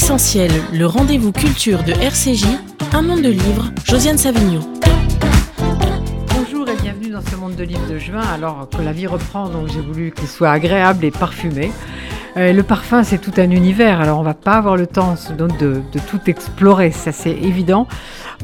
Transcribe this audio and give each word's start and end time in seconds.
L'essentiel, 0.00 0.52
le 0.72 0.86
rendez-vous 0.86 1.32
culture 1.32 1.82
de 1.82 1.90
RCJ, 1.90 2.46
un 2.92 3.02
monde 3.02 3.20
de 3.20 3.30
livres, 3.30 3.72
Josiane 3.84 4.16
Savigno. 4.16 4.60
Bonjour 6.36 6.68
et 6.68 6.76
bienvenue 6.80 7.10
dans 7.10 7.20
ce 7.20 7.34
monde 7.34 7.56
de 7.56 7.64
livres 7.64 7.90
de 7.90 7.98
juin. 7.98 8.22
Alors 8.32 8.68
que 8.70 8.80
la 8.80 8.92
vie 8.92 9.08
reprend, 9.08 9.48
donc 9.48 9.66
j'ai 9.72 9.80
voulu 9.80 10.12
qu'il 10.12 10.28
soit 10.28 10.52
agréable 10.52 11.04
et 11.04 11.10
parfumé. 11.10 11.72
Euh, 12.36 12.52
le 12.52 12.62
parfum, 12.62 13.02
c'est 13.02 13.18
tout 13.18 13.32
un 13.38 13.50
univers, 13.50 14.00
alors 14.00 14.20
on 14.20 14.22
va 14.22 14.34
pas 14.34 14.52
avoir 14.52 14.76
le 14.76 14.86
temps 14.86 15.16
de, 15.36 15.46
de, 15.48 15.98
tout 16.08 16.20
explorer, 16.28 16.92
ça 16.92 17.10
c'est 17.10 17.32
évident. 17.32 17.88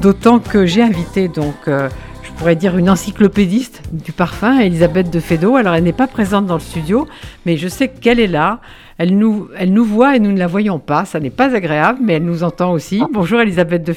D'autant 0.01 0.39
que 0.39 0.65
j'ai 0.65 0.83
invité 0.83 1.29
donc 1.29 1.55
euh, 1.69 1.87
je 2.21 2.31
pourrais 2.31 2.57
dire 2.57 2.77
une 2.77 2.89
encyclopédiste 2.89 3.81
du 3.93 4.11
parfum, 4.11 4.59
Elisabeth 4.59 5.09
de 5.09 5.21
Fédot. 5.21 5.55
Alors 5.55 5.73
elle 5.73 5.85
n'est 5.85 5.93
pas 5.93 6.07
présente 6.07 6.47
dans 6.47 6.55
le 6.55 6.59
studio, 6.59 7.07
mais 7.45 7.55
je 7.55 7.69
sais 7.69 7.87
qu'elle 7.87 8.19
est 8.19 8.27
là. 8.27 8.59
Elle 8.97 9.17
nous, 9.17 9.49
elle 9.57 9.73
nous 9.73 9.83
voit 9.83 10.15
et 10.15 10.19
nous 10.19 10.31
ne 10.31 10.39
la 10.39 10.47
voyons 10.47 10.79
pas. 10.79 11.03
Ça 11.05 11.19
n'est 11.19 11.29
pas 11.29 11.53
agréable, 11.53 11.99
mais 12.01 12.13
elle 12.13 12.23
nous 12.23 12.43
entend 12.43 12.71
aussi. 12.71 13.03
Bonjour 13.11 13.41
Elisabeth 13.41 13.83
de. 13.83 13.93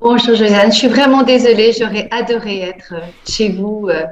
Bonjour 0.00 0.34
Josiane, 0.34 0.72
je 0.72 0.78
suis 0.78 0.88
vraiment 0.88 1.22
désolée. 1.22 1.72
J'aurais 1.78 2.08
adoré 2.10 2.62
être 2.62 2.94
chez 3.24 3.50
vous 3.50 3.88
euh, 3.88 4.02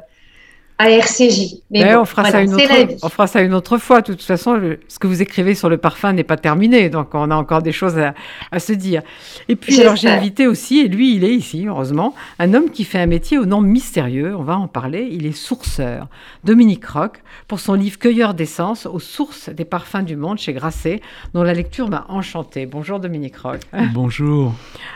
à 0.80 0.89
RCJ. 0.89 1.57
Mais, 1.70 1.95
on, 1.95 2.07
fera 2.07 2.30
ça 2.30 2.41
une 2.41 2.55
autre, 2.55 2.65
on 3.02 3.09
fera 3.11 3.27
ça 3.27 3.43
une 3.43 3.52
autre 3.52 3.77
fois. 3.77 4.01
De 4.01 4.07
toute 4.07 4.23
façon, 4.23 4.59
ce 4.89 4.98
que 4.98 5.06
vous 5.06 5.20
écrivez 5.20 5.55
sur 5.55 5.69
le 5.69 5.77
parfum 5.77 6.15
n'est 6.15 6.25
pas 6.25 6.39
terminé, 6.39 6.89
donc 6.89 7.15
on 7.15 7.30
a 7.30 7.37
encore 7.37 7.61
des 7.61 7.70
choses 7.70 7.98
à, 7.98 8.59
se 8.59 8.73
dire. 8.73 9.03
Et 9.51 9.56
puis, 9.56 9.79
alors 9.83 9.97
j'ai 9.97 10.09
invité 10.09 10.47
aussi, 10.47 10.79
et 10.80 10.89
lui, 10.89 11.16
il 11.16 11.25
est 11.25 11.34
ici, 11.34 11.66
heureusement, 11.66 12.15
un 12.39 12.55
homme 12.55 12.70
qui 12.70 12.84
fait 12.84 12.98
un 12.98 13.06
métier 13.06 13.37
au 13.37 13.45
nom 13.45 13.61
mystérieux. 13.61 14.34
On 14.34 14.43
va 14.43 14.56
en 14.56 14.69
parler. 14.69 15.06
Il 15.12 15.27
est 15.27 15.37
sourceur. 15.37 16.09
Dominique 16.45 16.87
Roch, 16.87 17.23
pour 17.47 17.61
son 17.61 17.75
livre 17.75 17.98
Cueilleur 17.98 18.33
d'essence 18.33 18.87
aux 18.87 19.01
sources 19.01 19.51
des 19.51 19.67
parfums 19.67 20.03
du 20.03 20.17
monde 20.17 20.39
chez 20.39 20.55
Grasset, 20.55 21.03
dont 21.34 21.42
la 21.42 21.53
lecture 21.53 21.91
m'a 21.91 22.06
enchanté. 22.09 22.65
Bonjour 22.65 23.00
Dominique 23.00 23.37
Roch. 23.37 23.61
Bonjour. 23.92 24.55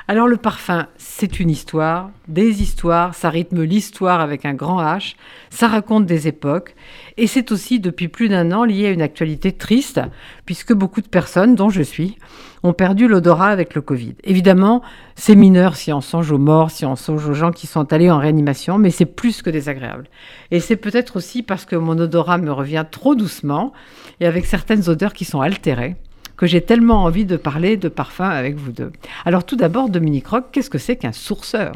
Alors 0.08 0.28
le 0.28 0.38
parfum, 0.38 0.86
c'est 0.96 1.40
une 1.40 1.50
histoire, 1.50 2.08
des 2.26 2.62
histoires, 2.62 3.14
ça 3.14 3.28
rythme 3.28 3.62
l'histoire 3.62 4.22
avec 4.22 4.46
un 4.46 4.54
grand 4.54 4.82
H. 4.82 5.14
Ça 5.50 5.73
raconte 5.74 6.06
des 6.06 6.28
époques 6.28 6.74
et 7.16 7.26
c'est 7.26 7.52
aussi 7.52 7.80
depuis 7.80 8.08
plus 8.08 8.28
d'un 8.28 8.52
an 8.52 8.64
lié 8.64 8.86
à 8.86 8.90
une 8.90 9.02
actualité 9.02 9.52
triste 9.52 10.00
puisque 10.46 10.72
beaucoup 10.72 11.00
de 11.00 11.08
personnes, 11.08 11.54
dont 11.54 11.70
je 11.70 11.82
suis, 11.82 12.16
ont 12.62 12.72
perdu 12.72 13.08
l'odorat 13.08 13.48
avec 13.48 13.74
le 13.74 13.82
Covid. 13.82 14.14
Évidemment, 14.24 14.82
c'est 15.16 15.34
mineur 15.34 15.76
si 15.76 15.92
on 15.92 16.00
songe 16.00 16.30
aux 16.32 16.38
morts, 16.38 16.70
si 16.70 16.86
on 16.86 16.96
songe 16.96 17.28
aux 17.28 17.34
gens 17.34 17.50
qui 17.50 17.66
sont 17.66 17.92
allés 17.92 18.10
en 18.10 18.18
réanimation, 18.18 18.78
mais 18.78 18.90
c'est 18.90 19.04
plus 19.04 19.42
que 19.42 19.50
désagréable. 19.50 20.08
Et 20.50 20.60
c'est 20.60 20.76
peut-être 20.76 21.16
aussi 21.16 21.42
parce 21.42 21.64
que 21.64 21.76
mon 21.76 21.98
odorat 21.98 22.38
me 22.38 22.52
revient 22.52 22.84
trop 22.90 23.14
doucement 23.14 23.72
et 24.20 24.26
avec 24.26 24.46
certaines 24.46 24.88
odeurs 24.88 25.12
qui 25.12 25.24
sont 25.24 25.40
altérées 25.40 25.96
que 26.36 26.46
j'ai 26.46 26.62
tellement 26.62 27.04
envie 27.04 27.24
de 27.24 27.36
parler 27.36 27.76
de 27.76 27.88
parfum 27.88 28.28
avec 28.28 28.56
vous 28.56 28.72
deux. 28.72 28.92
Alors 29.24 29.44
tout 29.44 29.56
d'abord, 29.56 29.88
Dominique 29.88 30.26
Roch, 30.26 30.44
qu'est-ce 30.50 30.70
que 30.70 30.78
c'est 30.78 30.96
qu'un 30.96 31.12
sourceur? 31.12 31.72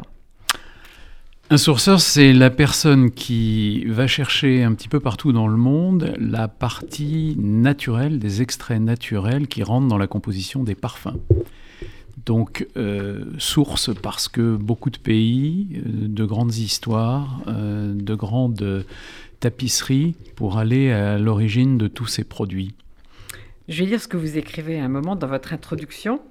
Un 1.51 1.57
sourceur, 1.57 1.99
c'est 1.99 2.31
la 2.31 2.51
personne 2.51 3.09
qui 3.09 3.83
va 3.85 4.05
chercher 4.05 4.63
un 4.63 4.73
petit 4.75 4.87
peu 4.87 4.99
partout 4.99 5.31
dans 5.31 5.47
le 5.47 5.57
monde 5.57 6.13
la 6.19 6.47
partie 6.47 7.35
naturelle, 7.39 8.19
des 8.19 8.43
extraits 8.43 8.79
naturels 8.79 9.47
qui 9.47 9.63
rentrent 9.63 9.87
dans 9.87 9.97
la 9.97 10.05
composition 10.05 10.63
des 10.63 10.75
parfums. 10.75 11.17
Donc, 12.27 12.67
euh, 12.77 13.25
source 13.39 13.89
parce 13.95 14.27
que 14.27 14.55
beaucoup 14.55 14.91
de 14.91 14.99
pays, 14.99 15.67
euh, 15.77 16.07
de 16.07 16.23
grandes 16.23 16.53
histoires, 16.53 17.41
euh, 17.47 17.95
de 17.95 18.13
grandes 18.13 18.85
tapisseries 19.39 20.15
pour 20.35 20.59
aller 20.59 20.91
à 20.91 21.17
l'origine 21.17 21.79
de 21.79 21.87
tous 21.87 22.05
ces 22.05 22.23
produits. 22.23 22.75
Je 23.67 23.83
vais 23.83 23.89
lire 23.89 24.01
ce 24.01 24.07
que 24.07 24.17
vous 24.17 24.37
écrivez 24.37 24.79
à 24.79 24.85
un 24.85 24.89
moment 24.89 25.15
dans 25.15 25.27
votre 25.27 25.53
introduction. 25.53 26.21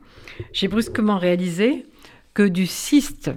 J'ai 0.52 0.68
brusquement 0.68 1.18
réalisé 1.18 1.86
que 2.34 2.44
du 2.44 2.66
cyste 2.66 3.32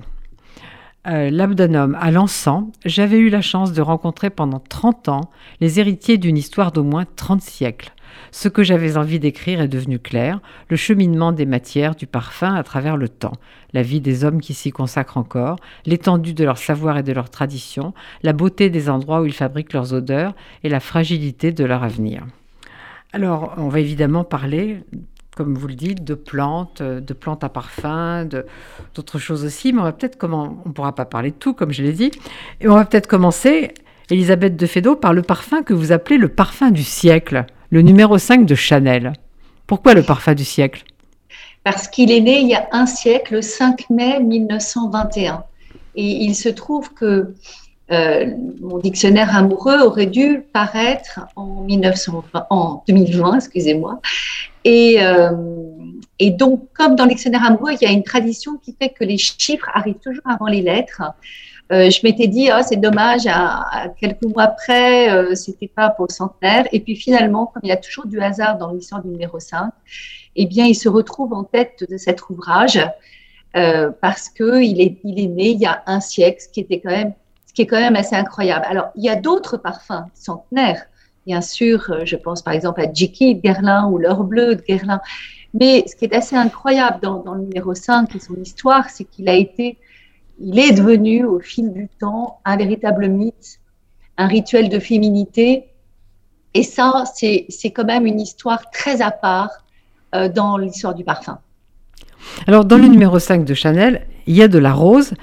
euh, 1.08 1.32
l'abdomen 1.32 1.98
à 2.00 2.12
l'encens, 2.12 2.66
j'avais 2.86 3.18
eu 3.18 3.30
la 3.30 3.42
chance 3.42 3.74
de 3.74 3.82
rencontrer 3.82 4.30
pendant 4.30 4.60
30 4.60 5.10
ans 5.10 5.32
les 5.60 5.80
héritiers 5.80 6.20
d'une 6.20 6.38
histoire 6.38 6.72
d'au 6.72 6.84
moins 6.84 7.06
30 7.16 7.42
siècles. 7.42 7.92
Ce 8.32 8.48
que 8.48 8.62
j'avais 8.62 8.98
envie 8.98 9.20
d'écrire 9.20 9.62
est 9.62 9.68
devenu 9.68 9.98
clair, 9.98 10.40
le 10.70 10.76
cheminement 10.76 11.32
des 11.32 11.48
matières, 11.48 11.96
du 11.96 12.06
parfum 12.06 12.54
à 12.54 12.64
travers 12.64 12.98
le 12.98 13.10
temps, 13.10 13.34
la 13.74 13.82
vie 13.82 14.02
des 14.02 14.24
hommes 14.24 14.42
qui 14.42 14.54
s'y 14.54 14.72
consacrent 14.72 15.18
encore, 15.18 15.58
l'étendue 15.86 16.34
de 16.34 16.44
leur 16.44 16.58
savoir 16.58 16.98
et 16.98 17.04
de 17.04 17.14
leur 17.14 17.30
tradition, 17.30 17.94
la 18.22 18.34
beauté 18.34 18.70
des 18.70 18.90
endroits 18.90 19.22
où 19.22 19.26
ils 19.26 19.34
fabriquent 19.34 19.74
leurs 19.74 19.94
odeurs 19.94 20.36
et 20.64 20.70
la 20.70 20.80
fragilité 20.80 21.52
de 21.52 21.66
leur 21.66 21.84
avenir. 21.84 22.26
Alors, 23.14 23.54
on 23.58 23.68
va 23.68 23.82
évidemment 23.82 24.24
parler 24.24 24.84
comme 25.41 25.56
vous 25.56 25.68
le 25.68 25.74
dites, 25.74 26.03
de 26.03 26.13
plantes, 26.13 26.81
euh, 26.81 27.00
de 27.00 27.13
plantes 27.13 27.44
à 27.44 27.50
parfum, 27.50 28.29
d'autres 28.94 29.18
choses 29.18 29.44
aussi. 29.44 29.74
Mais 29.74 29.79
on 29.79 29.84
va 29.84 29.91
peut-être 29.91 30.24
on 30.24 30.72
pourra 30.72 30.94
pas 30.94 31.06
parler 31.06 31.31
de 31.31 31.35
tout, 31.35 31.56
comme 31.56 31.72
je 31.72 31.81
l'ai 31.81 31.94
dit. 31.94 32.12
Et 32.59 32.68
on 32.68 32.75
va 32.75 32.85
peut-être 32.85 33.07
commencer, 33.07 33.74
Elisabeth 34.12 34.56
de 34.56 34.66
Fédot, 34.68 34.96
par 34.96 35.13
le 35.13 35.24
parfum 35.24 35.63
que 35.63 35.74
vous 35.74 35.91
appelez 35.91 36.19
le 36.19 36.29
parfum 36.29 36.69
du 36.69 36.84
siècle, 36.84 37.47
le 37.72 37.81
numéro 37.81 38.19
5 38.19 38.46
de 38.46 38.53
Chanel. 38.53 39.13
Pourquoi 39.66 39.96
le 39.96 40.03
parfum 40.03 40.35
du 40.35 40.46
siècle? 40.46 40.84
Parce 41.63 41.88
qu'il 41.88 42.12
est 42.12 42.22
né 42.22 42.40
il 42.41 42.47
y 42.47 42.56
a 42.56 42.68
un 42.72 42.85
siècle, 42.85 43.34
le 43.34 43.41
5 43.41 43.90
mai 43.90 44.19
1921. 44.19 45.44
Et 45.96 46.06
il 46.06 46.35
se 46.35 46.50
trouve 46.50 46.94
que 46.94 47.34
euh, 47.91 48.25
mon 48.62 48.78
dictionnaire 48.78 49.35
amoureux 49.35 49.79
aurait 49.81 50.06
dû 50.06 50.44
paraître 50.53 51.19
en, 51.35 51.62
1920, 51.62 52.47
en 52.50 52.84
2020, 52.88 53.35
excusez-moi. 53.35 54.00
Et, 54.63 54.97
euh, 55.02 55.31
et, 56.19 56.31
donc, 56.31 56.68
comme 56.74 56.96
dans 56.96 57.03
le 57.03 57.09
dictionnaire 57.09 57.44
amoureux, 57.46 57.74
il 57.74 57.85
y 57.85 57.90
a 57.90 57.91
une 57.91 58.03
tradition 58.03 58.57
qui 58.57 58.75
fait 58.79 58.90
que 58.90 59.03
les 59.03 59.18
chiffres 59.18 59.69
arrivent 59.74 60.00
toujours 60.02 60.24
avant 60.25 60.46
les 60.46 60.62
lettres. 60.62 61.02
Euh, 61.72 61.90
je 61.90 62.00
m'étais 62.03 62.28
dit, 62.28 62.50
oh, 62.53 62.62
c'est 62.66 62.79
dommage, 62.79 63.24
quelques 64.00 64.23
mois 64.23 64.44
après, 64.44 65.12
euh, 65.12 65.35
c'était 65.35 65.69
pas 65.69 65.90
pour 65.90 66.06
le 66.08 66.13
centenaire. 66.13 66.68
Et 66.72 66.79
puis 66.79 66.96
finalement, 66.96 67.47
comme 67.47 67.62
il 67.63 67.69
y 67.69 67.73
a 67.73 67.78
toujours 67.78 68.06
du 68.06 68.22
hasard 68.22 68.58
dans 68.58 68.72
l'histoire 68.72 69.02
du 69.02 69.09
numéro 69.09 69.40
5, 69.40 69.72
eh 70.35 70.46
bien, 70.46 70.66
il 70.66 70.75
se 70.75 70.88
retrouve 70.88 71.34
en 71.34 71.44
tête 71.44 71.84
de 71.90 71.97
cet 71.97 72.29
ouvrage 72.29 72.79
parce 73.53 74.29
qu'il 74.29 74.79
est, 74.79 74.97
il 75.03 75.19
est 75.19 75.28
né 75.28 75.50
il 75.50 75.59
y 75.59 75.66
a 75.66 75.84
un 75.85 76.00
siècle, 76.00 76.41
ce 76.41 76.47
qui 76.47 76.62
était 76.62 76.79
quand 76.79 76.91
même 76.91 77.13
ce 77.52 77.54
qui 77.54 77.64
est 77.64 77.68
quand 77.68 77.82
même 77.82 77.98
assez 77.98 78.16
incroyable. 78.16 78.66
Alors, 78.70 78.92
il 78.96 79.04
y 79.04 79.10
a 79.10 79.18
d'autres 79.18 79.58
parfums 79.58 80.06
centenaires. 80.14 80.86
Bien 81.28 81.42
sûr, 81.42 81.86
euh, 81.90 82.06
je 82.06 82.16
pense 82.16 82.42
par 82.42 82.54
exemple 82.54 82.80
à 82.80 82.90
Jiki 82.90 83.36
de 83.36 83.42
Guerlain 83.42 83.90
ou 83.90 83.98
L'heure 83.98 84.24
bleue 84.24 84.56
de 84.56 84.62
Guerlain. 84.62 85.02
Mais 85.54 85.84
ce 85.86 85.98
qui 85.98 86.06
est 86.06 86.16
assez 86.16 86.38
incroyable 86.38 87.00
dans, 87.02 87.34
le 87.34 87.42
numéro 87.42 87.76
5 87.76 88.16
et 88.16 88.20
son 88.20 88.36
histoire, 88.36 88.90
c'est 88.90 89.04
qu'il 89.04 89.28
a 89.28 89.34
été, 89.34 89.78
il 90.40 90.60
est 90.60 90.72
devenu 90.72 91.26
au 91.26 91.42
fil 91.42 91.74
du 91.74 91.90
temps 91.90 92.40
un 92.46 92.56
véritable 92.56 93.10
mythe, 93.10 93.60
un 94.18 94.28
rituel 94.28 94.70
de 94.70 94.80
féminité. 94.80 95.66
Et 96.54 96.64
ça, 96.64 97.04
c'est 97.14 97.48
quand 97.76 97.84
même 97.84 98.06
une 98.06 98.22
histoire 98.22 98.72
très 98.72 99.02
à 99.02 99.12
part 99.12 99.66
euh, 100.16 100.30
dans 100.30 100.56
l'histoire 100.56 100.96
du 100.96 101.04
parfum. 101.04 101.38
Alors, 102.48 102.64
dans 102.64 102.78
le 102.78 102.88
numéro 102.88 103.20
5 103.20 103.44
de 103.44 103.54
Chanel, 103.54 104.08
il 104.26 104.38
y 104.38 104.42
a 104.42 104.48
de 104.48 104.58
la 104.58 104.72
rose. 104.72 105.14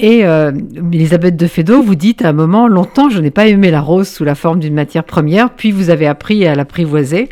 Et 0.00 0.24
euh, 0.24 0.52
Elisabeth 0.92 1.34
de 1.34 1.48
Fédot, 1.48 1.82
vous 1.82 1.96
dites 1.96 2.22
à 2.22 2.28
un 2.28 2.32
moment, 2.32 2.68
longtemps, 2.68 3.10
je 3.10 3.18
n'ai 3.18 3.32
pas 3.32 3.48
aimé 3.48 3.72
la 3.72 3.80
rose 3.80 4.06
sous 4.06 4.22
la 4.22 4.36
forme 4.36 4.60
d'une 4.60 4.74
matière 4.74 5.02
première, 5.02 5.50
puis 5.50 5.72
vous 5.72 5.90
avez 5.90 6.06
appris 6.06 6.46
à 6.46 6.54
l'apprivoiser. 6.54 7.28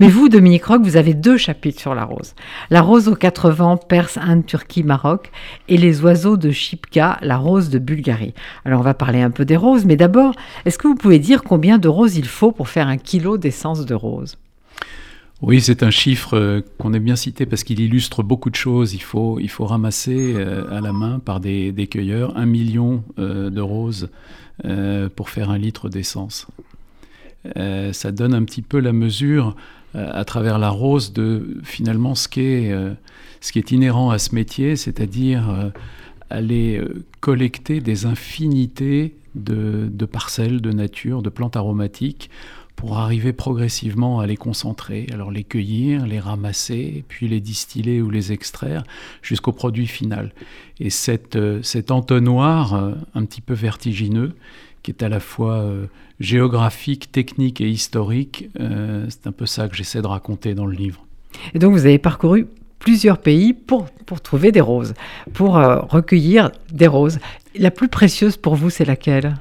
Mais 0.00 0.08
vous, 0.08 0.30
Dominique 0.30 0.64
Roch, 0.64 0.80
vous 0.82 0.96
avez 0.96 1.12
deux 1.12 1.36
chapitres 1.36 1.78
sur 1.78 1.94
la 1.94 2.04
rose. 2.04 2.34
La 2.70 2.80
rose 2.80 3.08
aux 3.08 3.16
quatre 3.16 3.50
vents, 3.50 3.76
Perse, 3.76 4.16
Inde, 4.16 4.46
Turquie, 4.46 4.82
Maroc, 4.82 5.30
et 5.68 5.76
les 5.76 6.00
oiseaux 6.00 6.38
de 6.38 6.50
Chipka, 6.50 7.18
la 7.20 7.36
rose 7.36 7.68
de 7.68 7.78
Bulgarie. 7.78 8.32
Alors, 8.64 8.80
on 8.80 8.84
va 8.84 8.94
parler 8.94 9.20
un 9.20 9.30
peu 9.30 9.44
des 9.44 9.56
roses, 9.56 9.84
mais 9.84 9.96
d'abord, 9.96 10.34
est-ce 10.64 10.78
que 10.78 10.88
vous 10.88 10.94
pouvez 10.94 11.18
dire 11.18 11.42
combien 11.42 11.76
de 11.76 11.88
roses 11.88 12.16
il 12.16 12.26
faut 12.26 12.50
pour 12.50 12.70
faire 12.70 12.88
un 12.88 12.96
kilo 12.96 13.36
d'essence 13.36 13.84
de 13.84 13.94
rose? 13.94 14.38
Oui, 15.42 15.60
c'est 15.60 15.82
un 15.82 15.90
chiffre 15.90 16.34
euh, 16.34 16.60
qu'on 16.78 16.94
est 16.94 17.00
bien 17.00 17.16
cité 17.16 17.44
parce 17.44 17.62
qu'il 17.62 17.80
illustre 17.80 18.22
beaucoup 18.22 18.48
de 18.48 18.54
choses. 18.54 18.94
Il 18.94 19.02
faut, 19.02 19.38
ramasser 19.60 20.34
euh, 20.34 20.64
à 20.70 20.80
la 20.80 20.92
main 20.94 21.18
par 21.18 21.40
des, 21.40 21.88
cueilleurs 21.90 22.36
un 22.38 22.46
million 22.46 23.04
euh, 23.18 23.50
de 23.50 23.60
roses 23.60 24.08
pour 25.16 25.28
faire 25.28 25.50
un 25.50 25.58
litre 25.58 25.90
d'essence. 25.90 26.46
ça 27.54 28.10
donne 28.10 28.32
un 28.32 28.42
petit 28.42 28.62
peu 28.62 28.80
la 28.80 28.94
mesure 28.94 29.54
à 29.92 30.24
travers 30.24 30.58
la 30.58 30.70
rose 30.70 31.12
de 31.12 31.58
finalement 31.62 32.14
ce 32.14 32.26
qui 32.26 32.40
est, 32.40 32.74
ce 33.42 33.52
qui 33.52 33.58
est 33.58 33.70
inhérent 33.70 34.08
à 34.08 34.18
ce 34.18 34.34
métier, 34.34 34.74
c'est-à-dire 34.76 35.70
aller 36.30 36.82
collecter 37.20 37.82
des 37.82 38.06
infinités 38.06 39.14
de, 39.34 39.90
de 39.92 40.06
parcelles 40.06 40.62
de 40.62 40.72
nature, 40.72 41.20
de 41.20 41.28
plantes 41.28 41.56
aromatiques 41.56 42.30
pour 42.76 42.98
arriver 42.98 43.32
progressivement 43.32 44.20
à 44.20 44.26
les 44.26 44.36
concentrer, 44.36 45.06
alors 45.12 45.30
les 45.30 45.44
cueillir, 45.44 46.06
les 46.06 46.20
ramasser, 46.20 47.04
puis 47.08 47.26
les 47.26 47.40
distiller 47.40 48.02
ou 48.02 48.10
les 48.10 48.32
extraire 48.32 48.84
jusqu'au 49.22 49.52
produit 49.52 49.86
final. 49.86 50.32
Et 50.78 50.90
cette, 50.90 51.36
euh, 51.36 51.62
cet 51.62 51.90
entonnoir 51.90 52.74
euh, 52.74 52.92
un 53.14 53.24
petit 53.24 53.40
peu 53.40 53.54
vertigineux, 53.54 54.34
qui 54.82 54.90
est 54.90 55.02
à 55.02 55.08
la 55.08 55.20
fois 55.20 55.54
euh, 55.54 55.86
géographique, 56.20 57.10
technique 57.10 57.62
et 57.62 57.68
historique, 57.68 58.50
c'est 58.58 59.26
un 59.26 59.32
peu 59.32 59.46
ça 59.46 59.68
que 59.68 59.74
j'essaie 59.74 60.00
de 60.00 60.06
raconter 60.06 60.54
dans 60.54 60.66
le 60.66 60.76
livre. 60.76 61.04
Et 61.54 61.58
donc 61.58 61.72
vous 61.72 61.86
avez 61.86 61.98
parcouru 61.98 62.46
plusieurs 62.78 63.18
pays 63.18 63.52
pour, 63.52 63.86
pour 64.06 64.20
trouver 64.20 64.52
des 64.52 64.60
roses, 64.60 64.94
pour 65.32 65.54
recueillir 65.54 66.52
des 66.72 66.86
roses. 66.86 67.18
La 67.56 67.70
plus 67.70 67.88
précieuse 67.88 68.36
pour 68.36 68.54
vous, 68.54 68.70
c'est 68.70 68.84
laquelle? 68.84 69.34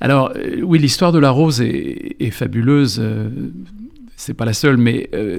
Alors 0.00 0.32
euh, 0.36 0.60
oui, 0.62 0.78
l'histoire 0.78 1.12
de 1.12 1.18
la 1.18 1.30
rose 1.30 1.60
est, 1.60 2.30
fabuleuse. 2.30 2.98
Euh, 3.00 3.28
c'est 4.16 4.34
pas 4.34 4.44
la 4.44 4.52
seule, 4.52 4.76
mais 4.76 5.08
euh, 5.14 5.38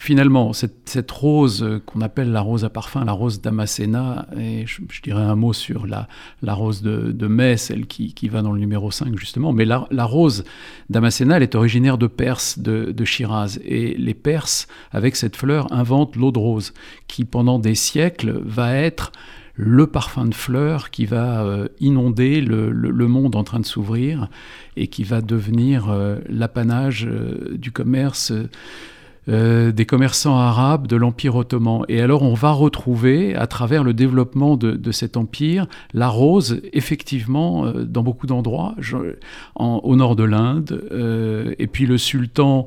finalement, 0.00 0.54
cette, 0.54 1.10
rose 1.10 1.82
qu'on 1.84 2.00
appelle 2.00 2.32
la 2.32 2.40
rose 2.40 2.64
à 2.64 2.70
parfum, 2.70 3.04
la 3.04 3.12
rose 3.12 3.42
d'Amasena, 3.42 4.26
et 4.34 4.64
je, 4.66 4.80
dirais 5.02 5.22
un 5.22 5.36
mot 5.36 5.52
sur 5.52 5.86
la, 5.86 6.08
rose 6.54 6.80
de, 6.80 7.26
mai, 7.26 7.58
celle 7.58 7.86
qui, 7.86 8.28
va 8.28 8.40
dans 8.40 8.52
le 8.52 8.58
numéro 8.58 8.90
5 8.90 9.18
justement, 9.18 9.52
mais 9.52 9.66
la, 9.66 10.04
rose 10.04 10.44
d'Amasena, 10.88 11.36
elle 11.36 11.42
est 11.42 11.54
originaire 11.54 11.98
de 11.98 12.06
Perse, 12.06 12.58
de, 12.58 12.92
de, 12.92 13.04
Shiraz, 13.04 13.60
et 13.62 13.94
les 13.98 14.14
Perses, 14.14 14.68
avec 14.90 15.16
cette 15.16 15.36
fleur, 15.36 15.70
inventent 15.70 16.16
l'eau 16.16 16.32
de 16.32 16.38
rose, 16.38 16.72
qui 17.06 17.26
pendant 17.26 17.58
des 17.58 17.74
siècles 17.74 18.40
va 18.42 18.74
être 18.74 19.12
le 19.54 19.86
parfum 19.86 20.24
de 20.24 20.34
fleurs 20.34 20.90
qui 20.90 21.04
va 21.04 21.44
euh, 21.44 21.68
inonder 21.78 22.40
le, 22.40 22.72
monde 23.06 23.36
en 23.36 23.44
train 23.44 23.60
de 23.60 23.66
s'ouvrir 23.66 24.30
et 24.78 24.86
qui 24.86 25.04
va 25.04 25.20
devenir 25.20 25.90
euh, 25.90 26.16
l'apanage 26.26 27.06
euh, 27.06 27.58
du 27.58 27.70
commerce. 27.70 28.32
Des 29.26 29.86
commerçants 29.86 30.36
arabes 30.36 30.86
de 30.86 30.96
l'Empire 30.96 31.36
ottoman. 31.36 31.84
Et 31.88 32.00
alors 32.00 32.22
on 32.22 32.34
va 32.34 32.50
retrouver, 32.50 33.34
à 33.34 33.46
travers 33.46 33.84
le 33.84 33.94
développement 33.94 34.56
de, 34.56 34.92
cet 34.92 35.16
empire, 35.16 35.66
la 35.94 36.08
rose, 36.08 36.60
effectivement, 36.72 37.70
dans 37.72 38.02
beaucoup 38.02 38.26
d'endroits, 38.26 38.74
au 39.54 39.96
nord 39.96 40.16
de 40.16 40.24
l'Inde, 40.24 41.54
et 41.58 41.66
puis 41.66 41.86
le 41.86 41.98
sultan 41.98 42.66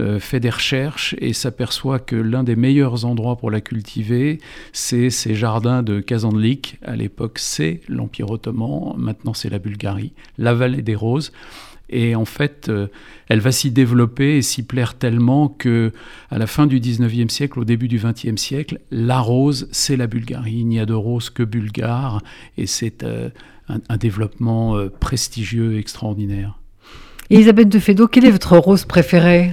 euh, 0.00 0.18
fait 0.18 0.40
des 0.40 0.50
recherches 0.50 1.14
et 1.20 1.32
s'aperçoit 1.32 2.00
que 2.00 2.16
l'un 2.16 2.42
des 2.42 2.56
meilleurs 2.56 3.04
endroits 3.04 3.36
pour 3.36 3.52
la 3.52 3.60
cultiver, 3.60 4.40
c'est 4.72 5.08
ces 5.08 5.36
jardins 5.36 5.84
de 5.84 6.00
Kazanlik. 6.00 6.78
À 6.84 6.96
l'époque, 6.96 7.38
c'est 7.38 7.80
l'Empire 7.88 8.28
ottoman, 8.30 8.94
maintenant 8.96 9.34
c'est 9.34 9.50
la 9.50 9.60
Bulgarie, 9.60 10.12
la 10.36 10.52
vallée 10.52 10.82
des 10.82 10.96
roses. 10.96 11.30
Et 11.90 12.14
en 12.14 12.24
fait, 12.24 12.68
euh, 12.68 12.88
elle 13.28 13.40
va 13.40 13.52
s'y 13.52 13.70
développer 13.70 14.36
et 14.36 14.42
s'y 14.42 14.62
plaire 14.62 14.94
tellement 14.94 15.48
que, 15.48 15.92
à 16.30 16.38
la 16.38 16.46
fin 16.46 16.66
du 16.66 16.80
19e 16.80 17.28
siècle, 17.28 17.60
au 17.60 17.64
début 17.64 17.88
du 17.88 17.98
20e 17.98 18.36
siècle, 18.36 18.80
la 18.90 19.20
rose, 19.20 19.68
c'est 19.70 19.96
la 19.96 20.06
Bulgarie. 20.06 20.58
Il 20.58 20.66
n'y 20.66 20.80
a 20.80 20.86
de 20.86 20.94
rose 20.94 21.30
que 21.30 21.42
bulgare 21.42 22.22
et 22.56 22.66
c'est 22.66 23.02
euh, 23.02 23.28
un, 23.68 23.96
développement 23.96 24.76
prestigieux, 25.00 25.78
extraordinaire. 25.78 26.58
Elisabeth 27.30 27.68
de 27.68 27.78
Fédot, 27.78 28.08
quelle 28.08 28.26
est 28.26 28.30
votre 28.30 28.58
rose 28.58 28.84
préférée? 28.84 29.52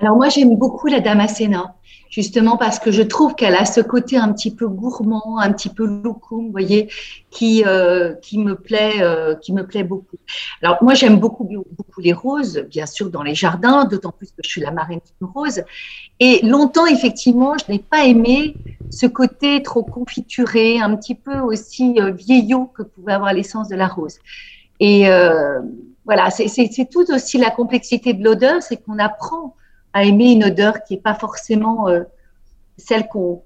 Alors 0.00 0.16
moi, 0.16 0.28
j'aime 0.28 0.56
beaucoup 0.56 0.86
la 0.86 1.00
Damascena, 1.00 1.74
justement 2.10 2.56
parce 2.56 2.78
que 2.78 2.90
je 2.90 3.02
trouve 3.02 3.34
qu'elle 3.34 3.54
a 3.54 3.64
ce 3.64 3.80
côté 3.80 4.16
un 4.16 4.32
petit 4.32 4.54
peu 4.54 4.68
gourmand, 4.68 5.38
un 5.38 5.52
petit 5.52 5.68
peu 5.68 5.84
loukoum, 5.86 6.46
vous 6.46 6.52
voyez, 6.52 6.88
qui 7.30 7.64
euh, 7.66 8.14
qui 8.14 8.38
me 8.38 8.54
plaît, 8.54 9.00
euh, 9.00 9.34
qui 9.34 9.52
me 9.52 9.66
plaît 9.66 9.84
beaucoup. 9.84 10.16
Alors 10.62 10.78
moi, 10.82 10.94
j'aime 10.94 11.18
beaucoup 11.18 11.44
beaucoup 11.44 12.00
les 12.00 12.12
roses, 12.12 12.64
bien 12.70 12.86
sûr, 12.86 13.10
dans 13.10 13.22
les 13.22 13.34
jardins, 13.34 13.84
d'autant 13.84 14.12
plus 14.12 14.28
que 14.28 14.42
je 14.42 14.48
suis 14.48 14.60
la 14.60 14.70
marraine 14.70 15.00
d'une 15.20 15.30
rose. 15.30 15.62
Et 16.20 16.40
longtemps, 16.46 16.86
effectivement, 16.86 17.54
je 17.58 17.72
n'ai 17.72 17.78
pas 17.78 18.04
aimé 18.04 18.56
ce 18.90 19.06
côté 19.06 19.62
trop 19.62 19.82
confituré, 19.82 20.80
un 20.80 20.96
petit 20.96 21.14
peu 21.14 21.38
aussi 21.38 22.00
euh, 22.00 22.10
vieillot 22.10 22.66
que 22.66 22.82
pouvait 22.82 23.12
avoir 23.12 23.32
l'essence 23.32 23.68
de 23.68 23.76
la 23.76 23.86
rose. 23.86 24.18
Et 24.80 25.08
euh, 25.08 25.60
voilà, 26.04 26.30
c'est 26.30 26.88
tout 26.90 27.10
aussi 27.12 27.38
la 27.38 27.50
complexité 27.50 28.12
de 28.14 28.24
l'odeur, 28.24 28.62
c'est 28.62 28.76
qu'on 28.76 28.98
apprend 28.98 29.54
à 29.92 30.04
aimer 30.04 30.32
une 30.32 30.44
odeur 30.44 30.82
qui 30.84 30.94
n'est 30.94 31.00
pas 31.00 31.14
forcément 31.14 31.88
euh, 31.88 32.04
celle 32.76 33.08
qu'on 33.08 33.42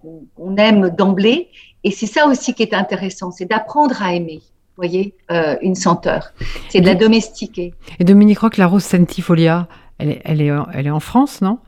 aime 0.56 0.90
d'emblée. 0.90 1.48
Et 1.84 1.90
c'est 1.90 2.06
ça 2.06 2.26
aussi 2.26 2.54
qui 2.54 2.62
est 2.62 2.74
intéressant, 2.74 3.30
c'est 3.30 3.46
d'apprendre 3.46 4.02
à 4.02 4.14
aimer. 4.14 4.40
Vous 4.76 4.76
voyez, 4.84 5.14
euh, 5.30 5.56
une 5.60 5.74
senteur. 5.74 6.32
C'est 6.70 6.80
de 6.80 6.86
la 6.86 6.94
domestiquer. 6.94 7.74
Et 7.98 8.04
Dominique 8.04 8.38
Roque, 8.38 8.56
la 8.56 8.66
rose 8.66 8.84
centifolia, 8.84 9.68
elle 9.98 10.10
est, 10.10 10.22
elle 10.24 10.40
est, 10.40 10.50
elle 10.72 10.86
est 10.86 10.90
en 10.90 11.00
France, 11.00 11.42
non? 11.42 11.58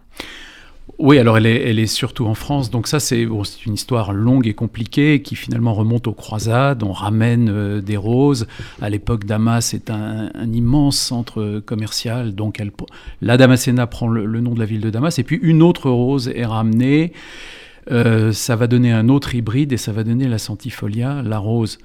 Oui, 0.98 1.18
alors 1.18 1.38
elle 1.38 1.46
est, 1.46 1.86
surtout 1.86 2.26
en 2.26 2.34
France, 2.34 2.70
donc 2.70 2.86
ça 2.86 3.00
c'est 3.00 3.22
une 3.22 3.74
histoire 3.74 4.12
longue 4.12 4.46
et 4.46 4.54
compliquée 4.54 5.22
qui 5.22 5.34
finalement 5.34 5.74
remonte 5.74 6.06
aux 6.06 6.12
croisades, 6.12 6.82
on 6.82 6.92
ramène 6.92 7.48
euh, 7.48 7.80
des 7.80 7.96
roses, 7.96 8.46
à 8.80 8.90
l'époque 8.90 9.24
Damas 9.24 9.74
est 9.74 9.90
un, 9.90 10.30
immense 10.52 10.96
centre 10.96 11.60
commercial, 11.60 12.34
donc 12.34 12.62
la 13.22 13.36
Damascena 13.36 13.86
prend 13.86 14.08
le, 14.08 14.40
nom 14.40 14.54
de 14.54 14.60
la 14.60 14.66
ville 14.66 14.82
de 14.82 14.90
Damas, 14.90 15.18
et 15.18 15.24
puis 15.24 15.38
une 15.42 15.62
autre 15.62 15.90
rose 15.90 16.28
est 16.28 16.46
ramenée, 16.46 17.12
euh, 17.90 18.32
ça 18.32 18.54
va 18.54 18.66
donner 18.66 18.92
un 18.92 19.08
autre 19.08 19.34
hybride 19.34 19.72
et 19.72 19.78
ça 19.78 19.90
va 19.90 20.04
donner 20.04 20.28
la 20.28 20.38
centifolia, 20.38 21.22
la 21.22 21.38
rose 21.38 21.78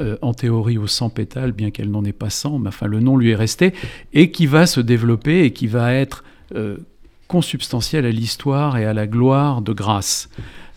euh, 0.00 0.16
en 0.22 0.32
théorie 0.32 0.78
aux 0.78 0.86
100 0.86 1.10
pétales, 1.10 1.52
bien 1.52 1.70
qu'elle 1.70 1.90
n'en 1.90 2.04
ait 2.04 2.12
pas 2.12 2.30
100, 2.30 2.60
mais 2.60 2.68
enfin 2.68 2.86
le 2.86 3.00
nom 3.00 3.16
lui 3.16 3.30
est 3.30 3.36
resté, 3.36 3.72
et 4.12 4.30
qui 4.30 4.46
va 4.46 4.66
se 4.66 4.80
développer 4.80 5.44
et 5.44 5.52
qui 5.52 5.66
va 5.66 5.92
être 5.92 6.24
consubstantiel 7.34 8.06
à 8.06 8.12
l'histoire 8.12 8.76
et 8.76 8.84
à 8.84 8.94
la 8.94 9.08
gloire 9.08 9.60
de 9.60 9.72
Grasse. 9.72 10.28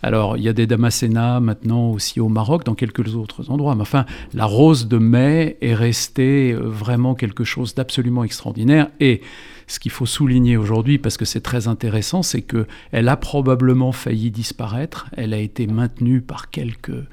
Alors, 0.02 0.36
il 0.36 0.42
y 0.42 0.48
a 0.48 0.52
des 0.52 0.66
Damascena 0.66 1.38
maintenant 1.38 1.90
aussi 1.92 2.18
au 2.18 2.28
Maroc, 2.28 2.64
dans 2.64 2.74
quelques 2.74 3.14
autres 3.14 3.48
endroits. 3.48 3.76
Mais 3.76 3.82
enfin, 3.82 4.06
la 4.34 4.44
rose 4.44 4.88
de 4.88 4.98
mai 4.98 5.56
est 5.60 5.76
restée 5.76 6.50
euh, 6.50 6.58
vraiment 6.62 7.14
quelque 7.14 7.44
chose 7.44 7.76
d'absolument 7.76 8.24
extraordinaire. 8.24 8.88
Et 8.98 9.20
ce 9.68 9.78
qu'il 9.78 9.92
faut 9.92 10.04
souligner 10.04 10.56
aujourd'hui, 10.56 10.98
parce 10.98 11.16
que 11.16 11.24
c'est 11.24 11.42
très 11.42 11.68
intéressant, 11.68 12.24
c'est 12.24 12.42
qu'elle 12.42 13.08
a 13.08 13.16
probablement 13.16 13.92
failli 13.92 14.32
disparaître. 14.32 15.06
Elle 15.16 15.34
a 15.34 15.38
été 15.38 15.68
maintenue 15.68 16.22
par 16.22 16.50
quelques 16.50 17.04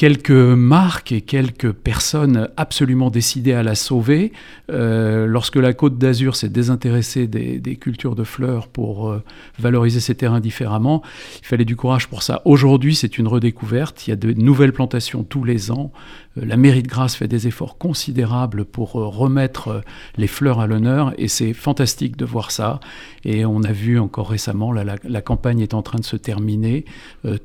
quelques 0.00 0.30
marques 0.30 1.12
et 1.12 1.20
quelques 1.20 1.72
personnes 1.72 2.48
absolument 2.56 3.10
décidées 3.10 3.52
à 3.52 3.62
la 3.62 3.74
sauver. 3.74 4.32
Euh, 4.70 5.26
lorsque 5.26 5.56
la 5.56 5.74
Côte 5.74 5.98
d'Azur 5.98 6.36
s'est 6.36 6.48
désintéressée 6.48 7.26
des, 7.26 7.76
cultures 7.76 8.14
de 8.14 8.24
fleurs 8.24 8.68
pour 8.68 9.10
euh, 9.10 9.22
valoriser 9.58 10.00
ses 10.00 10.14
terrains 10.14 10.40
différemment, 10.40 11.02
il 11.42 11.46
fallait 11.46 11.66
du 11.66 11.76
courage 11.76 12.08
pour 12.08 12.22
ça. 12.22 12.40
Aujourd'hui, 12.46 12.94
c'est 12.94 13.18
une 13.18 13.28
redécouverte. 13.28 14.06
Il 14.06 14.10
y 14.10 14.12
a 14.14 14.16
de 14.16 14.32
nouvelles 14.32 14.72
plantations 14.72 15.22
tous 15.22 15.44
les 15.44 15.70
ans. 15.70 15.92
Euh, 16.38 16.44
la 16.44 16.56
mairie 16.56 16.82
de 16.82 16.88
Grasse 16.88 17.16
fait 17.16 17.28
des 17.28 17.46
efforts 17.46 17.78
considérables 17.78 18.64
pour 18.64 18.92
remettre 18.92 19.82
les 20.16 20.26
fleurs 20.26 20.60
à 20.60 20.66
l'honneur 20.66 21.12
et 21.18 21.28
c'est 21.28 21.52
fantastique 21.52 22.16
de 22.16 22.24
voir 22.24 22.50
ça. 22.50 22.80
Et 23.24 23.44
on 23.44 23.62
a 23.62 23.72
vu 23.72 23.98
encore 23.98 24.30
récemment, 24.30 24.72
la, 24.72 25.22
campagne 25.22 25.60
est 25.60 25.74
en 25.74 25.82
train 25.82 25.98
de 25.98 26.04
se 26.04 26.16
terminer, 26.16 26.84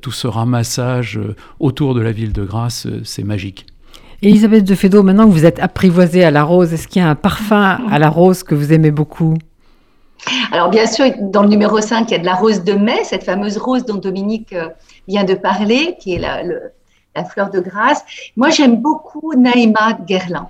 tout 0.00 0.12
ce 0.12 0.26
ramassage 0.26 1.20
autour 1.60 1.94
de 1.94 2.00
la 2.00 2.12
ville 2.12 2.32
de 2.32 2.44
grâce, 2.44 2.86
euh, 2.86 3.00
c'est 3.04 3.22
magique. 3.22 3.66
Elisabeth 4.22 4.64
de 4.64 4.74
Fédot, 4.74 5.02
maintenant 5.02 5.26
que 5.26 5.32
vous 5.32 5.44
êtes 5.44 5.60
apprivoisée 5.60 6.24
à 6.24 6.30
la 6.30 6.42
rose, 6.42 6.72
est-ce 6.72 6.88
qu'il 6.88 7.02
y 7.02 7.04
a 7.04 7.08
un 7.08 7.14
parfum 7.14 7.78
à 7.90 7.98
la 7.98 8.08
rose 8.08 8.42
que 8.42 8.54
vous 8.54 8.72
aimez 8.72 8.90
beaucoup? 8.90 9.34
Alors 10.52 10.70
bien 10.70 10.86
sûr, 10.86 11.06
dans 11.20 11.42
le 11.42 11.48
numéro 11.48 11.80
5, 11.80 12.10
il 12.10 12.12
y 12.12 12.14
a 12.14 12.18
de 12.18 12.24
la 12.24 12.34
rose 12.34 12.64
de 12.64 12.72
mai, 12.72 13.04
cette 13.04 13.24
fameuse 13.24 13.58
rose 13.58 13.84
dont 13.84 13.96
Dominique 13.96 14.54
euh, 14.54 14.68
vient 15.06 15.24
de 15.24 15.34
parler, 15.34 15.96
qui 16.00 16.14
est 16.14 16.18
la, 16.18 16.42
la 17.16 17.24
fleur 17.24 17.50
de 17.50 17.60
grâce. 17.60 18.04
Moi, 18.36 18.50
j'aime 18.50 18.76
beaucoup 18.76 19.32
Naïma 19.34 19.98
Guerlain, 20.06 20.48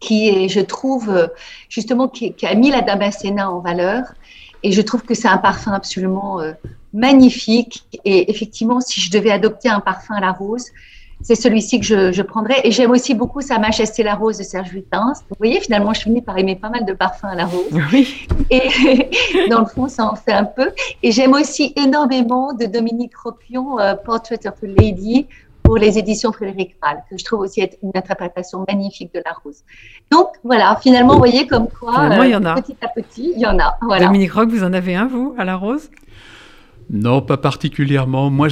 qui 0.00 0.28
est, 0.28 0.48
je 0.48 0.60
trouve, 0.60 1.10
euh, 1.10 1.28
justement, 1.68 2.08
qui, 2.08 2.34
a 2.42 2.54
mis 2.54 2.70
la 2.70 2.82
Damascena 2.82 3.50
en 3.50 3.60
valeur. 3.60 4.04
Et 4.62 4.72
je 4.72 4.82
trouve 4.82 5.02
que 5.02 5.14
c'est 5.14 5.28
un 5.28 5.38
parfum 5.38 5.72
absolument 5.72 6.40
magnifique. 6.92 7.84
Et 8.04 8.30
effectivement, 8.30 8.80
si 8.80 9.00
je 9.00 9.10
devais 9.10 9.30
adopter 9.30 9.70
un 9.70 9.80
parfum 9.80 10.14
à 10.14 10.20
la 10.20 10.32
rose, 10.32 10.66
c'est 11.22 11.34
celui-ci 11.34 11.80
que 11.80 12.12
je, 12.12 12.22
prendrais. 12.22 12.60
Et 12.64 12.70
j'aime 12.70 12.90
aussi 12.90 13.14
beaucoup 13.14 13.40
Sa 13.40 13.58
Majesté 13.58 14.02
la 14.02 14.14
Rose 14.14 14.38
de 14.38 14.42
Serge 14.42 14.72
Lutens. 14.72 15.22
Vous 15.28 15.36
voyez, 15.38 15.60
finalement, 15.60 15.92
je 15.92 16.00
finis 16.02 16.22
par 16.22 16.38
aimer 16.38 16.56
pas 16.56 16.70
mal 16.70 16.84
de 16.84 16.92
parfums 16.92 17.26
à 17.26 17.34
la 17.34 17.46
rose. 17.46 17.64
Oui. 17.92 18.26
Et 18.50 19.08
dans 19.50 19.60
le 19.60 19.66
fond, 19.66 19.88
ça 19.88 20.06
en 20.06 20.16
fait 20.16 20.32
un 20.32 20.44
peu. 20.44 20.70
Et 21.02 21.12
j'aime 21.12 21.34
aussi 21.34 21.72
énormément 21.76 22.54
de 22.54 22.66
Dominique 22.66 23.16
Ropion, 23.16 23.78
euh, 23.78 23.94
Portrait 23.94 24.46
of 24.46 24.54
a 24.62 24.66
Lady, 24.66 25.26
pour 25.70 25.78
les 25.78 25.98
éditions 25.98 26.32
Frédéric 26.32 26.74
Mal, 26.82 27.04
que 27.08 27.16
je 27.16 27.24
trouve 27.24 27.42
aussi 27.42 27.60
être 27.60 27.76
une 27.84 27.92
interprétation 27.94 28.64
magnifique 28.66 29.14
de 29.14 29.22
la 29.24 29.30
rose. 29.44 29.58
Donc 30.10 30.26
voilà, 30.42 30.76
finalement, 30.82 31.12
vous 31.12 31.20
voyez 31.20 31.46
comme 31.46 31.68
quoi, 31.68 32.08
il 32.24 32.30
y 32.30 32.34
en 32.34 32.44
a. 32.44 32.60
petit 32.60 32.76
à 32.82 32.88
petit, 32.88 33.30
il 33.36 33.40
y 33.40 33.46
en 33.46 33.56
a. 33.60 33.78
Voilà. 33.80 34.06
Dominique 34.06 34.32
Roque, 34.32 34.48
vous 34.48 34.64
en 34.64 34.72
avez 34.72 34.96
un, 34.96 35.06
vous, 35.06 35.32
à 35.38 35.44
la 35.44 35.54
rose? 35.54 35.88
Non, 36.92 37.22
pas 37.22 37.36
particulièrement. 37.36 38.30
Moi, 38.30 38.48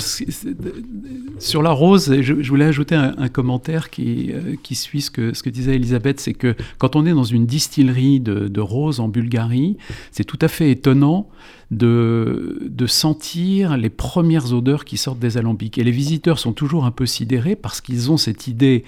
sur 1.40 1.60
la 1.60 1.72
rose, 1.72 2.20
je, 2.20 2.34
voulais 2.48 2.66
ajouter 2.66 2.94
un, 2.94 3.26
commentaire 3.26 3.90
qui, 3.90 4.30
euh, 4.32 4.54
qui 4.62 4.76
suit 4.76 5.00
ce 5.00 5.10
que, 5.10 5.34
ce 5.34 5.42
que 5.42 5.50
disait 5.50 5.74
Elisabeth, 5.74 6.20
c'est 6.20 6.34
que 6.34 6.54
quand 6.78 6.94
on 6.94 7.04
est 7.04 7.14
dans 7.14 7.24
une 7.24 7.46
distillerie 7.46 8.20
de, 8.20 8.46
de 8.46 8.60
roses 8.60 9.00
en 9.00 9.08
Bulgarie, 9.08 9.76
c'est 10.12 10.22
tout 10.22 10.38
à 10.40 10.46
fait 10.46 10.70
étonnant 10.70 11.28
de, 11.70 12.86
sentir 12.86 13.76
les 13.76 13.90
premières 13.90 14.52
odeurs 14.54 14.84
qui 14.84 14.96
sortent 14.96 15.18
des 15.18 15.36
alambics. 15.36 15.76
Et 15.76 15.84
les 15.84 15.90
visiteurs 15.90 16.38
sont 16.38 16.52
toujours 16.52 16.86
un 16.86 16.90
peu 16.90 17.04
sidérés 17.04 17.56
parce 17.56 17.80
qu'ils 17.80 18.10
ont 18.10 18.16
cette 18.16 18.46
idée 18.46 18.84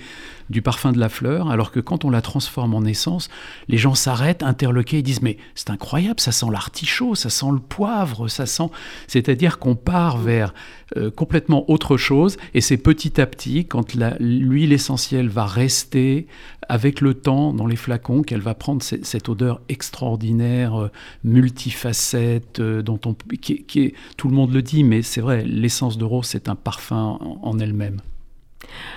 du 0.49 0.63
parfum 0.63 0.91
de 0.91 0.99
la 0.99 1.09
fleur, 1.09 1.51
alors 1.51 1.71
que 1.71 1.79
quand 1.79 2.05
on 2.05 2.11
la 2.11 2.23
transforme 2.23 2.75
en 2.75 2.85
essence, 2.85 3.29
les 3.69 3.79
gens 3.79 3.95
s'arrêtent, 3.95 4.43
interloqués, 4.43 4.99
et 4.99 5.03
disent 5.03 5.23
mais 5.23 5.37
c'est 5.55 5.71
incroyable, 5.71 6.19
ça 6.19 6.33
sent 6.33 6.47
l'artichaut, 6.51 7.15
ça 7.15 7.31
sent 7.31 7.47
le 7.53 7.61
poivre, 7.61 8.27
ça 8.27 8.47
sent... 8.47 8.69
C'est-à-dire 9.07 9.61
qu'on 9.61 9.77
part 9.77 10.19
vers 10.19 10.53
euh, 10.97 11.11
complètement 11.11 11.71
autre 11.71 11.97
chose, 11.97 12.37
et 12.53 12.61
c'est 12.61 12.79
petit 12.79 13.21
à 13.21 13.27
petit, 13.27 13.65
quand 13.65 13.95
l'huile 14.19 14.73
essentielle 14.73 15.29
va 15.29 15.47
rester 15.47 16.27
avec 16.69 17.01
le 17.01 17.15
temps 17.15 17.53
dans 17.53 17.67
les 17.67 17.77
flacons, 17.77 18.23
qu'elle 18.23 18.41
va 18.41 18.55
prendre 18.55 18.83
cette 18.83 19.29
odeur 19.29 19.61
extraordinaire, 19.69 20.81
euh, 20.81 20.91
multifacette, 21.23 22.61
tout 24.17 24.29
le 24.29 24.35
monde 24.35 24.53
le 24.53 24.63
dit, 24.63 24.85
mais 24.85 25.03
c'est 25.03 25.21
vrai, 25.21 25.45
l'essence 25.45 25.99
de 25.99 26.05
rose, 26.05 26.27
c'est 26.27 26.49
un 26.49 26.55
parfum 26.55 27.19
en, 27.43 27.59
elle-même. 27.59 28.01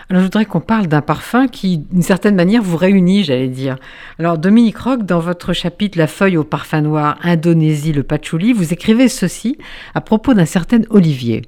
Alors 0.09 0.21
je 0.21 0.25
voudrais 0.25 0.45
qu'on 0.45 0.59
parle 0.59 0.87
d'un 0.87 1.01
parfum 1.01 1.47
qui, 1.47 1.77
d'une 1.77 2.01
certaine 2.01 2.35
manière, 2.35 2.61
vous 2.61 2.77
réunit, 2.77 3.23
j'allais 3.23 3.47
dire. 3.47 3.77
Alors 4.19 4.37
Dominique 4.37 4.77
Rock, 4.77 5.03
dans 5.05 5.19
votre 5.19 5.53
chapitre 5.53 5.97
La 5.97 6.07
feuille 6.07 6.37
au 6.37 6.43
parfum 6.43 6.81
noir, 6.81 7.17
Indonésie, 7.23 7.93
le 7.93 8.03
patchouli, 8.03 8.53
vous 8.53 8.73
écrivez 8.73 9.07
ceci 9.07 9.57
à 9.95 10.01
propos 10.01 10.33
d'un 10.33 10.45
certain 10.45 10.81
Olivier. 10.89 11.43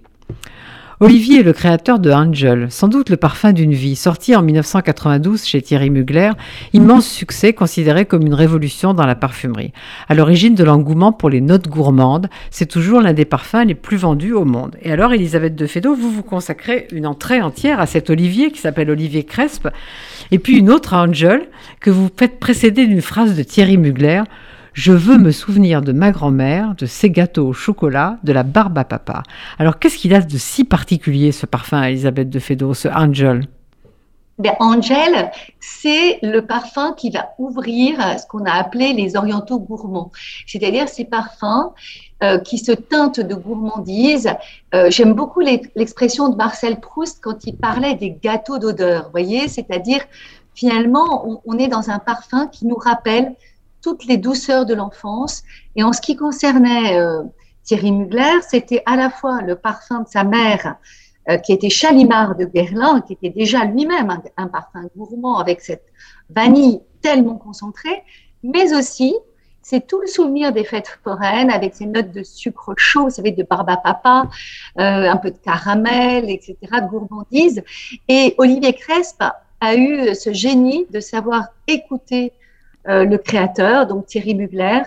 Olivier 1.02 1.42
est 1.42 1.44
le 1.44 1.52
créateur 1.52 2.00
de 2.00 2.10
Angel, 2.10 2.68
sans 2.70 2.88
doute 2.88 3.10
le 3.10 3.18
parfum 3.18 3.52
d'une 3.52 3.74
vie, 3.74 3.98
sorti 3.98 4.34
en 4.34 4.42
1992 4.42 5.44
chez 5.44 5.62
Thierry 5.62 5.90
Mugler, 5.90 6.32
immense 6.72 7.06
succès 7.06 7.52
considéré 7.52 8.06
comme 8.06 8.25
une 8.25 8.34
révolution 8.34 8.94
dans 8.94 9.06
la 9.06 9.16
parfumerie. 9.16 9.74
À 10.08 10.16
l'origine 10.16 10.56
de 10.56 10.64
l'engouement 10.64 11.12
pour 11.12 11.30
les 11.30 11.42
notes 11.42 11.68
gourmandes, 11.68 12.30
c'est 12.50 12.68
toujours 12.68 13.02
l'un 13.02 13.12
des 13.12 13.25
parfums 13.25 13.66
les 13.68 13.75
plus 13.75 13.98
vendus 13.98 14.32
au 14.32 14.46
monde. 14.46 14.78
Et 14.82 14.90
alors, 14.90 15.12
Elisabeth 15.12 15.56
de 15.56 15.68
vous 15.90 16.12
vous 16.12 16.24
consacrez 16.24 16.88
une 16.94 17.08
entrée 17.08 17.42
entière 17.42 17.82
à 17.82 17.88
cet 17.88 18.10
Olivier 18.10 18.50
qui 18.52 18.62
s'appelle 18.62 18.90
Olivier 18.90 19.25
Crespe, 19.25 19.68
et 20.32 20.40
puis 20.40 20.58
une 20.58 20.72
autre 20.72 20.94
Angel 20.94 21.42
que 21.82 21.90
vous 21.90 22.10
faites 22.18 22.40
précéder 22.40 22.88
d'une 22.88 23.02
phrase 23.02 23.36
de 23.36 23.44
Thierry 23.44 23.78
Mugler 23.78 24.24
je 24.75 24.91
veux 24.91 25.17
me 25.17 25.32
souvenir 25.32 25.82
de 25.82 25.94
ma 25.94 26.12
grand-mère, 26.12 26.75
de 26.75 26.86
ses 26.86 27.10
gâteaux 27.10 27.48
au 27.48 27.53
chocolat, 27.53 28.17
de 28.24 28.34
la 28.34 28.44
barbe 28.44 28.77
à 28.77 28.84
papa. 28.84 29.24
Alors, 29.58 29.79
qu'est-ce 29.79 29.98
qu'il 29.98 30.13
a 30.13 30.20
de 30.20 30.38
si 30.38 30.65
particulier, 30.65 31.32
ce 31.32 31.46
parfum, 31.46 31.82
Elisabeth 31.82 32.29
de 32.29 32.39
Fédot, 32.39 32.74
ce 32.74 32.89
Angel? 32.89 33.48
Ben, 34.38 34.51
Angel, 34.60 35.32
c'est 35.62 36.20
le 36.22 36.41
parfum 36.41 36.91
qui 36.91 37.10
va 37.10 37.29
ouvrir 37.39 37.96
ce 38.20 38.27
qu'on 38.27 38.44
a 38.44 38.51
appelé 38.51 38.91
les 38.91 39.15
orientaux 39.15 39.60
gourmands, 39.60 40.12
c'est-à-dire 40.46 40.89
ces 40.89 41.05
parfums 41.05 41.72
euh, 42.22 42.39
qui 42.39 42.58
se 42.58 42.74
teintent 42.74 43.22
de 43.22 43.34
gourmandise. 43.34 44.29
Euh, 44.74 44.89
j'aime 44.89 45.13
beaucoup 45.13 45.39
l'expression 45.39 46.27
de 46.27 46.36
Marcel 46.36 46.82
Proust 46.82 47.20
quand 47.24 47.46
il 47.46 47.55
parlait 47.55 47.96
des 47.96 48.12
gâteaux 48.22 48.60
d'odeur, 48.60 49.10
voyez, 49.12 49.48
c'est-à-dire 49.48 50.01
finalement 50.53 51.41
on, 51.46 51.58
est 51.58 51.70
dans 51.70 51.89
un 51.89 52.00
parfum 52.00 52.48
qui 52.48 52.65
nous 52.67 52.75
rappelle 52.75 53.36
toutes 53.86 54.06
les 54.06 54.18
douceurs 54.18 54.65
de 54.65 54.74
l'enfance. 54.74 55.44
Et 55.75 55.84
en 55.84 55.94
ce 55.94 56.01
qui 56.01 56.15
concernait 56.15 57.00
euh, 57.00 57.22
Thierry 57.63 57.92
Mugler, 57.92 58.42
c'était 58.42 58.82
à 58.88 58.96
la 58.96 59.12
fois 59.12 59.44
le 59.44 59.56
parfum 59.56 60.00
de 60.01 60.08
sa 60.08 60.24
mère, 60.24 60.77
euh, 61.30 61.38
qui 61.38 61.54
était 61.54 61.70
Chalimard 61.70 62.36
de 62.36 62.46
Guerlain, 62.46 63.01
qui 63.01 63.13
était 63.13 63.30
déjà 63.30 63.63
lui-même 63.63 64.10
un, 64.38 64.48
parfum 64.48 64.89
gourmand 64.98 65.38
avec 65.38 65.62
cette 65.62 65.86
vanille 66.32 66.82
tellement 67.04 67.36
concentrée, 67.36 68.01
mais 68.42 68.75
aussi 68.75 69.13
c'est 69.62 69.86
tout 69.86 70.01
le 70.01 70.08
souvenir 70.08 70.51
des 70.51 70.63
fêtes 70.63 71.00
foraines 71.04 71.51
avec 71.51 71.75
ces 71.75 71.86
notes 71.86 72.12
de 72.12 72.24
sucre 72.24 72.74
chaud, 72.77 73.04
vous 73.04 73.10
savez, 73.12 73.34
de 73.34 73.44
barbe 73.44 73.70
à 73.70 73.77
papa, 73.77 74.30
euh, 74.80 75.12
un 75.12 75.18
peu 75.18 75.30
de 75.30 75.38
caramel, 75.38 76.32
etc., 76.32 76.56
de 76.62 76.88
gourmandise. 76.88 77.62
Et 78.08 78.34
Olivier 78.39 78.74
Crespe 78.74 79.24
a 79.62 79.75
eu 79.75 80.15
ce 80.15 80.34
génie 80.34 80.88
de 80.92 81.00
savoir 81.00 81.50
écouter 81.68 82.34
le 82.88 83.18
créateur, 83.18 83.88
donc 83.88 84.06
Thierry 84.06 84.36
Mugler, 84.36 84.82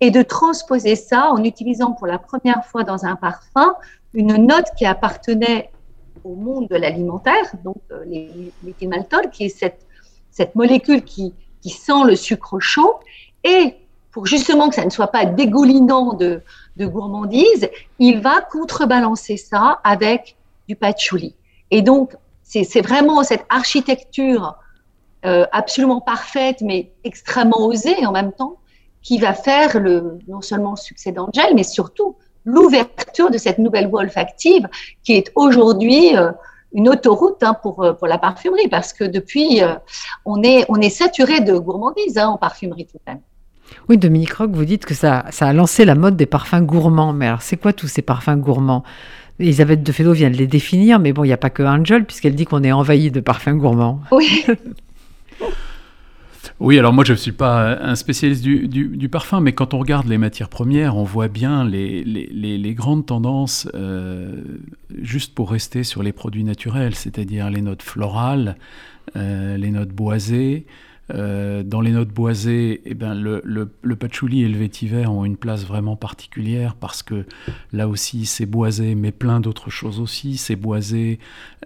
et 0.00 0.10
de 0.10 0.22
transposer 0.22 0.96
ça 0.96 1.30
en 1.30 1.42
utilisant 1.44 1.92
pour 1.92 2.06
la 2.06 2.18
première 2.18 2.64
fois 2.64 2.84
dans 2.84 3.04
un 3.04 3.16
parfum 3.16 3.74
une 4.14 4.36
note 4.46 4.66
qui 4.76 4.86
appartenait 4.86 5.70
au 6.22 6.34
monde 6.34 6.68
de 6.68 6.76
l'alimentaire, 6.76 7.52
donc 7.64 7.76
euh, 7.90 8.04
l'éthylmaltol, 8.62 9.30
qui 9.30 9.46
est 9.46 9.74
cette, 10.30 10.54
molécule 10.54 11.02
qui, 11.04 11.34
sent 11.64 12.04
le 12.06 12.16
sucre 12.16 12.58
chaud, 12.60 12.94
et 13.42 13.74
pour 14.10 14.26
justement 14.26 14.68
que 14.68 14.74
ça 14.74 14.84
ne 14.84 14.90
soit 14.90 15.08
pas 15.08 15.24
dégoulinant 15.24 16.14
de 16.14 16.42
gourmandise, 16.78 17.68
il 17.98 18.20
va 18.20 18.40
contrebalancer 18.40 19.36
ça 19.36 19.80
avec 19.82 20.36
du 20.68 20.76
patchouli. 20.76 21.34
Et 21.70 21.82
donc, 21.82 22.16
c'est 22.42 22.80
vraiment 22.80 23.22
cette 23.24 23.44
architecture 23.48 24.56
euh, 25.24 25.46
absolument 25.52 26.00
parfaite, 26.00 26.60
mais 26.60 26.92
extrêmement 27.04 27.66
osée 27.66 28.04
en 28.06 28.12
même 28.12 28.32
temps, 28.32 28.58
qui 29.02 29.18
va 29.18 29.32
faire 29.32 29.78
le, 29.80 30.18
non 30.28 30.40
seulement 30.40 30.72
le 30.72 30.76
succès 30.76 31.12
d'Angel, 31.12 31.54
mais 31.54 31.62
surtout 31.62 32.16
l'ouverture 32.44 33.30
de 33.30 33.38
cette 33.38 33.58
nouvelle 33.58 33.88
voie 33.88 34.00
olfactive 34.00 34.68
qui 35.02 35.14
est 35.14 35.32
aujourd'hui 35.34 36.16
euh, 36.16 36.30
une 36.72 36.88
autoroute 36.88 37.42
hein, 37.42 37.54
pour, 37.54 37.82
euh, 37.82 37.92
pour 37.92 38.06
la 38.06 38.18
parfumerie, 38.18 38.68
parce 38.68 38.92
que 38.92 39.04
depuis, 39.04 39.60
on, 40.24 40.42
est, 40.42 40.66
on 40.68 40.80
est 40.80 40.90
saturé 40.90 41.40
de 41.40 41.56
gourmandise 41.56 42.18
hein, 42.18 42.28
en 42.28 42.36
parfumerie 42.36 42.86
tout 42.86 42.98
de 42.98 43.12
même. 43.12 43.20
Oui, 43.88 43.98
Dominique 43.98 44.34
Rock, 44.34 44.50
vous 44.52 44.64
dites 44.64 44.84
que 44.84 44.94
ça, 44.94 45.24
ça 45.30 45.48
a 45.48 45.52
lancé 45.52 45.84
la 45.84 45.94
mode 45.94 46.16
des 46.16 46.26
parfums 46.26 46.62
gourmands. 46.62 47.12
Mais 47.12 47.26
alors, 47.26 47.42
c'est 47.42 47.56
quoi 47.56 47.72
tous 47.72 47.88
ces 47.88 48.02
parfums 48.02 48.36
gourmands? 48.36 48.84
Elisabeth 49.40 49.82
de 49.82 50.12
vient 50.12 50.30
de 50.30 50.36
les 50.36 50.46
définir, 50.46 50.98
mais 51.00 51.12
bon, 51.12 51.24
il 51.24 51.28
n'y 51.28 51.32
a 51.32 51.38
pas 51.38 51.50
que 51.50 51.62
Angel, 51.62 52.04
puisqu'elle 52.04 52.34
dit 52.34 52.44
qu'on 52.44 52.62
est 52.62 52.72
envahi 52.72 53.10
de 53.10 53.20
parfums 53.20 53.56
gourmands. 53.56 54.00
Oui. 54.12 54.44
Oui, 56.60 56.78
alors 56.78 56.92
moi 56.92 57.04
je 57.04 57.12
ne 57.12 57.18
suis 57.18 57.32
pas 57.32 57.78
un 57.80 57.96
spécialiste 57.96 58.44
du, 58.44 59.08
parfum, 59.08 59.40
mais 59.40 59.52
quand 59.52 59.74
on 59.74 59.78
regarde 59.78 60.06
les 60.06 60.18
matières 60.18 60.48
premières, 60.48 60.96
on 60.96 61.02
voit 61.02 61.28
bien 61.28 61.64
les, 61.64 62.74
grandes 62.76 63.06
tendances, 63.06 63.68
euh, 63.74 64.42
juste 65.02 65.34
pour 65.34 65.50
rester 65.50 65.82
sur 65.82 66.02
les 66.02 66.12
produits 66.12 66.44
naturels, 66.44 66.94
c'est-à-dire 66.94 67.50
les 67.50 67.60
notes 67.60 67.82
florales, 67.82 68.56
euh, 69.16 69.56
les 69.56 69.70
notes 69.70 69.90
boisées, 69.90 70.66
euh, 71.12 71.62
dans 71.62 71.82
les 71.82 71.90
notes 71.90 72.08
boisées, 72.08 72.80
eh 72.86 72.94
ben, 72.94 73.14
le, 73.14 73.42
le, 73.44 73.96
patchouli 73.96 74.42
et 74.42 74.48
le 74.48 74.56
vétiver 74.56 75.06
ont 75.06 75.24
une 75.24 75.36
place 75.36 75.66
vraiment 75.66 75.96
particulière 75.96 76.74
parce 76.74 77.02
que 77.02 77.26
là 77.72 77.88
aussi 77.88 78.24
c'est 78.24 78.46
boisé, 78.46 78.94
mais 78.94 79.12
plein 79.12 79.40
d'autres 79.40 79.70
choses 79.70 80.00
aussi. 80.00 80.38
C'est 80.38 80.56
boisé 80.56 81.18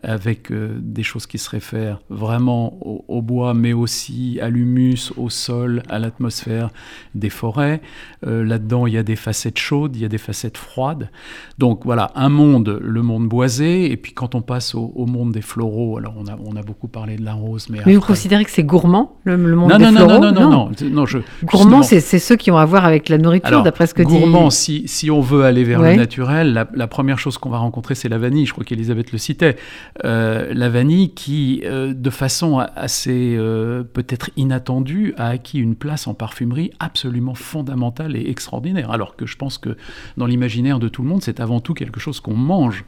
avec 0.03 0.51
euh, 0.51 0.79
des 0.81 1.03
choses 1.03 1.27
qui 1.27 1.39
se 1.39 1.51
réfèrent 1.51 2.01
vraiment 2.09 2.79
au, 3.09 3.23
bois, 3.23 3.55
mais 3.55 3.73
aussi 3.73 4.39
à 4.41 4.49
l'humus, 4.49 5.13
au 5.17 5.31
sol, 5.31 5.83
à 5.89 5.99
l'atmosphère 5.99 6.71
des 7.15 7.31
forêts. 7.31 7.81
Euh, 8.27 8.45
là-dedans, 8.45 8.87
il 8.87 8.95
y 8.95 8.99
a 8.99 9.03
des 9.03 9.17
facettes 9.17 9.59
chaudes, 9.59 9.97
il 9.97 10.03
y 10.03 10.05
a 10.05 10.09
des 10.09 10.19
facettes 10.19 10.57
froides. 10.57 11.11
Donc 11.59 11.85
voilà, 11.85 12.13
un 12.15 12.29
monde, 12.29 12.79
le 12.83 13.03
monde 13.03 13.29
boisé, 13.29 13.91
et 13.91 13.97
puis 13.97 14.13
quand 14.13 14.35
on 14.35 14.43
passe 14.43 14.75
au, 14.75 15.07
monde 15.07 15.33
des 15.33 15.43
floraux, 15.43 15.99
alors 15.99 16.15
on 16.17 16.27
a, 16.27 16.37
on 16.45 16.57
a 16.57 16.63
beaucoup 16.63 16.89
parlé 16.89 17.17
de 17.17 17.25
la 17.25 17.35
rose, 17.35 17.69
mais... 17.71 17.81
Mais 17.87 17.95
vous 17.95 18.01
considérez 18.01 18.45
que 18.45 18.51
c'est 18.51 18.65
gourmand 18.65 19.17
le, 19.37 19.55
monde 19.55 19.71
non, 19.71 19.79
des 19.79 19.85
non, 19.85 19.93
floraux 19.93 20.13
non, 20.13 20.33
non, 20.33 20.51
non, 20.51 20.51
non, 20.51 20.91
non, 20.91 21.07
je, 21.07 21.19
Gourmand, 21.45 21.83
c'est 21.83 22.01
ceux 22.01 22.37
qui 22.37 22.51
ont 22.51 22.57
à 22.57 22.65
voir 22.65 22.85
avec 22.85 23.09
la 23.09 23.19
nourriture, 23.19 23.63
d'après 23.63 23.87
ce 23.87 23.95
que 23.95 24.03
dit... 24.03 24.19
Gourmand, 24.19 24.51
si, 24.51 24.89
si 24.89 25.11
on 25.11 25.21
veut 25.21 25.45
aller 25.45 25.65
vers 25.65 25.81
le 25.81 25.95
naturel, 25.95 26.67
la, 26.73 26.87
première 26.87 27.19
chose 27.19 27.39
qu'on 27.39 27.51
va 27.51 27.59
rencontrer, 27.59 27.95
c'est 27.95 28.09
la 28.09 28.19
vanille. 28.19 28.47
Je 28.47 28.53
crois 28.53 28.65
qu'Elisabeth 28.65 29.13
le 29.13 29.19
citait. 29.19 29.57
Euh, 30.05 30.53
la 30.53 30.69
vanille 30.69 31.15
qui, 31.15 31.63
euh, 31.65 31.93
de 31.95 32.11
façon 32.11 32.59
assez 32.59 33.37
euh, 33.39 33.85
peut-être 33.85 34.31
inattendue, 34.37 35.15
a 35.17 35.29
acquis 35.29 35.59
une 35.59 35.77
place 35.77 36.07
en 36.07 36.15
parfumerie 36.15 36.71
absolument 36.79 37.35
fondamentale 37.35 38.17
et 38.17 38.31
extraordinaire. 38.31 38.91
Alors 38.91 39.17
que 39.17 39.27
je 39.27 39.37
pense 39.37 39.59
que 39.59 39.77
dans 40.17 40.27
l'imaginaire 40.27 40.79
de 40.79 40.89
tout 40.89 41.03
le 41.03 41.09
monde, 41.09 41.23
c'est 41.23 41.41
avant 41.41 41.61
tout 41.61 41.75
quelque 41.75 42.01
chose 42.01 42.21
qu'on 42.21 42.35
mange 42.35 42.85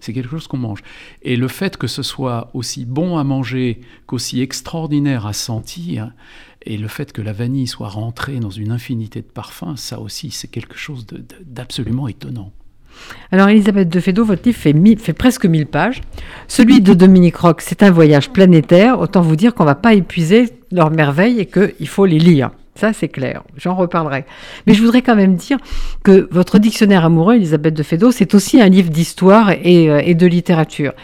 c'est 0.00 0.12
quelque 0.12 0.30
chose 0.30 0.46
qu'on 0.46 0.58
mange. 0.58 0.82
Et 1.22 1.36
le 1.36 1.48
fait 1.48 1.76
que 1.76 1.86
ce 1.86 2.02
soit 2.02 2.50
aussi 2.54 2.84
bon 2.84 3.18
à 3.18 3.24
manger 3.24 3.80
qu'aussi 4.06 4.40
extraordinaire 4.40 5.26
à 5.26 5.32
sentir, 5.32 6.12
et 6.62 6.76
le 6.76 6.88
fait 6.88 7.12
que 7.12 7.22
la 7.22 7.32
vanille 7.32 7.66
soit 7.66 7.88
rentrée 7.88 8.38
dans 8.38 8.50
une 8.50 8.70
infinité 8.70 9.20
de 9.20 9.26
parfums, 9.26 9.76
ça 9.76 9.98
aussi, 10.00 10.30
c'est 10.30 10.48
quelque 10.48 10.76
chose 10.76 11.06
d'absolument 11.44 12.06
étonnant. 12.06 12.52
Alors, 13.30 13.48
Elisabeth 13.48 13.88
de 13.88 14.22
votre 14.22 14.42
livre 14.44 14.58
fait, 14.58 15.12
presque 15.12 15.46
1000 15.46 15.66
pages. 15.66 16.02
Celui 16.48 16.80
de 16.80 16.92
Dominique 16.92 17.36
Roch, 17.36 17.56
c'est 17.60 17.82
un 17.82 17.90
voyage 17.90 18.30
planétaire. 18.30 19.00
Autant 19.00 19.22
vous 19.22 19.36
dire 19.36 19.54
qu'on 19.54 19.62
ne 19.62 19.68
va 19.68 19.74
pas 19.74 19.94
épuiser 19.94 20.50
leurs 20.70 20.90
merveilles 20.90 21.40
et 21.40 21.46
qu'il 21.46 21.88
faut 21.88 22.04
les 22.04 22.18
lire. 22.18 22.50
Ça, 22.80 22.94
c'est 22.94 23.08
clair. 23.08 23.42
J'en 23.58 23.74
reparlerai. 23.74 24.24
Mais 24.66 24.72
je 24.72 24.80
voudrais 24.80 25.02
quand 25.02 25.14
même 25.14 25.34
dire 25.34 25.58
que 26.02 26.26
votre 26.30 26.58
dictionnaire 26.58 27.04
amoureux, 27.04 27.34
Elisabeth 27.34 27.74
de 27.74 27.82
Fédot, 27.82 28.10
c'est 28.10 28.32
aussi 28.32 28.58
un 28.58 28.70
livre 28.70 28.88
d'histoire 28.88 29.50
et, 29.50 29.90
euh, 29.90 30.00
et, 30.02 30.14
de 30.14 30.26
littérature. 30.26 30.94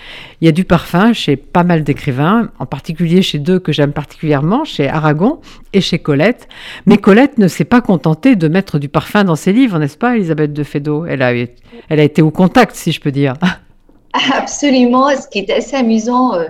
Il 0.41 0.47
y 0.47 0.49
a 0.49 0.53
du 0.53 0.65
parfum 0.65 1.13
chez 1.13 1.37
pas 1.37 1.65
mal 1.65 1.85
d'écrivains, 1.85 2.49
en 2.59 2.65
particulier 2.65 3.21
chez 3.21 3.39
deux 3.39 3.59
que 3.59 3.73
j'aime 3.73 3.93
particulièrement, 3.93 4.65
chez 4.65 4.89
Aragon 4.89 5.43
et 5.75 5.83
chez 5.83 5.99
Colette. 5.99 6.49
Mais 6.87 6.97
Colette 6.97 7.37
ne 7.37 7.47
s'est 7.47 7.67
pas 7.67 7.83
contentée 7.83 8.37
de 8.37 8.49
mettre 8.49 8.79
du 8.79 8.89
parfum 8.89 9.25
dans 9.25 9.37
ses 9.37 9.53
livres, 9.53 9.79
n'est-ce 9.79 9.99
pas, 9.99 10.17
Elisabeth 10.17 10.55
de 10.55 10.63
Fédot 10.63 11.05
elle 11.05 11.21
a, 11.21 11.35
elle 11.35 12.01
a 12.01 12.03
été 12.03 12.23
au 12.23 12.31
contact, 12.31 12.75
si 12.75 12.91
je 12.91 13.03
peux 13.03 13.13
dire. 13.13 13.35
Absolument. 14.33 15.11
Ce 15.11 15.29
qui 15.29 15.41
est 15.41 15.53
assez 15.53 15.77
amusant, 15.77 16.37
euh, 16.37 16.47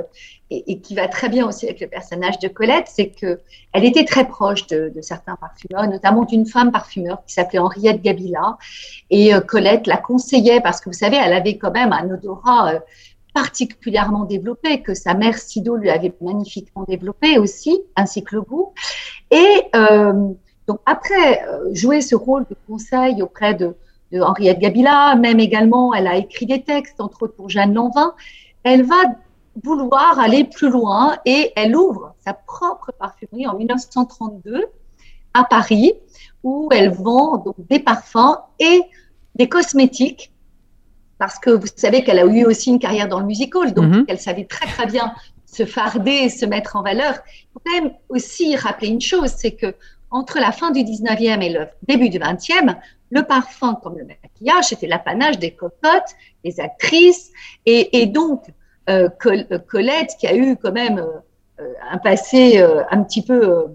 et, 0.51 0.81
qui 0.81 0.95
va 0.95 1.09
très 1.09 1.29
bien 1.29 1.47
aussi 1.47 1.67
avec 1.67 1.81
le 1.81 1.89
personnage 1.89 2.39
de 2.39 2.49
Colette, 2.49 2.87
c'est 2.89 3.09
que 3.09 3.41
elle 3.73 3.85
était 3.85 4.05
très 4.05 4.27
proche 4.27 4.67
de, 4.69 4.93
certains 5.01 5.37
parfumeurs, 5.37 5.89
notamment 5.89 6.25
d'une 6.25 6.47
femme 6.47 6.71
parfumeur 6.71 7.25
qui 7.27 7.35
s'appelait 7.35 7.59
Henriette 7.59 8.01
Gabila. 8.01 8.57
Et 9.11 9.35
euh, 9.35 9.41
Colette 9.41 9.87
la 9.87 9.97
conseillait 9.97 10.61
parce 10.61 10.81
que 10.81 10.89
vous 10.89 10.97
savez, 10.97 11.17
elle 11.17 11.33
avait 11.33 11.59
quand 11.59 11.73
même 11.73 11.93
un 11.93 12.09
odorat 12.11 12.75
euh, 12.75 12.79
particulièrement 13.35 14.25
développé, 14.25 14.83
que 14.83 14.95
sa 14.95 15.15
mère 15.15 15.37
Sido 15.37 15.77
lui 15.77 15.91
avait 15.91 16.15
magnifiquement 16.21 16.85
développé 16.89 17.39
aussi, 17.39 17.83
ainsi 17.97 18.23
que 18.23 18.37
le 18.37 18.43
goût. 18.43 18.73
Et 19.31 19.63
euh, 19.75 20.31
donc 20.67 20.81
après 20.87 21.45
jouer 21.73 22.01
ce 22.01 22.15
rôle 22.15 22.47
de 22.49 22.57
conseil 22.67 23.21
auprès 23.21 23.53
de, 23.55 23.77
de 24.13 24.21
Henriette 24.21 24.59
Gabila, 24.59 25.17
même 25.17 25.39
également, 25.39 25.93
elle 25.93 26.07
a 26.07 26.17
écrit 26.17 26.47
des 26.47 26.63
textes, 26.63 27.01
entre 27.01 27.25
autres 27.25 27.35
pour 27.35 27.51
Jeanne 27.51 27.75
Lanvin, 27.75 28.15
elle 28.63 28.85
va 28.85 28.97
vouloir 29.63 30.19
aller 30.19 30.45
plus 30.45 30.71
loin 30.71 31.19
et 31.25 31.53
elle 31.57 31.77
ouvre 31.77 32.15
sa 32.25 32.35
propre 32.35 32.93
parfumerie 32.99 33.47
en 33.47 33.57
1932 33.57 34.67
à 35.35 35.45
Paris 35.45 35.95
où 36.43 36.69
elle 36.73 36.91
vend 36.91 37.39
donc 37.39 37.57
des 37.59 37.79
parfums 37.79 38.39
et 38.59 38.83
des 39.35 39.49
cosmétiques 39.49 40.33
parce 41.19 41.39
que 41.39 41.51
vous 41.51 41.67
savez 41.75 42.05
qu'elle 42.05 42.19
a 42.19 42.27
eu 42.27 42.45
aussi 42.45 42.71
une 42.71 42.79
carrière 42.79 43.09
dans 43.09 43.21
le 43.21 43.27
musical 43.27 43.73
donc 43.73 43.87
mhm. 43.87 44.05
elle 44.09 44.21
savait 44.21 44.45
très 44.45 44.67
très 44.67 44.87
bien 44.87 45.15
se 45.47 45.65
farder 45.65 46.11
et 46.11 46.29
se 46.29 46.45
mettre 46.45 46.77
en 46.77 46.83
valeur. 46.83 47.15
Il 47.27 47.47
faut 47.55 47.63
quand 47.65 47.83
même 47.83 47.93
aussi 48.09 48.57
rappeler 48.57 48.89
une 48.89 49.01
chose, 49.01 49.33
c'est 49.37 49.53
que 49.53 49.75
entre 50.11 50.39
la 50.39 50.53
fin 50.53 50.71
du 50.71 50.81
19e 50.81 51.43
et 51.43 51.51
le 51.51 51.67
début 51.83 52.11
du 52.11 52.19
20e, 52.19 52.77
le 53.11 53.23
parfum 53.23 53.75
comme 53.83 53.97
le 53.99 54.05
maquillage, 54.05 54.67
c'était 54.67 54.87
l'apanage 54.87 55.39
des 55.39 55.53
cocottes, 55.53 56.15
des 56.45 56.61
actrices 56.61 57.33
et, 57.65 58.03
et 58.03 58.07
donc 58.07 58.43
Colette, 59.19 60.17
qui 60.19 60.27
a 60.27 60.35
eu 60.37 60.57
quand 60.57 60.73
même 60.73 60.99
euh, 60.99 61.73
un 61.91 61.99
passé 61.99 62.63
un 62.91 63.03
petit 63.03 63.23
peu 63.23 63.67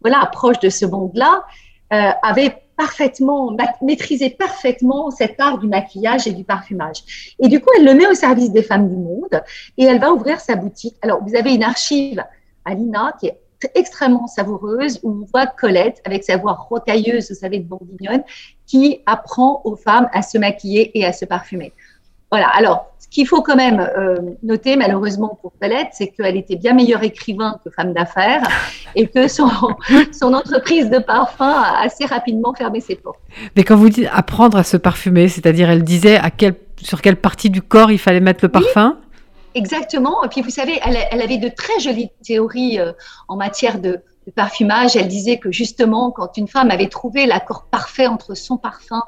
voilà, 0.00 0.28
proche 0.32 0.58
de 0.60 0.68
ce 0.68 0.86
monde-là, 0.86 1.44
avait 1.90 2.62
parfaitement, 2.76 3.54
maîtrisé 3.82 4.30
parfaitement 4.30 5.10
cet 5.10 5.38
art 5.40 5.58
du 5.58 5.68
maquillage 5.68 6.26
et 6.26 6.32
du 6.32 6.42
parfumage. 6.42 7.34
Et 7.38 7.48
du 7.48 7.60
coup, 7.60 7.68
elle 7.78 7.84
le 7.84 7.94
met 7.94 8.06
au 8.06 8.14
service 8.14 8.50
des 8.50 8.62
femmes 8.62 8.88
du 8.88 8.96
monde 8.96 9.42
et 9.76 9.84
elle 9.84 10.00
va 10.00 10.12
ouvrir 10.12 10.40
sa 10.40 10.56
boutique. 10.56 10.96
Alors, 11.02 11.22
vous 11.22 11.36
avez 11.36 11.54
une 11.54 11.62
archive 11.62 12.24
à 12.64 12.74
l'INA 12.74 13.14
qui 13.20 13.26
est 13.26 13.38
extrêmement 13.74 14.26
savoureuse 14.26 14.98
où 15.02 15.10
on 15.10 15.26
voit 15.32 15.46
Colette 15.46 16.00
avec 16.04 16.24
sa 16.24 16.36
voix 16.36 16.54
rocailleuse, 16.54 17.30
vous 17.30 17.36
savez, 17.36 17.60
de 17.60 17.64
bourguignonne, 17.64 18.24
qui 18.66 19.00
apprend 19.06 19.60
aux 19.64 19.76
femmes 19.76 20.08
à 20.12 20.22
se 20.22 20.38
maquiller 20.38 20.98
et 20.98 21.04
à 21.04 21.12
se 21.12 21.24
parfumer. 21.24 21.72
Voilà. 22.30 22.48
Alors, 22.48 22.91
qu'il 23.12 23.28
faut 23.28 23.42
quand 23.42 23.56
même 23.56 23.78
euh, 23.80 24.16
noter, 24.42 24.76
malheureusement 24.76 25.38
pour 25.40 25.52
Colette, 25.60 25.88
c'est 25.92 26.08
qu'elle 26.08 26.36
était 26.36 26.56
bien 26.56 26.72
meilleure 26.72 27.02
écrivain 27.02 27.60
que 27.62 27.70
femme 27.70 27.92
d'affaires 27.92 28.42
et 28.96 29.06
que 29.06 29.28
son, 29.28 29.48
son 30.12 30.32
entreprise 30.32 30.88
de 30.88 30.98
parfum 30.98 31.50
a 31.50 31.82
assez 31.84 32.06
rapidement 32.06 32.54
fermé 32.54 32.80
ses 32.80 32.96
portes. 32.96 33.20
Mais 33.54 33.64
quand 33.64 33.76
vous 33.76 33.90
dites 33.90 34.08
apprendre 34.12 34.56
à 34.56 34.64
se 34.64 34.78
parfumer, 34.78 35.28
c'est-à-dire 35.28 35.68
elle 35.68 35.84
disait 35.84 36.16
à 36.16 36.30
quel, 36.30 36.54
sur 36.80 37.02
quelle 37.02 37.16
partie 37.16 37.50
du 37.50 37.60
corps 37.60 37.92
il 37.92 37.98
fallait 37.98 38.20
mettre 38.20 38.42
le 38.42 38.48
parfum? 38.48 38.96
Exactement. 39.54 40.24
Et 40.24 40.28
puis 40.28 40.40
vous 40.40 40.50
savez, 40.50 40.80
elle, 40.82 40.96
elle, 41.10 41.20
avait 41.20 41.36
de 41.36 41.48
très 41.48 41.78
jolies 41.80 42.08
théories 42.24 42.80
euh, 42.80 42.92
en 43.28 43.36
matière 43.36 43.78
de, 43.78 44.00
de 44.26 44.32
parfumage. 44.34 44.96
Elle 44.96 45.08
disait 45.08 45.38
que 45.38 45.52
justement, 45.52 46.10
quand 46.10 46.38
une 46.38 46.48
femme 46.48 46.70
avait 46.70 46.88
trouvé 46.88 47.26
l'accord 47.26 47.66
parfait 47.70 48.06
entre 48.06 48.34
son 48.34 48.56
parfum 48.56 49.02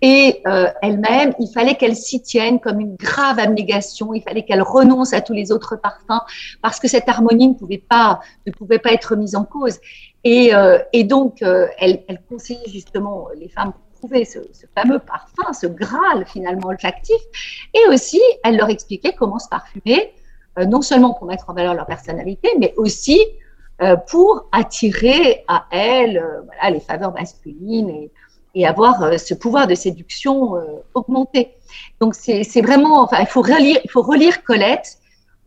et 0.00 0.42
euh, 0.46 0.68
elle-même, 0.80 1.34
il 1.40 1.48
fallait 1.52 1.74
qu'elle 1.74 1.96
s'y 1.96 2.22
tienne 2.22 2.60
comme 2.60 2.80
une 2.80 2.94
grave 2.94 3.38
abnégation, 3.38 4.14
il 4.14 4.22
fallait 4.22 4.44
qu'elle 4.44 4.62
renonce 4.62 5.12
à 5.12 5.20
tous 5.20 5.32
les 5.32 5.50
autres 5.50 5.76
parfums 5.76 6.22
parce 6.62 6.78
que 6.78 6.86
cette 6.86 7.08
harmonie 7.08 7.48
ne 7.48 7.54
pouvait 7.54 7.82
pas, 7.88 8.20
ne 8.46 8.52
pouvait 8.52 8.78
pas 8.78 8.92
être 8.92 9.16
mise 9.16 9.34
en 9.34 9.44
cause. 9.44 9.78
Et, 10.24 10.54
euh, 10.54 10.78
et 10.92 11.04
donc, 11.04 11.42
euh, 11.42 11.66
elle, 11.78 12.02
elle, 12.08 12.20
conseillait 12.28 12.68
justement 12.68 13.28
les 13.36 13.48
femmes 13.48 13.72
trouver 13.98 14.24
ce, 14.24 14.38
ce, 14.52 14.66
fameux 14.76 15.00
parfum, 15.00 15.52
ce 15.52 15.66
Graal 15.66 16.24
finalement 16.26 16.68
olfactif, 16.68 17.20
et 17.74 17.88
aussi 17.88 18.20
elle 18.44 18.56
leur 18.56 18.68
expliquait 18.68 19.12
comment 19.12 19.40
se 19.40 19.48
parfumer, 19.48 20.12
euh, 20.58 20.64
non 20.64 20.82
seulement 20.82 21.14
pour 21.14 21.26
mettre 21.26 21.50
en 21.50 21.54
valeur 21.54 21.74
leur 21.74 21.86
personnalité, 21.86 22.48
mais 22.60 22.72
aussi 22.76 23.20
euh, 23.82 23.96
pour 23.96 24.48
attirer 24.52 25.44
à 25.48 25.66
elle 25.72 26.24
voilà, 26.44 26.70
les 26.70 26.80
faveurs 26.80 27.12
masculines 27.12 27.90
et 27.90 28.12
et 28.58 28.66
avoir 28.66 29.02
euh, 29.02 29.16
ce 29.16 29.34
pouvoir 29.34 29.68
de 29.68 29.74
séduction 29.74 30.56
euh, 30.56 30.60
augmenté. 30.94 31.52
Donc 32.00 32.14
c'est 32.14 32.60
vraiment, 32.60 33.02
enfin, 33.02 33.18
il 33.20 33.26
faut 33.26 33.40
relire, 33.40 33.78
il 33.84 33.90
faut 33.90 34.02
relire 34.02 34.42
Colette 34.42 34.98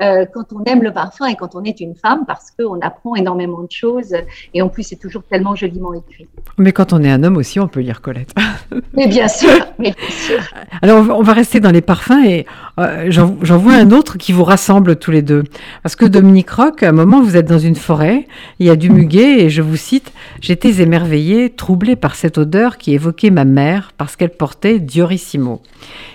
euh, 0.01 0.25
quand 0.31 0.53
on 0.53 0.63
aime 0.65 0.83
le 0.83 0.91
parfum 0.91 1.27
et 1.27 1.35
quand 1.35 1.55
on 1.55 1.63
est 1.63 1.79
une 1.79 1.95
femme 1.95 2.25
parce 2.25 2.51
qu'on 2.51 2.79
apprend 2.81 3.15
énormément 3.15 3.61
de 3.61 3.71
choses 3.71 4.13
et 4.53 4.61
en 4.61 4.69
plus 4.69 4.83
c'est 4.83 4.95
toujours 4.95 5.23
tellement 5.23 5.55
joliment 5.55 5.93
écrit. 5.93 6.27
Mais 6.57 6.71
quand 6.71 6.93
on 6.93 7.03
est 7.03 7.11
un 7.11 7.23
homme 7.23 7.37
aussi, 7.37 7.59
on 7.59 7.67
peut 7.67 7.81
lire 7.81 8.01
Colette. 8.01 8.33
mais 8.93 9.07
bien 9.07 9.27
sûr, 9.27 9.49
mais 9.79 9.91
bien 9.91 10.09
sûr. 10.09 10.39
Alors 10.81 11.05
on 11.17 11.23
va 11.23 11.33
rester 11.33 11.59
dans 11.59 11.71
les 11.71 11.81
parfums 11.81 12.23
et 12.25 12.45
euh, 12.79 13.07
j'en 13.09 13.57
vois 13.57 13.73
un 13.73 13.91
autre 13.91 14.17
qui 14.17 14.31
vous 14.31 14.43
rassemble 14.43 14.95
tous 14.95 15.11
les 15.11 15.21
deux. 15.21 15.43
Parce 15.83 15.95
que 15.95 16.05
Dominique 16.05 16.49
Rock, 16.49 16.83
à 16.83 16.89
un 16.89 16.93
moment 16.93 17.21
vous 17.21 17.37
êtes 17.37 17.47
dans 17.47 17.59
une 17.59 17.75
forêt, 17.75 18.27
il 18.59 18.67
y 18.67 18.69
a 18.69 18.75
du 18.75 18.89
muguet 18.89 19.41
et 19.41 19.49
je 19.49 19.61
vous 19.61 19.77
cite, 19.77 20.11
j'étais 20.41 20.81
émerveillée, 20.81 21.49
troublée 21.49 21.95
par 21.95 22.15
cette 22.15 22.37
odeur 22.37 22.77
qui 22.77 22.93
évoquait 22.93 23.29
ma 23.29 23.45
mère 23.45 23.91
parce 23.97 24.15
qu'elle 24.15 24.31
portait 24.31 24.79
Diorissimo. 24.79 25.61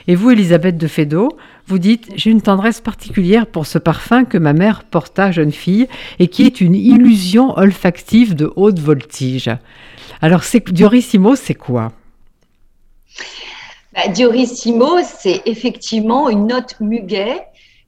Et 0.09 0.15
vous, 0.15 0.31
Elisabeth 0.31 0.77
de 0.77 0.87
Fédot, 0.87 1.37
vous 1.67 1.79
dites 1.79 2.09
J'ai 2.15 2.31
une 2.31 2.43
tendresse 2.43 2.81
particulière 2.81 3.47
pour 3.47 3.67
ce 3.67 3.79
parfum 3.79 4.25
que 4.25 4.39
ma 4.39 4.53
mère 4.53 4.85
porta 4.85 5.33
jeune 5.33 5.53
fille 5.53 5.89
et 6.19 6.29
qui 6.29 6.45
est 6.45 6.61
une 6.61 6.75
illusion 6.75 7.57
olfactive 7.59 8.35
de 8.35 8.53
haute 8.57 8.79
voltige. 8.79 9.51
Alors, 10.23 10.43
Diorissimo, 10.71 11.35
c'est 11.35 11.55
quoi? 11.55 11.93
Bah, 13.93 14.09
Diorissimo, 14.09 14.99
c'est 15.03 15.43
effectivement 15.47 16.29
une 16.29 16.47
note 16.47 16.77
muguet 16.81 17.43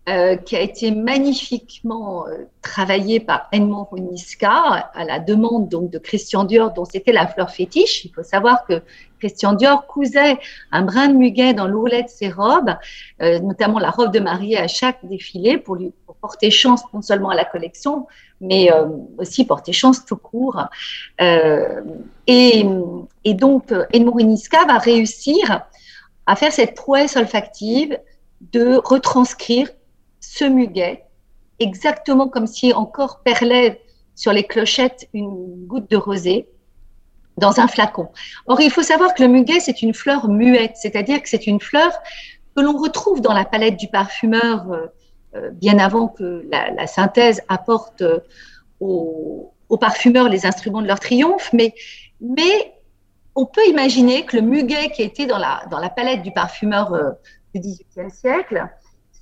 euh, 0.09 0.37
qui 0.37 0.57
a 0.57 0.61
été 0.61 0.91
magnifiquement 0.91 2.27
euh, 2.27 2.47
travaillé 2.63 3.21
par 3.21 3.47
Edmond 3.53 3.85
Roniska 3.91 4.91
à 4.95 5.05
la 5.05 5.19
demande 5.19 5.69
donc 5.69 5.91
de 5.91 5.99
Christian 5.99 6.45
Dior, 6.45 6.73
dont 6.73 6.87
c'était 6.87 7.13
la 7.13 7.27
fleur 7.27 7.51
fétiche. 7.51 8.07
Il 8.07 8.13
faut 8.15 8.23
savoir 8.23 8.65
que 8.65 8.81
Christian 9.19 9.53
Dior 9.53 9.87
cousait 9.87 10.39
un 10.73 10.81
brin 10.83 11.09
de 11.09 11.13
muguet 11.13 11.53
dans 11.53 11.67
l'ourlet 11.67 12.05
de 12.05 12.09
ses 12.09 12.31
robes, 12.31 12.75
euh, 13.21 13.39
notamment 13.41 13.79
la 13.79 13.91
robe 13.91 14.11
de 14.11 14.21
mariée 14.21 14.57
à 14.57 14.67
chaque 14.67 15.05
défilé 15.05 15.59
pour 15.59 15.77
lui 15.77 15.93
porter 16.23 16.51
chance 16.51 16.81
non 16.95 17.03
seulement 17.03 17.29
à 17.29 17.35
la 17.35 17.45
collection, 17.45 18.07
mais 18.41 18.71
aussi 19.19 19.45
porter 19.45 19.73
chance 19.73 20.07
tout 20.07 20.17
court. 20.17 20.65
Et, 21.21 22.67
et, 23.25 23.35
donc 23.35 23.73
Edmond 23.93 24.13
Roniska 24.13 24.65
va 24.65 24.79
réussir 24.79 25.63
à 26.27 26.35
faire 26.35 26.53
cette 26.53 26.75
prouesse 26.75 27.15
olfactive 27.17 27.99
de 28.53 28.81
retranscrire 28.85 29.69
ce 30.21 30.45
muguet, 30.45 31.05
exactement 31.59 32.29
comme 32.29 32.47
si 32.47 32.73
encore 32.73 33.21
perlait 33.23 33.81
sur 34.15 34.33
les 34.33 34.45
clochettes 34.45 35.09
une 35.15 35.67
goutte 35.67 35.91
de 35.91 35.97
rosée 35.97 36.49
dans 37.37 37.61
un 37.61 37.69
flacon. 37.69 38.09
Or, 38.47 38.61
il 38.61 38.71
faut 38.71 38.83
savoir 38.83 39.15
que 39.15 39.23
le 39.23 39.29
muguet, 39.29 39.61
c'est 39.61 39.83
une 39.83 39.95
fleur 39.95 40.29
muette, 40.29 40.77
c'est-à-dire 40.77 41.23
que 41.23 41.29
c'est 41.29 41.47
une 41.47 41.61
fleur 41.61 41.93
que 42.57 42.63
l'on 42.63 42.77
retrouve 42.77 43.21
dans 43.21 43.33
la 43.33 43.45
palette 43.45 43.77
du 43.77 43.89
parfumeur 43.89 44.73
euh, 44.73 44.87
euh, 45.37 45.51
bien 45.53 45.79
avant 45.79 46.09
que 46.09 46.45
la, 46.51 46.87
synthèse 46.87 47.43
apporte 47.49 48.03
euh, 48.03 48.19
aux, 48.81 49.53
parfumeurs 49.81 50.29
les 50.29 50.47
instruments 50.47 50.83
de 50.83 50.89
leur 50.89 50.99
triomphe, 50.99 51.51
mais, 51.53 51.75
mais 52.21 52.75
on 53.37 53.47
peut 53.47 53.67
imaginer 53.69 54.25
que 54.25 54.37
le 54.37 54.43
muguet 54.43 54.91
qui 54.91 55.03
était 55.03 55.27
dans 55.27 55.39
la, 55.39 55.63
dans 55.71 55.79
la 55.79 55.91
palette 55.91 56.23
du 56.23 56.33
parfumeur 56.33 56.93
du 57.55 57.61
XVIIIe 57.61 58.11
siècle, 58.11 58.69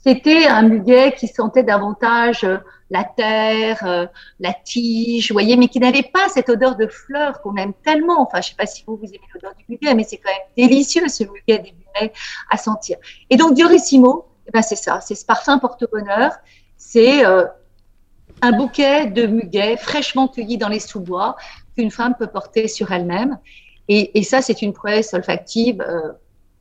c'était 0.06 0.46
un 0.46 0.62
muguet 0.62 1.14
qui 1.18 1.26
sentait 1.26 1.64
davantage 1.64 2.44
euh, 2.44 2.58
la 2.90 3.02
terre, 3.02 3.84
euh, 3.84 4.06
la 4.38 4.52
tige, 4.52 5.30
vous 5.30 5.32
voyez, 5.32 5.56
mais 5.56 5.66
qui 5.66 5.80
n'avait 5.80 6.04
pas 6.04 6.28
cette 6.28 6.48
odeur 6.48 6.76
de 6.76 6.86
fleurs 6.86 7.40
qu'on 7.42 7.56
aime 7.56 7.72
tellement. 7.84 8.22
Enfin, 8.22 8.40
je 8.40 8.48
ne 8.48 8.50
sais 8.50 8.56
pas 8.56 8.66
si 8.66 8.84
vous, 8.86 8.96
vous 8.96 9.08
aimez 9.08 9.26
l'odeur 9.34 9.52
du 9.56 9.64
muguet, 9.68 9.94
mais 9.96 10.04
c'est 10.04 10.18
quand 10.18 10.30
même 10.30 10.68
délicieux 10.68 11.08
ce 11.08 11.24
muguet 11.24 11.58
des 11.58 11.72
muguets 11.72 12.12
à 12.48 12.56
sentir. 12.56 12.98
Et 13.30 13.36
donc, 13.36 13.54
Diorissimo, 13.54 14.26
eh 14.46 14.52
ben, 14.52 14.62
c'est 14.62 14.76
ça, 14.76 15.00
c'est 15.00 15.16
ce 15.16 15.26
parfum 15.26 15.58
porte-bonheur. 15.58 16.30
C'est 16.76 17.26
euh, 17.26 17.44
un 18.42 18.52
bouquet 18.52 19.06
de 19.06 19.26
muguet 19.26 19.76
fraîchement 19.76 20.28
cueilli 20.28 20.56
dans 20.56 20.68
les 20.68 20.78
sous-bois 20.78 21.34
qu'une 21.76 21.90
femme 21.90 22.14
peut 22.16 22.28
porter 22.28 22.68
sur 22.68 22.92
elle-même. 22.92 23.40
Et, 23.88 24.16
et 24.16 24.22
ça, 24.22 24.40
c'est 24.40 24.62
une 24.62 24.72
prouesse 24.72 25.14
olfactive 25.14 25.84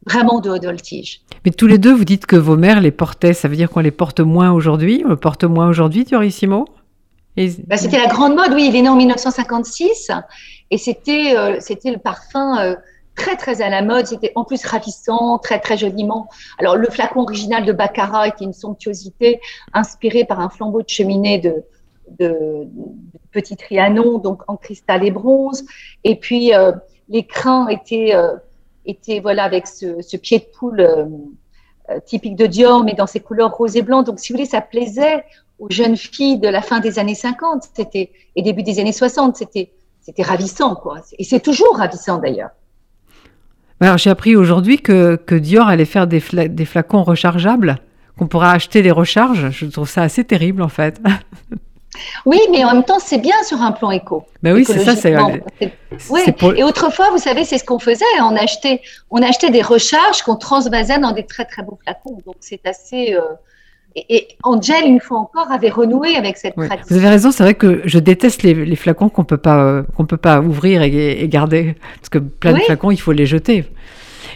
vraiment 0.06 0.40
de 0.40 0.50
haut 0.50 0.60
voltige. 0.62 1.22
Mais 1.46 1.52
tous 1.52 1.68
les 1.68 1.78
deux, 1.78 1.94
vous 1.94 2.06
dites 2.06 2.26
que 2.26 2.36
vos 2.36 2.58
mères 2.58 2.82
les 2.82 2.92
portaient, 2.92 3.34
ça 3.34 3.48
veut 3.48 3.56
dire 3.56 3.70
qu'on 3.70 3.80
les 3.80 3.92
porte 3.92 4.20
moins 4.20 4.52
aujourd'hui? 4.52 5.04
On 5.06 5.10
le 5.10 5.16
porte 5.16 5.44
moins 5.44 5.68
aujourd'hui, 5.68 6.06
Turissimo 6.06 6.66
bah, 7.36 7.78
C'était 7.78 8.00
la 8.00 8.08
grande 8.08 8.36
mode, 8.36 8.54
oui. 8.54 8.68
Il 8.70 8.76
est 8.76 8.82
né 8.82 8.90
en 8.90 8.96
1956 8.96 10.12
et 10.72 10.78
c'était 10.78 11.36
euh, 11.38 11.58
c'était 11.60 11.92
le 11.92 11.98
parfum 11.98 12.60
euh, 12.60 12.76
très 13.16 13.36
très 13.36 13.62
à 13.62 13.70
la 13.70 13.82
mode. 13.82 14.08
C'était 14.08 14.32
en 14.36 14.44
plus 14.44 14.64
ravissant, 14.66 15.38
très 15.40 15.60
très 15.60 15.78
joliment. 15.78 16.30
Alors 16.60 16.76
le 16.76 16.88
flacon 16.90 17.22
original 17.22 17.66
de 17.66 17.74
Baccarat 17.74 18.28
était 18.28 18.46
une 18.46 18.54
somptuosité 18.54 19.40
inspirée 19.74 20.26
par 20.26 20.40
un 20.40 20.50
flambeau 20.50 20.82
de 20.82 20.90
cheminée 20.90 21.40
de, 21.40 21.64
de, 22.20 22.68
petit 23.32 23.58
Trianon, 23.58 24.18
donc 24.18 24.42
en 24.48 24.56
cristal 24.56 25.04
et 25.06 25.12
bronze. 25.12 25.66
Et 26.04 26.16
puis 26.16 26.54
euh, 26.54 26.72
les 27.10 27.26
crins 27.26 27.68
étaient, 27.68 28.16
euh, 28.16 28.36
étaient 28.86 29.20
voilà 29.20 29.44
avec 29.44 29.68
ce, 29.68 30.18
pied 30.18 30.40
de 30.40 30.46
poule 30.58 30.82
euh, 30.82 32.00
typique 32.06 32.36
de 32.36 32.46
Dior, 32.46 32.84
mais 32.84 32.94
dans 32.94 33.08
ses 33.08 33.20
couleurs 33.20 33.52
rose 33.52 33.76
et 33.76 33.82
blanc. 33.82 34.04
Donc 34.04 34.20
si 34.20 34.32
vous 34.32 34.38
voulez, 34.38 34.50
ça 34.50 34.62
plaisait 34.62 35.24
aux 35.60 35.70
jeunes 35.70 35.98
filles 35.98 36.40
de 36.40 36.50
la 36.50 36.62
fin 36.62 36.80
des 36.80 37.00
années 37.00 37.16
50, 37.16 37.64
c'était 37.76 38.12
et 38.36 38.42
début 38.42 38.64
des 38.64 38.80
années 38.80 38.92
60. 38.92 39.38
C'était 39.38 39.72
c'était 40.06 40.22
ravissant, 40.22 40.76
quoi. 40.76 41.02
Et 41.18 41.24
c'est 41.24 41.40
toujours 41.40 41.78
ravissant 41.78 42.20
d'ailleurs. 42.20 42.52
Alors, 43.80 43.98
j'ai 43.98 44.12
appris 44.12 44.36
aujourd'hui 44.36 44.78
que, 44.78 45.16
que, 45.16 45.34
Dior 45.34 45.68
allait 45.68 45.86
faire 45.86 46.06
des, 46.06 46.22
des 46.48 46.66
flacons 46.66 47.04
rechargeables, 47.04 47.78
qu'on 48.18 48.28
pourra 48.28 48.52
acheter 48.52 48.84
les 48.84 48.92
recharges. 48.92 49.50
Je 49.50 49.66
trouve 49.66 49.90
ça 49.90 50.04
assez 50.04 50.24
terrible, 50.24 50.62
en 50.62 50.70
fait. 50.70 51.02
Oui, 52.26 52.40
mais 52.52 52.64
en 52.64 52.74
même 52.74 52.84
temps, 52.84 53.00
c'est 53.00 53.18
bien 53.18 53.36
sur 53.44 53.62
un 53.62 53.72
plan 53.72 53.92
éco. 53.92 54.24
Ben 54.44 54.54
oui, 54.54 54.66
c'est 54.66 54.80
ça. 54.80 54.96
C'est, 54.96 55.16
oui. 56.10 56.22
Et 56.56 56.64
autrefois, 56.64 57.10
vous 57.12 57.18
savez, 57.18 57.44
c'est 57.44 57.58
ce 57.58 57.64
qu'on 57.64 57.80
faisait. 57.80 58.06
On 58.22 58.36
achetait, 58.36 58.82
on 59.10 59.22
achetait 59.22 59.50
des 59.50 59.62
recharges 59.62 60.22
qu'on 60.24 60.36
transvasait 60.36 61.00
dans 61.00 61.12
des 61.12 61.26
très 61.26 61.46
très 61.46 61.64
beaux 61.64 61.80
flacons. 61.84 62.18
Donc 62.26 62.36
c'est 62.40 62.66
assez. 62.66 63.14
Euh, 63.14 63.22
et, 63.96 64.28
Angel, 64.44 64.86
une 64.86 65.00
fois 65.00 65.20
encore, 65.20 65.50
avait 65.52 65.70
renoué 65.70 66.16
avec 66.16 66.38
cette 66.38 66.56
pratique. 66.56 66.86
Vous 66.90 66.98
avez 66.98 67.08
raison, 67.08 67.32
c'est 67.32 67.44
vrai 67.44 67.54
que 67.54 67.82
je 67.86 67.98
déteste 68.00 68.44
les, 68.44 68.76
flacons 68.76 69.08
qu'on 69.08 69.24
peut 69.24 69.38
pas 69.38 69.64
euh, 69.64 69.84
qu'on 69.96 70.06
peut 70.06 70.18
pas 70.18 70.42
ouvrir 70.42 70.82
et, 70.82 71.28
garder 71.30 71.76
parce 71.96 72.10
que 72.10 72.20
plein 72.20 72.54
de 72.54 72.60
flacons, 72.60 72.92
il 72.92 73.00
faut 73.00 73.14
les 73.14 73.26
jeter. 73.26 73.66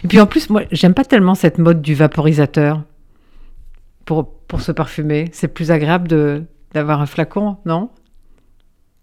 Et 0.02 0.08
puis 0.08 0.18
en 0.18 0.26
plus, 0.26 0.48
moi, 0.48 0.62
j'aime 0.72 0.94
pas 0.94 1.04
tellement 1.04 1.34
cette 1.34 1.58
mode 1.58 1.82
du 1.82 1.94
vaporisateur 1.94 2.82
pour 4.06 4.30
pour 4.48 4.62
se 4.62 4.72
parfumer. 4.72 5.26
C'est 5.32 5.48
plus 5.48 5.70
agréable 5.70 6.08
de 6.08 6.44
d'avoir 6.72 7.00
un 7.00 7.06
flacon, 7.06 7.56
non? 7.64 7.90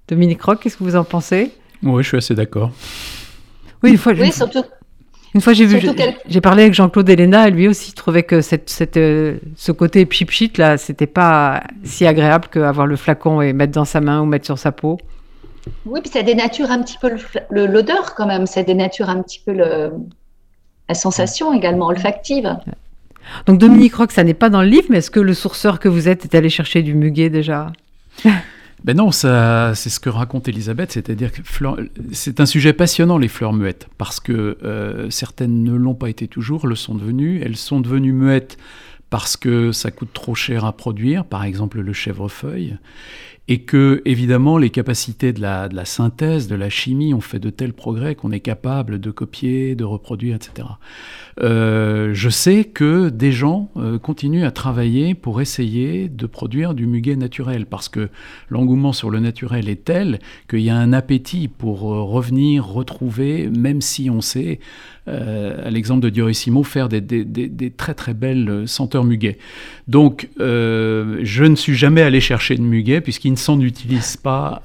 Dominique 0.07 0.41
Rock, 0.41 0.61
qu'est-ce 0.61 0.77
que 0.77 0.83
vous 0.83 0.95
en 0.95 1.03
pensez? 1.03 1.51
Oui, 1.83 2.03
je 2.03 2.07
suis 2.07 2.17
assez 2.17 2.35
d'accord. 2.35 2.71
Oui, 3.83 3.91
une 3.91 3.97
fois, 3.97 4.13
oui, 4.13 4.31
surtout, 4.31 4.63
une 5.35 5.41
fois, 5.41 5.53
j'ai 5.53 5.65
vu, 5.65 5.79
j'ai 6.27 6.41
parlé 6.41 6.63
avec 6.63 6.73
Jean-Claude 6.73 7.07
Elena, 7.09 7.47
et 7.47 7.51
lui 7.51 7.67
aussi 7.67 7.93
trouvait 7.93 8.23
que 8.23 8.41
cette, 8.41 8.69
cette, 8.69 8.97
euh, 8.97 9.37
ce 9.55 9.71
côté 9.71 10.05
pchit 10.05 10.51
là, 10.57 10.77
c'était 10.77 11.05
pas 11.05 11.61
si 11.83 12.07
agréable 12.07 12.47
qu'avoir 12.51 12.87
le 12.87 12.95
flacon 12.95 13.41
et 13.41 13.53
mettre 13.53 13.73
dans 13.73 13.85
sa 13.85 14.01
main 14.01 14.21
ou 14.21 14.25
mettre 14.25 14.45
sur 14.45 14.57
sa 14.57 14.71
peau. 14.71 14.97
Oui, 15.85 15.99
puis 16.01 16.09
ça 16.09 16.23
dénature 16.23 16.71
un 16.71 16.81
petit 16.81 16.97
peu 16.97 17.11
l'odeur 17.51 18.15
quand 18.15 18.25
même, 18.25 18.47
ça 18.47 18.63
dénature 18.63 19.09
un 19.09 19.21
petit 19.21 19.41
peu 19.45 19.51
le, 19.51 19.91
la 20.87 20.95
sensation 20.95 21.53
également 21.53 21.87
olfactive. 21.87 22.57
Donc 23.45 23.59
Dominique 23.59 23.95
Rock, 23.95 24.11
ça 24.11 24.23
n'est 24.23 24.33
pas 24.33 24.49
dans 24.49 24.61
le 24.61 24.67
livre, 24.67 24.87
mais 24.89 24.97
est-ce 24.97 25.11
que 25.11 25.19
le 25.19 25.33
sourceur 25.33 25.79
que 25.79 25.87
vous 25.87 26.07
êtes 26.07 26.25
est 26.25 26.35
allé 26.35 26.49
chercher 26.49 26.81
du 26.81 26.93
muguet 26.93 27.29
déjà? 27.29 27.71
Ben 28.83 28.95
non, 28.95 29.11
ça, 29.11 29.73
c'est 29.73 29.89
ce 29.89 29.99
que 29.99 30.09
raconte 30.09 30.47
Elisabeth, 30.47 30.91
c'est-à-dire 30.91 31.31
que 31.31 31.41
c'est 32.11 32.39
un 32.39 32.45
sujet 32.45 32.73
passionnant, 32.73 33.17
les 33.17 33.27
fleurs 33.27 33.53
muettes, 33.53 33.87
parce 33.97 34.19
que 34.19 34.57
euh, 34.63 35.09
certaines 35.09 35.63
ne 35.63 35.73
l'ont 35.73 35.95
pas 35.95 36.09
été 36.09 36.27
toujours, 36.27 36.67
le 36.67 36.75
sont 36.75 36.93
devenues. 36.93 37.41
Elles 37.43 37.57
sont 37.57 37.79
devenues 37.79 38.13
muettes 38.13 38.57
parce 39.09 39.35
que 39.35 39.71
ça 39.71 39.89
coûte 39.89 40.13
trop 40.13 40.35
cher 40.35 40.65
à 40.65 40.75
produire, 40.75 41.25
par 41.25 41.43
exemple 41.43 41.79
le 41.79 41.93
chèvrefeuille, 41.93 42.77
et 43.49 43.59
que, 43.59 44.01
évidemment, 44.05 44.57
les 44.57 44.69
capacités 44.69 45.31
de 45.31 45.41
la, 45.41 45.69
de 45.69 45.75
la 45.75 45.85
synthèse, 45.85 46.47
de 46.47 46.55
la 46.55 46.69
chimie 46.69 47.13
ont 47.13 47.21
fait 47.21 47.39
de 47.39 47.49
tels 47.49 47.73
progrès 47.73 48.15
qu'on 48.15 48.31
est 48.31 48.41
capable 48.41 48.99
de 48.99 49.09
copier, 49.11 49.75
de 49.75 49.85
reproduire, 49.85 50.35
etc. 50.35 50.67
Euh, 51.41 52.11
je 52.13 52.29
sais 52.29 52.63
que 52.63 53.09
des 53.09 53.31
gens 53.31 53.69
euh, 53.77 53.99
continuent 53.99 54.45
à 54.45 54.51
travailler 54.51 55.13
pour 55.13 55.39
essayer 55.39 56.09
de 56.09 56.25
produire 56.25 56.73
du 56.73 56.87
muguet 56.87 57.15
naturel, 57.15 57.67
parce 57.67 57.89
que 57.89 58.09
l'engouement 58.49 58.91
sur 58.91 59.09
le 59.09 59.19
naturel 59.19 59.69
est 59.69 59.85
tel 59.85 60.19
qu'il 60.49 60.61
y 60.61 60.69
a 60.69 60.75
un 60.75 60.93
appétit 60.93 61.47
pour 61.47 61.93
euh, 61.93 62.01
revenir, 62.01 62.65
retrouver, 62.65 63.49
même 63.49 63.81
si 63.81 64.09
on 64.09 64.21
sait, 64.21 64.59
à 65.09 65.69
l'exemple 65.69 66.01
de 66.01 66.09
Diorissimo, 66.09 66.63
faire 66.63 66.89
des, 66.89 66.99
des, 66.99 67.71
très 67.71 67.93
très 67.93 68.13
belles 68.13 68.67
senteurs 68.67 69.05
muguet. 69.05 69.37
Donc, 69.87 70.27
je 70.37 71.43
ne 71.43 71.55
suis 71.55 71.75
jamais 71.75 72.01
allé 72.01 72.19
chercher 72.19 72.55
de 72.55 72.61
muguet, 72.61 72.99
puisqu'il 72.99 73.36
s'en 73.37 73.59
utilise 73.61 74.17
pas 74.17 74.61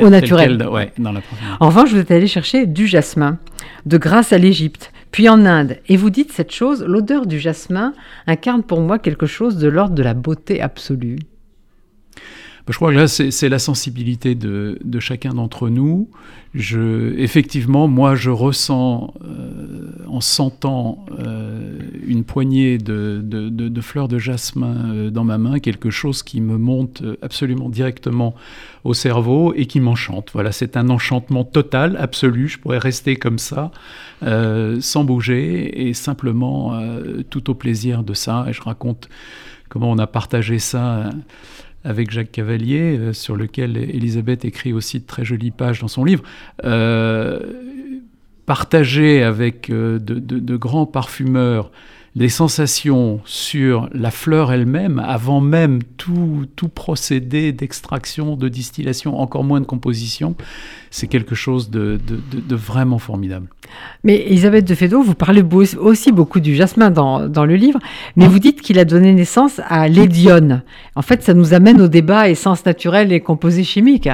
au 0.00 0.08
naturel. 0.08 0.66
ouais, 0.68 0.92
dans 0.98 1.12
la 1.12 1.20
en 1.60 1.68
revanche, 1.68 1.90
vous 1.90 1.98
êtes 1.98 2.10
allé 2.10 2.26
chercher 2.26 2.66
du 2.66 2.86
jasmin, 2.86 3.38
de 3.86 3.98
grâce 3.98 4.32
à 4.32 4.38
l'Égypte 4.38 4.92
puis 5.14 5.28
en 5.28 5.46
Inde. 5.46 5.78
Et 5.88 5.96
vous 5.96 6.10
dites 6.10 6.32
cette 6.32 6.50
chose, 6.50 6.82
l'odeur 6.82 7.26
du 7.26 7.38
jasmin 7.38 7.92
incarne 8.26 8.64
pour 8.64 8.80
moi 8.80 8.98
quelque 8.98 9.26
chose 9.26 9.58
de 9.58 9.68
l'ordre 9.68 9.94
de 9.94 10.02
la 10.02 10.12
beauté 10.12 10.60
absolue. 10.60 11.20
Bah, 12.66 12.72
je 12.72 12.76
crois 12.76 12.90
que 12.92 12.96
là, 12.96 13.06
c'est 13.06 13.48
la 13.48 13.60
sensibilité 13.60 14.34
de, 14.34 14.76
chacun 14.98 15.30
d'entre 15.30 15.68
nous. 15.68 16.08
Je, 16.52 17.14
effectivement, 17.16 17.86
moi, 17.86 18.16
je 18.16 18.30
ressens, 18.30 19.14
euh, 19.22 19.92
en 20.08 20.20
sentant 20.20 21.04
euh, 21.20 21.43
une 22.06 22.24
poignée 22.24 22.78
de, 22.78 23.80
fleurs 23.80 24.08
de 24.08 24.18
jasmin 24.18 24.92
euh, 24.94 25.10
dans 25.10 25.24
ma 25.24 25.38
main, 25.38 25.58
quelque 25.58 25.90
chose 25.90 26.22
qui 26.22 26.40
me 26.40 26.58
monte 26.58 27.02
absolument 27.22 27.68
directement 27.68 28.34
au 28.84 28.92
cerveau 28.92 29.52
et 29.56 29.66
qui 29.66 29.80
m'enchante. 29.80 30.30
Voilà, 30.32 30.52
c'est 30.52 30.76
un 30.76 30.90
enchantement 30.90 31.44
total, 31.44 31.96
absolu. 31.98 32.48
Je 32.48 32.58
pourrais 32.58 32.78
rester 32.78 33.16
comme 33.16 33.38
ça, 33.38 33.70
euh, 34.22 34.80
sans 34.80 35.04
bouger 35.04 35.88
et 35.88 35.94
simplement 35.94 36.74
euh, 36.74 37.22
tout 37.28 37.50
au 37.50 37.54
plaisir 37.54 38.04
de 38.04 38.14
ça. 38.14 38.44
Et 38.48 38.52
je 38.52 38.62
raconte 38.62 39.08
comment 39.70 39.90
on 39.90 39.98
a 39.98 40.06
partagé 40.06 40.58
ça 40.58 40.96
euh, 40.96 41.10
avec 41.82 42.10
Jacques 42.10 42.32
Cavalier, 42.32 43.12
sur 43.12 43.36
lequel 43.36 43.76
Elisabeth 43.76 44.46
écrit 44.46 44.72
aussi 44.72 45.00
de 45.00 45.06
très 45.06 45.24
jolies 45.24 45.50
pages 45.50 45.80
dans 45.80 45.88
son 45.88 46.04
livre. 46.04 46.22
Partager 48.46 49.22
avec 49.22 49.70
de, 49.70 50.56
grands 50.56 50.86
parfumeurs 50.86 51.70
les 52.16 52.28
sensations 52.28 53.20
sur 53.24 53.88
la 53.92 54.12
fleur 54.12 54.52
elle-même, 54.52 55.02
avant 55.04 55.40
même 55.40 55.82
tout, 55.96 56.46
tout 56.54 56.68
procédé 56.68 57.50
d'extraction, 57.50 58.36
de 58.36 58.48
distillation, 58.48 59.18
encore 59.18 59.42
moins 59.42 59.60
de 59.60 59.66
composition, 59.66 60.36
c'est 60.92 61.08
quelque 61.08 61.34
chose 61.34 61.70
de, 61.70 61.98
vraiment 62.50 62.98
formidable. 63.00 63.48
Mais 64.04 64.26
Elisabeth 64.28 64.64
de 64.64 64.76
Fédot, 64.76 65.02
vous 65.02 65.16
parlez 65.16 65.42
aussi 65.78 66.12
beaucoup 66.12 66.38
du 66.38 66.54
jasmin 66.54 66.92
dans, 66.92 67.28
dans 67.28 67.44
le 67.44 67.56
livre, 67.56 67.80
mais 68.14 68.28
vous 68.28 68.38
dites 68.38 68.60
qu'il 68.60 68.78
a 68.78 68.84
donné 68.84 69.12
naissance 69.12 69.60
à 69.68 69.88
l'édione. 69.88 70.62
En 70.94 71.02
fait, 71.02 71.24
ça 71.24 71.34
nous 71.34 71.52
amène 71.52 71.80
au 71.80 71.88
débat 71.88 72.28
essence 72.28 72.64
naturelle 72.64 73.12
et 73.12 73.20
composés 73.20 73.64
chimiques. 73.64 74.08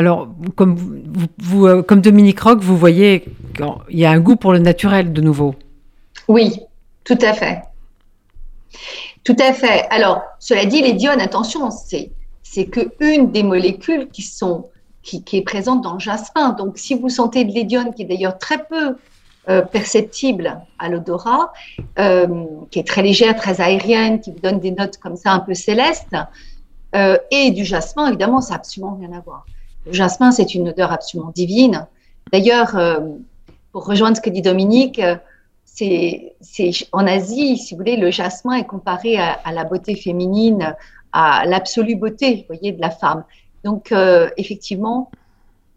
Alors, 0.00 0.28
comme, 0.56 0.78
euh, 1.52 1.82
Dominique 1.82 2.40
Rock, 2.40 2.60
vous 2.60 2.78
voyez 2.78 3.26
qu'il 3.54 3.98
y 3.98 4.06
a 4.06 4.10
un 4.10 4.18
goût 4.18 4.36
pour 4.36 4.54
le 4.54 4.58
naturel 4.58 5.12
de 5.12 5.20
nouveau. 5.20 5.54
Oui, 6.26 6.58
tout 7.04 7.18
à 7.20 7.34
fait. 7.34 7.60
Tout 9.24 9.36
à 9.38 9.52
fait. 9.52 9.86
Alors, 9.90 10.22
cela 10.38 10.64
dit, 10.64 10.80
les 10.80 11.06
attention, 11.06 11.70
c'est 11.70 12.12
c'est 12.42 12.64
qu'une 12.64 13.30
des 13.30 13.42
molécules 13.42 14.08
qui 14.08 14.22
sont 14.22 14.70
qui, 15.02 15.22
est 15.34 15.42
présente 15.42 15.82
dans 15.82 15.92
le 15.92 16.00
jasmin. 16.00 16.54
Donc, 16.54 16.78
si 16.78 16.94
vous 16.94 17.10
sentez 17.10 17.44
de 17.44 17.52
l'édione, 17.52 17.92
qui 17.92 18.00
est 18.00 18.06
d'ailleurs 18.06 18.38
très 18.38 18.64
peu 18.64 18.96
euh, 19.50 19.60
perceptible 19.60 20.62
à 20.78 20.88
l'odorat, 20.88 21.52
euh, 21.98 22.46
qui 22.70 22.78
est 22.78 22.86
très 22.86 23.02
légère, 23.02 23.36
très 23.36 23.60
aérienne, 23.60 24.18
qui 24.22 24.30
vous 24.30 24.40
donne 24.40 24.60
des 24.60 24.70
notes 24.70 24.96
comme 24.96 25.16
ça 25.16 25.32
un 25.32 25.40
peu 25.40 25.52
célestes, 25.52 26.16
et 27.30 27.50
du 27.50 27.64
jasmin, 27.66 28.08
évidemment, 28.08 28.40
ça 28.40 28.54
n'a 28.54 28.56
absolument 28.56 28.96
rien 28.98 29.12
à 29.12 29.20
voir. 29.20 29.44
Le 29.86 29.92
jasmin, 29.92 30.30
c'est 30.30 30.54
une 30.54 30.68
odeur 30.68 30.92
absolument 30.92 31.30
divine. 31.30 31.86
D'ailleurs, 32.32 32.78
pour 33.72 33.86
rejoindre 33.86 34.16
ce 34.16 34.20
que 34.20 34.30
dit 34.30 34.42
Dominique, 34.42 35.00
c'est 35.64 36.34
en 36.92 37.06
Asie, 37.06 37.56
si 37.56 37.74
vous 37.74 37.78
voulez, 37.78 37.96
le 37.96 38.10
jasmin 38.10 38.54
est 38.54 38.66
comparé 38.66 39.18
à, 39.18 39.52
la 39.52 39.64
beauté 39.64 39.94
féminine, 39.94 40.76
à 41.12 41.44
l'absolue 41.46 41.96
beauté, 41.96 42.36
vous 42.36 42.54
voyez, 42.54 42.72
de 42.72 42.80
la 42.80 42.90
femme. 42.90 43.24
Donc, 43.64 43.92
euh, 43.92 44.30
effectivement, 44.36 45.10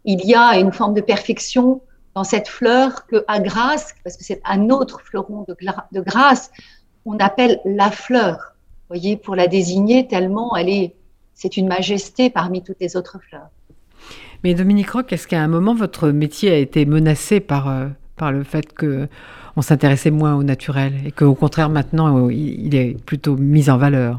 il 0.04 0.24
y 0.24 0.34
a 0.34 0.58
une 0.58 0.72
forme 0.72 0.94
de 0.94 1.00
perfection 1.00 1.80
dans 2.14 2.24
cette 2.24 2.48
fleur 2.48 3.06
que, 3.06 3.24
à 3.28 3.40
grâce, 3.40 3.94
parce 4.04 4.16
que 4.16 4.24
c'est 4.24 4.40
un 4.44 4.70
autre 4.70 5.00
fleuron 5.00 5.44
de, 5.48 5.56
de 5.92 6.00
grâce, 6.00 6.50
on 7.04 7.18
appelle 7.18 7.60
la 7.64 7.90
fleur. 7.90 8.54
Vous 8.66 8.96
voyez, 8.96 9.16
pour 9.16 9.34
la 9.34 9.46
désigner 9.48 10.06
tellement 10.06 10.56
elle 10.56 10.68
est, 10.68 10.94
c'est 11.34 11.56
une 11.56 11.66
majesté 11.66 12.30
parmi 12.30 12.62
toutes 12.62 12.80
les 12.80 12.96
autres 12.96 13.18
fleurs. 13.28 13.50
Mais 14.44 14.52
Dominique 14.52 14.90
Roch, 14.90 15.10
est-ce 15.10 15.26
qu'à 15.26 15.42
un 15.42 15.48
moment 15.48 15.74
votre 15.74 16.10
métier 16.10 16.50
a 16.50 16.58
été 16.58 16.84
menacé 16.84 17.40
par, 17.40 17.70
euh, 17.70 17.88
le 18.30 18.44
fait 18.44 18.72
que 18.74 19.08
on 19.56 19.62
s'intéressait 19.62 20.10
moins 20.10 20.34
au 20.34 20.42
naturel 20.42 20.92
et 21.06 21.12
qu'au 21.12 21.34
contraire 21.34 21.70
maintenant 21.70 22.28
il 22.28 22.74
est 22.74 23.02
plutôt 23.04 23.36
mis 23.36 23.70
en 23.70 23.78
valeur? 23.78 24.18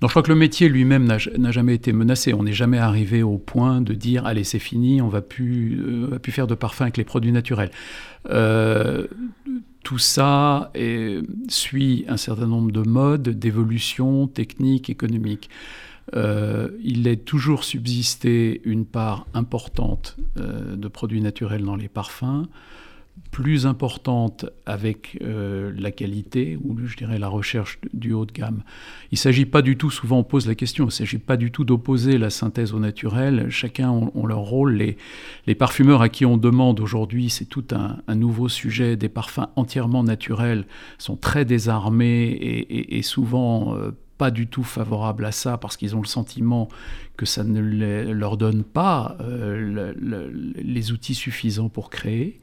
Non, 0.00 0.08
je 0.08 0.12
crois 0.12 0.22
que 0.22 0.30
le 0.30 0.38
métier 0.38 0.68
lui-même 0.68 1.04
n'a 1.06 1.50
jamais 1.50 1.74
été 1.74 1.92
menacé. 1.92 2.34
On 2.34 2.42
n'est 2.42 2.52
jamais 2.52 2.78
arrivé 2.78 3.22
au 3.22 3.38
point 3.38 3.80
de 3.80 3.94
dire 3.94 4.26
allez, 4.26 4.44
c'est 4.44 4.58
fini, 4.58 5.00
on 5.00 5.08
va 5.08 5.22
plus, 5.22 5.80
euh, 5.80 6.06
va 6.10 6.18
plus 6.18 6.32
faire 6.32 6.46
de 6.46 6.54
parfum 6.54 6.84
avec 6.84 6.96
les 6.96 7.04
produits 7.04 7.32
naturels. 7.32 7.70
Euh, 8.30 9.06
tout 9.82 9.98
ça 9.98 10.72
suit 11.48 12.06
un 12.08 12.16
certain 12.16 12.46
nombre 12.46 12.72
de 12.72 12.80
modes, 12.80 13.28
d'évolution 13.28 14.26
technique, 14.26 14.88
économique. 14.88 15.50
Euh, 16.14 16.70
il 16.82 17.08
est 17.08 17.24
toujours 17.24 17.64
subsisté 17.64 18.60
une 18.64 18.84
part 18.84 19.26
importante 19.34 20.16
de 20.36 20.88
produits 20.88 21.20
naturels 21.20 21.64
dans 21.64 21.76
les 21.76 21.88
parfums 21.88 22.46
plus 23.30 23.66
importante 23.66 24.46
avec 24.66 25.18
euh, 25.22 25.72
la 25.76 25.90
qualité 25.90 26.56
ou 26.62 26.76
je 26.84 26.96
dirais 26.96 27.18
la 27.18 27.28
recherche 27.28 27.78
du 27.92 28.12
haut 28.12 28.26
de 28.26 28.32
gamme. 28.32 28.62
Il 29.10 29.14
ne 29.14 29.18
s'agit 29.18 29.44
pas 29.44 29.62
du 29.62 29.76
tout, 29.76 29.90
souvent 29.90 30.18
on 30.18 30.24
pose 30.24 30.46
la 30.46 30.54
question, 30.54 30.84
il 30.84 30.88
ne 30.88 30.92
s'agit 30.92 31.18
pas 31.18 31.36
du 31.36 31.50
tout 31.50 31.64
d'opposer 31.64 32.18
la 32.18 32.30
synthèse 32.30 32.72
au 32.72 32.78
naturel, 32.78 33.50
chacun 33.50 33.92
a, 33.92 34.26
leur 34.26 34.38
rôle. 34.38 34.74
Les, 35.46 35.54
parfumeurs 35.54 36.02
à 36.02 36.08
qui 36.08 36.24
on 36.26 36.36
demande 36.36 36.80
aujourd'hui, 36.80 37.30
c'est 37.30 37.44
tout 37.44 37.64
un, 37.72 38.14
nouveau 38.14 38.48
sujet, 38.48 38.96
des 38.96 39.08
parfums 39.08 39.48
entièrement 39.56 40.04
naturels 40.04 40.64
sont 40.98 41.16
très 41.16 41.44
désarmés 41.44 42.30
et, 42.30 43.02
souvent 43.02 43.76
euh, 43.76 43.90
pas 44.18 44.30
du 44.30 44.46
tout 44.46 44.64
favorables 44.64 45.24
à 45.24 45.32
ça 45.32 45.58
parce 45.58 45.76
qu'ils 45.76 45.96
ont 45.96 46.00
le 46.00 46.06
sentiment 46.06 46.68
que 47.16 47.26
ça 47.26 47.44
ne 47.44 47.60
leur 48.12 48.36
donne 48.36 48.64
pas 48.64 49.16
euh, 49.20 49.92
les 50.56 50.92
outils 50.92 51.14
suffisants 51.14 51.68
pour 51.68 51.90
créer. 51.90 52.40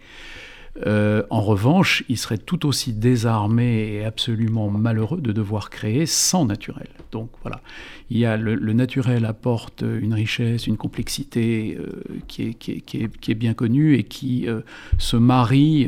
Euh, 0.85 1.23
en 1.29 1.41
revanche, 1.41 2.03
il 2.07 2.17
serait 2.17 2.37
tout 2.37 2.65
aussi 2.65 2.93
désarmé 2.93 3.93
et 3.93 4.05
absolument 4.05 4.69
malheureux 4.69 5.19
de 5.19 5.31
devoir 5.31 5.69
créer 5.69 6.05
sans 6.05 6.45
naturel. 6.45 6.87
Donc 7.11 7.29
voilà, 7.41 7.61
il 8.09 8.17
y 8.17 8.25
a 8.25 8.37
le, 8.37 8.55
naturel 8.73 9.25
apporte 9.25 9.81
une 9.81 10.13
richesse, 10.13 10.67
une 10.67 10.77
complexité 10.77 11.77
euh, 11.77 12.01
qui, 12.27 12.55
est, 13.27 13.35
bien 13.35 13.53
connue 13.53 13.95
et 13.95 14.03
qui 14.03 14.47
euh, 14.47 14.61
se 14.97 15.17
marie 15.17 15.87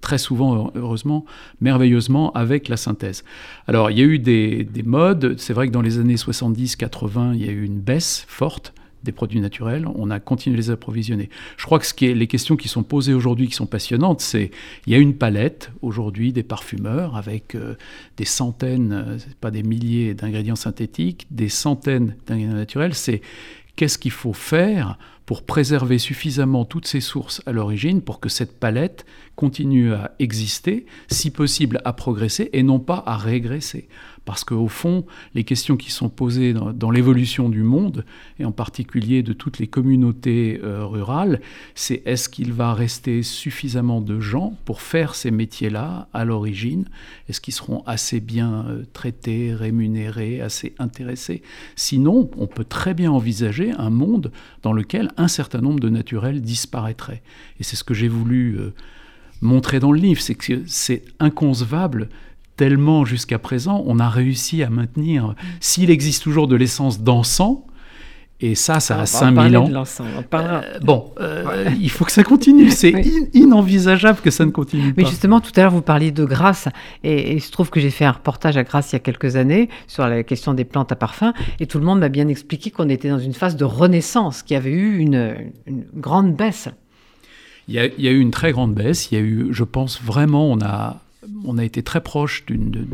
très 0.00 0.18
souvent, 0.18 0.72
heureusement, 0.74 1.24
merveilleusement 1.60 2.32
avec 2.32 2.68
la 2.68 2.76
synthèse. 2.76 3.24
Alors 3.68 3.90
il 3.90 3.98
y 3.98 4.02
a 4.02 4.04
eu 4.04 4.18
des 4.18 4.66
modes, 4.84 5.36
c'est 5.38 5.52
vrai 5.52 5.68
que 5.68 5.72
dans 5.72 5.82
les 5.82 5.98
années 5.98 6.16
70-80, 6.16 7.34
il 7.34 7.46
y 7.46 7.48
a 7.48 7.52
eu 7.52 7.64
une 7.64 7.78
baisse 7.78 8.24
forte 8.26 8.74
des 9.02 9.12
produits 9.12 9.40
naturels, 9.40 9.86
on 9.94 10.10
a 10.10 10.20
continué 10.20 10.56
de 10.56 10.62
les 10.62 10.70
approvisionner. 10.70 11.30
Je 11.56 11.64
crois 11.64 11.78
que 11.78 11.86
ce 11.86 11.94
qui 11.94 12.06
est, 12.06 12.14
les 12.14 12.26
questions 12.26 12.56
qui 12.56 12.68
sont 12.68 12.82
posées 12.82 13.14
aujourd'hui, 13.14 13.48
qui 13.48 13.54
sont 13.54 13.66
passionnantes, 13.66 14.20
c'est 14.20 14.50
il 14.86 14.92
y 14.92 14.96
a 14.96 14.98
une 14.98 15.14
palette 15.14 15.70
aujourd'hui 15.82 16.32
des 16.32 16.42
parfumeurs 16.42 17.16
avec 17.16 17.54
euh, 17.54 17.76
des 18.16 18.24
centaines, 18.24 18.92
euh, 18.92 19.18
pas 19.40 19.50
des 19.50 19.62
milliers 19.62 20.14
d'ingrédients 20.14 20.56
synthétiques, 20.56 21.26
des 21.30 21.48
centaines 21.48 22.16
d'ingrédients 22.26 22.56
naturels. 22.56 22.94
C'est 22.94 23.22
qu'est-ce 23.76 23.98
qu'il 23.98 24.10
faut 24.10 24.34
faire 24.34 24.98
pour 25.24 25.44
préserver 25.44 25.98
suffisamment 25.98 26.64
toutes 26.64 26.86
ces 26.86 27.00
sources 27.00 27.40
à 27.46 27.52
l'origine 27.52 28.02
pour 28.02 28.18
que 28.18 28.28
cette 28.28 28.58
palette 28.58 29.06
continue 29.36 29.94
à 29.94 30.10
exister, 30.18 30.86
si 31.08 31.30
possible 31.30 31.80
à 31.84 31.92
progresser 31.92 32.50
et 32.52 32.62
non 32.62 32.80
pas 32.80 33.02
à 33.06 33.16
régresser? 33.16 33.88
Parce 34.30 34.44
qu'au 34.44 34.68
fond, 34.68 35.04
les 35.34 35.42
questions 35.42 35.76
qui 35.76 35.90
sont 35.90 36.08
posées 36.08 36.52
dans, 36.52 36.90
l'évolution 36.92 37.48
du 37.48 37.64
monde, 37.64 38.04
et 38.38 38.44
en 38.44 38.52
particulier 38.52 39.24
de 39.24 39.32
toutes 39.32 39.58
les 39.58 39.66
communautés 39.66 40.60
euh, 40.62 40.86
rurales, 40.86 41.40
c'est 41.74 42.02
est-ce 42.06 42.28
qu'il 42.28 42.52
va 42.52 42.72
rester 42.72 43.24
suffisamment 43.24 44.00
de 44.00 44.20
gens 44.20 44.56
pour 44.66 44.82
faire 44.82 45.16
ces 45.16 45.32
métiers-là 45.32 46.06
à 46.12 46.24
l'origine? 46.24 46.84
Est-ce 47.28 47.40
qu'ils 47.40 47.54
seront 47.54 47.82
assez 47.86 48.20
bien 48.20 48.66
euh, 48.68 48.84
traités, 48.92 49.52
rémunérés, 49.52 50.40
assez 50.40 50.76
intéressés? 50.78 51.42
Sinon, 51.74 52.30
on 52.36 52.46
peut 52.46 52.62
très 52.62 52.94
bien 52.94 53.10
envisager 53.10 53.72
un 53.72 53.90
monde 53.90 54.30
dans 54.62 54.72
lequel 54.72 55.10
un 55.16 55.26
certain 55.26 55.60
nombre 55.60 55.80
de 55.80 55.88
naturels 55.88 56.40
disparaîtraient. 56.40 57.24
Et 57.58 57.64
c'est 57.64 57.74
ce 57.74 57.82
que 57.82 57.94
j'ai 57.94 58.06
voulu 58.06 58.60
euh, 58.60 58.72
montrer 59.40 59.80
dans 59.80 59.90
le 59.90 59.98
livre, 59.98 60.20
c'est 60.20 60.36
que 60.36 60.62
c'est 60.66 61.02
inconcevable 61.18 62.08
tellement 62.60 63.06
jusqu'à 63.06 63.38
présent, 63.38 63.82
on 63.86 63.98
a 64.00 64.10
réussi 64.10 64.62
à 64.62 64.68
maintenir, 64.68 65.34
s'il 65.60 65.88
existe 65.88 66.22
toujours 66.22 66.46
de 66.46 66.56
l'essence 66.56 67.00
d'encens, 67.00 67.60
et 68.42 68.54
ça, 68.54 68.80
ça 68.80 69.00
a 69.00 69.06
5000 69.06 69.56
ans. 69.56 69.70
Euh, 70.34 70.60
bon, 70.82 71.10
euh, 71.20 71.70
il 71.80 71.90
faut 71.90 72.04
que 72.04 72.12
ça 72.12 72.22
continue. 72.22 72.70
C'est 72.70 72.92
inenvisageable 73.32 74.20
que 74.20 74.30
ça 74.30 74.44
ne 74.44 74.50
continue 74.50 74.92
pas. 74.92 75.02
Mais 75.02 75.08
justement, 75.08 75.40
tout 75.40 75.52
à 75.56 75.62
l'heure, 75.62 75.70
vous 75.70 75.80
parliez 75.80 76.10
de 76.10 76.26
Grasse. 76.26 76.68
Et, 77.02 77.32
il 77.32 77.40
se 77.40 77.50
trouve 77.50 77.70
que 77.70 77.80
j'ai 77.80 77.88
fait 77.88 78.04
un 78.04 78.12
reportage 78.12 78.58
à 78.58 78.62
Grasse 78.62 78.92
il 78.92 78.94
y 78.94 78.96
a 78.96 79.00
quelques 79.00 79.36
années 79.36 79.70
sur 79.86 80.06
la 80.06 80.22
question 80.22 80.52
des 80.52 80.66
plantes 80.66 80.92
à 80.92 80.96
parfum. 80.96 81.32
Et 81.60 81.66
tout 81.66 81.78
le 81.78 81.86
monde 81.86 82.00
m'a 82.00 82.10
bien 82.10 82.28
expliqué 82.28 82.70
qu'on 82.70 82.90
était 82.90 83.08
dans 83.08 83.18
une 83.18 83.34
phase 83.34 83.56
de 83.56 83.64
renaissance, 83.64 84.42
qu'il 84.42 84.54
y 84.54 84.58
avait 84.58 84.70
eu 84.70 84.98
une, 84.98 85.50
grande 85.94 86.36
baisse. 86.36 86.68
Il 87.68 87.74
y, 87.74 87.78
a, 87.78 87.86
il 87.86 88.04
y, 88.04 88.08
a, 88.08 88.10
eu 88.10 88.20
une 88.20 88.32
très 88.32 88.52
grande 88.52 88.74
baisse. 88.74 89.10
Il 89.10 89.14
y 89.14 89.18
a 89.18 89.24
eu, 89.24 89.48
je 89.50 89.64
pense 89.64 90.02
vraiment, 90.02 90.50
on 90.50 90.60
a 90.60 91.00
on 91.44 91.58
a 91.58 91.64
été 91.64 91.82
très 91.82 92.00
proche 92.00 92.44
de, 92.46 92.86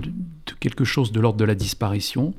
quelque 0.61 0.85
chose 0.85 1.13
de 1.13 1.21
l'ordre 1.21 1.39
de 1.39 1.45
la 1.45 1.55
disparition. 1.55 2.35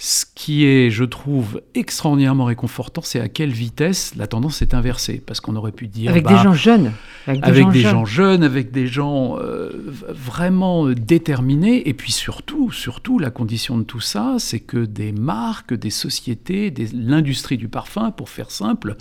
Ce 0.00 0.24
qui 0.32 0.64
est, 0.64 0.90
je 0.90 1.02
trouve, 1.02 1.60
extraordinairement 1.74 2.44
réconfortant, 2.44 3.00
c'est 3.02 3.18
à 3.18 3.28
quelle 3.28 3.50
vitesse 3.50 4.14
la 4.14 4.28
tendance 4.28 4.62
est 4.62 4.72
inversée. 4.72 5.20
Parce 5.26 5.40
qu'on 5.40 5.56
aurait 5.56 5.72
pu 5.72 5.88
dire. 5.88 6.12
Avec 6.12 6.24
des 6.24 6.34
bah, 6.34 6.42
gens 6.44 6.52
jeunes. 6.52 6.92
Avec 7.26 7.70
des, 7.70 7.80
gens, 7.80 8.04
jeunes, 8.04 8.44
avec 8.44 8.70
des 8.70 8.86
gens 8.86 9.38
euh, 9.40 9.70
vraiment 10.08 10.88
déterminés. 10.90 11.88
Et 11.88 11.94
puis 11.94 12.12
surtout, 12.12 12.70
surtout, 12.70 13.18
la 13.18 13.30
condition 13.30 13.76
de 13.76 13.82
tout 13.82 13.98
ça, 13.98 14.36
c'est 14.38 14.60
que 14.60 14.84
des 14.84 15.10
marques, 15.10 15.74
des 15.74 15.90
sociétés, 15.90 16.72
l'industrie 16.94 17.56
du 17.56 17.66
parfum, 17.66 18.12
pour 18.12 18.28
faire 18.28 18.52
simple, 18.52 18.94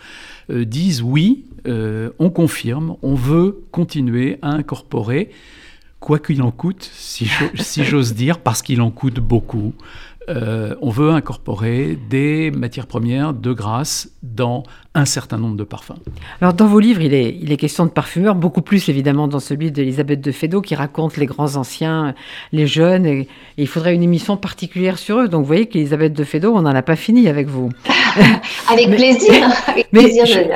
euh, 0.49 0.65
disent 0.65 1.03
oui, 1.03 1.45
euh, 1.67 2.09
on 2.17 2.31
confirme, 2.31 2.95
on 3.03 3.13
veut 3.13 3.65
continuer 3.71 4.39
à 4.41 4.49
incorporer 4.49 5.29
quoi 5.99 6.19
qu'il 6.19 6.41
en 6.41 6.51
coûte, 6.51 6.89
si, 6.93 7.27
j'ose 7.83 8.13
dire, 8.13 8.39
parce 8.39 8.61
qu'il 8.61 8.81
en 8.81 8.91
coûte 8.91 9.19
beaucoup, 9.19 9.73
euh, 10.29 10.75
on 10.81 10.89
veut 10.89 11.11
incorporer 11.11 11.97
des 12.09 12.51
matières 12.51 12.87
premières 12.87 13.33
de 13.33 13.53
grâce 13.53 14.09
dans 14.23 14.63
un 14.93 15.05
certain 15.05 15.37
nombre 15.37 15.55
de 15.55 15.63
parfums. 15.63 15.95
Alors 16.41 16.53
dans 16.53 16.67
vos 16.67 16.81
livres, 16.81 17.01
il 17.01 17.13
est, 17.13 17.37
il 17.41 17.49
est 17.53 17.55
question 17.55 17.85
de 17.85 17.91
parfumeurs, 17.91 18.35
beaucoup 18.35 18.61
plus 18.61 18.89
évidemment 18.89 19.29
dans 19.29 19.39
celui 19.39 19.71
d'Elisabeth 19.71 20.19
de 20.19 20.31
Fédot 20.33 20.61
qui 20.61 20.75
raconte 20.75 21.15
les 21.15 21.27
grands 21.27 21.55
anciens, 21.55 22.13
les 22.51 22.67
jeunes, 22.67 23.05
et, 23.05 23.27
il 23.57 23.67
faudrait 23.67 23.95
une 23.95 24.03
émission 24.03 24.35
particulière 24.35 24.97
sur 24.97 25.19
eux. 25.19 25.27
Donc 25.29 25.41
vous 25.41 25.47
voyez 25.47 25.67
qu'Elisabeth 25.67 26.11
de 26.11 26.23
Fédot, 26.25 26.53
on 26.53 26.63
n'en 26.63 26.75
a 26.75 26.81
pas 26.81 26.97
fini 26.97 27.29
avec 27.29 27.47
vous. 27.47 27.69
avec 28.69 28.89
plaisir. 28.89 29.47
mais 29.93 30.09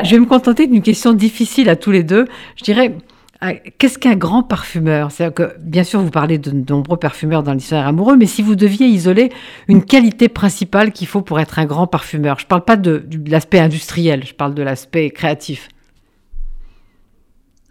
je 0.03 0.11
vais 0.11 0.19
me 0.19 0.25
contenter 0.25 0.67
d'une 0.67 0.81
question 0.81 1.13
difficile 1.13 1.69
à 1.69 1.77
tous 1.77 1.91
les 1.91 2.03
deux. 2.03 2.25
Je 2.57 2.65
dirais, 2.65 2.93
qu'est-ce 3.77 3.97
qu'un 3.97 4.15
grand 4.15 4.43
parfumeur? 4.43 5.11
C'est-à-dire 5.11 5.33
que, 5.33 5.57
bien 5.59 5.83
sûr, 5.83 6.01
vous 6.01 6.11
parlez 6.11 6.37
de 6.37 6.51
nombreux 6.51 6.97
parfumeurs 6.97 7.41
dans 7.41 7.53
l'histoire 7.53 7.87
amoureux, 7.87 8.15
mais 8.15 8.27
si 8.27 8.41
vous 8.41 8.55
deviez 8.55 8.85
isoler 8.87 9.31
une 9.67 9.83
qualité 9.83 10.29
principale 10.29 10.91
qu'il 10.91 11.07
faut 11.07 11.21
pour 11.21 11.39
être 11.39 11.57
un 11.57 11.65
grand 11.65 11.87
parfumeur, 11.87 12.37
je 12.39 12.45
ne 12.45 12.49
parle 12.49 12.63
pas 12.63 12.77
de, 12.77 13.03
l'aspect 13.27 13.59
industriel, 13.59 14.25
je 14.25 14.33
parle 14.33 14.53
de 14.53 14.61
l'aspect 14.61 15.09
créatif. 15.09 15.69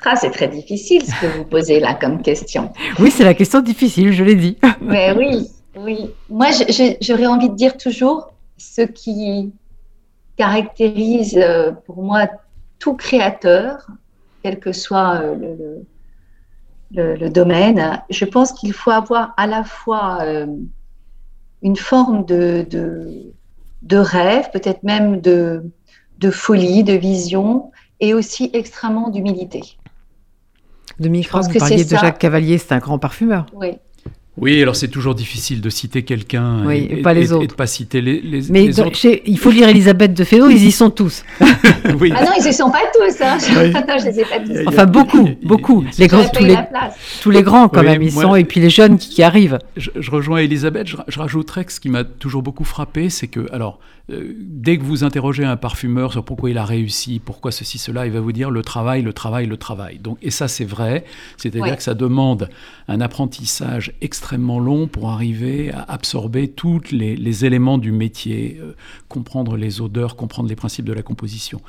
Ah, 0.05 0.17
c'est 0.17 0.31
très 0.31 0.49
difficile 0.49 1.03
ce 1.05 1.21
que 1.21 1.27
vous 1.37 1.45
posez 1.45 1.79
là 1.79 1.95
comme 1.95 2.23
question. 2.23 2.73
Oui, 2.99 3.11
c'est 3.11 3.25
la 3.25 3.35
question 3.35 3.61
difficile, 3.61 4.13
je 4.13 4.25
l'ai 4.25 4.35
dit. 4.35 4.57
Mais 4.81 5.13
oui, 5.13 5.49
oui. 5.77 6.11
Moi, 6.29 6.49
j'aurais 7.01 7.27
envie 7.27 7.51
de 7.51 7.55
dire 7.55 7.77
toujours 7.77 8.33
ce 8.57 8.83
qui 8.83 9.53
caractérise 10.37 11.37
euh, 11.37 11.73
pour 11.87 12.03
moi 12.03 12.27
tout 12.79 12.95
créateur, 12.95 13.87
quel 14.43 14.59
que 14.59 14.73
soit 14.73 15.21
euh, 15.23 15.79
le, 16.93 17.29
domaine. 17.29 18.03
Je 18.11 18.25
pense 18.25 18.53
qu'il 18.53 18.73
faut 18.73 18.91
avoir 18.91 19.35
à 19.37 19.47
la 19.47 19.65
fois 19.65 20.19
euh, 20.23 20.47
une 21.63 21.77
forme 21.77 22.25
de, 22.25 22.67
de, 22.71 23.97
rêve, 23.97 24.51
peut-être 24.53 24.83
même 24.83 25.21
de, 25.21 25.63
de 26.19 26.31
folie, 26.31 26.85
de 26.85 26.95
vision, 26.95 27.71
et 28.01 28.15
aussi 28.15 28.51
extrêmement 28.53 29.11
d'humilité. 29.11 29.63
De 30.99 31.09
micro, 31.09 31.41
vous 31.41 31.59
parliez 31.59 31.85
de 31.85 31.97
Jacques 31.97 32.19
Cavalier, 32.19 32.59
c'est 32.59 32.73
un 32.73 32.79
grand 32.79 32.99
parfumeur. 32.99 33.47
Oui. 33.55 33.79
Oui, 34.37 34.63
alors 34.63 34.77
c'est 34.77 34.89
toujours 34.89 35.15
difficile 35.15 35.61
de 35.61 35.69
citer 35.69 36.03
quelqu'un 36.05 36.69
et, 36.71 37.03
pas 37.03 37.13
les 37.13 37.33
autres. 37.33 37.45
et 37.45 37.47
de 37.49 37.53
pas 37.53 37.67
citer 37.67 38.01
les, 38.01 38.21
les, 38.21 38.43
Mais 38.49 38.81
autres. 38.81 38.99
il 39.27 39.39
faut 39.39 39.51
lire 39.51 39.69
Elisabeth 39.69 40.15
de 40.15 40.25
Fédot, 40.25 40.49
ils 40.49 40.65
y 40.65 40.73
sont 40.73 40.89
tous. 40.89 41.25
oui. 42.01 42.13
Ah 42.17 42.25
non, 42.25 42.31
ils 42.39 42.47
y 42.47 42.53
sont 42.53 42.71
pas 42.71 42.85
tous. 42.95 43.21
Hein. 43.23 43.39
je 43.41 44.05
les 44.07 44.21
ai 44.21 44.25
pas 44.25 44.39
tous. 44.39 44.69
Enfin, 44.69 44.87
beaucoup, 44.87 45.29
beaucoup. 45.43 45.85
Les 45.99 46.07
grands, 46.07 46.29
tous, 46.29 46.45
les, 46.45 46.57
tous 47.21 47.31
les 47.31 47.43
grands 47.43 47.69
quand 47.69 47.83
même, 47.83 48.03
ils 48.03 48.13
sont, 48.13 48.37
et 48.37 48.45
puis 48.45 48.61
les 48.61 48.71
jeunes 48.71 48.99
qui, 48.99 49.23
arrivent. 49.23 49.59
Je, 49.77 50.11
rejoins 50.11 50.39
Elisabeth, 50.39 50.87
je, 50.87 50.97
je, 51.09 51.19
rajouterais 51.19 51.65
que 51.65 51.73
ce 51.73 51.81
qui 51.81 51.89
m'a 51.89 52.05
toujours 52.05 52.43
beaucoup 52.43 52.65
frappé, 52.65 53.11
c'est 53.11 53.27
que, 53.27 53.53
alors, 53.53 53.79
euh, 54.11 54.35
dès 54.39 54.79
que 54.79 54.83
vous 54.83 55.05
interrogez 55.05 55.45
un 55.45 55.57
parfumeur 55.57 56.13
sur 56.13 56.25
pourquoi 56.25 56.51
il 56.51 56.57
a 56.57 56.65
réussi, 56.65 57.21
pourquoi 57.23 57.53
ceci, 57.53 57.79
cela, 57.79 58.07
il 58.07 58.13
va 58.13 58.21
vous 58.21 58.33
dire 58.33 58.51
le 58.51 58.63
travail, 58.63 59.03
le 59.03 59.13
travail, 59.13 59.47
le 59.47 59.57
travail. 59.57 59.99
Donc, 59.99 60.19
et 60.23 60.31
ça, 60.31 60.49
c'est 60.49 60.65
vrai, 60.65 61.05
c'est-à-dire 61.37 61.77
que 61.77 61.83
ça 61.83 61.95
demande 61.95 62.49
un 62.89 63.01
apprentissage 63.01 63.93
extrêmement 64.01 64.20
extrêmement 64.21 64.61
long 64.61 64.87
pour 64.87 65.09
arriver 65.09 65.73
à 65.73 65.81
absorber 65.89 66.47
tous 66.47 66.83
les, 66.93 67.45
éléments 67.47 67.79
du 67.79 67.91
métier, 67.91 68.59
euh, 68.61 68.75
comprendre 69.09 69.57
les 69.57 69.81
odeurs, 69.81 70.15
comprendre 70.15 70.47
les 70.47 70.57
principes 70.57 70.85
de 70.85 70.93
la 70.93 71.01
composition. 71.01 71.63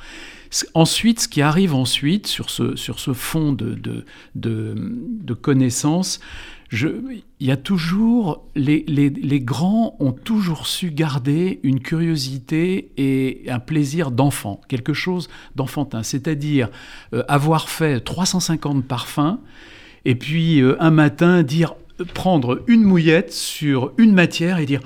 Ensuite, 0.74 1.20
ce 1.20 1.28
qui 1.28 1.40
arrive 1.40 1.74
ensuite 1.74 2.26
sur 2.26 2.50
ce, 2.50 2.76
sur 2.76 2.98
ce 2.98 3.14
fond 3.14 3.54
de, 3.54 3.74
de, 3.74 4.04
de, 4.34 5.32
connaissances, 5.34 6.20
je, 6.68 6.88
il 7.40 7.46
y 7.46 7.50
a 7.50 7.56
toujours, 7.56 8.44
les, 8.54 8.84
les, 8.86 9.08
les, 9.08 9.40
grands 9.40 9.96
ont 9.98 10.12
toujours 10.12 10.66
su 10.66 10.90
garder 10.90 11.58
une 11.62 11.80
curiosité 11.80 12.92
et 12.98 13.44
un 13.48 13.60
plaisir 13.60 14.10
d'enfant, 14.10 14.60
quelque 14.68 14.92
chose 14.92 15.30
d'enfantin, 15.56 16.02
c'est-à-dire 16.02 16.68
euh, 17.14 17.22
avoir 17.28 17.70
fait 17.70 18.00
350 18.00 18.84
parfums 18.84 19.38
et 20.04 20.14
puis 20.14 20.60
euh, 20.60 20.76
un 20.80 20.90
matin 20.90 21.42
dire 21.42 21.74
prendre 22.04 22.62
une 22.66 22.82
mouillette 22.82 23.32
sur 23.32 23.92
une 23.98 24.12
matière 24.12 24.58
et 24.58 24.66
dire 24.66 24.80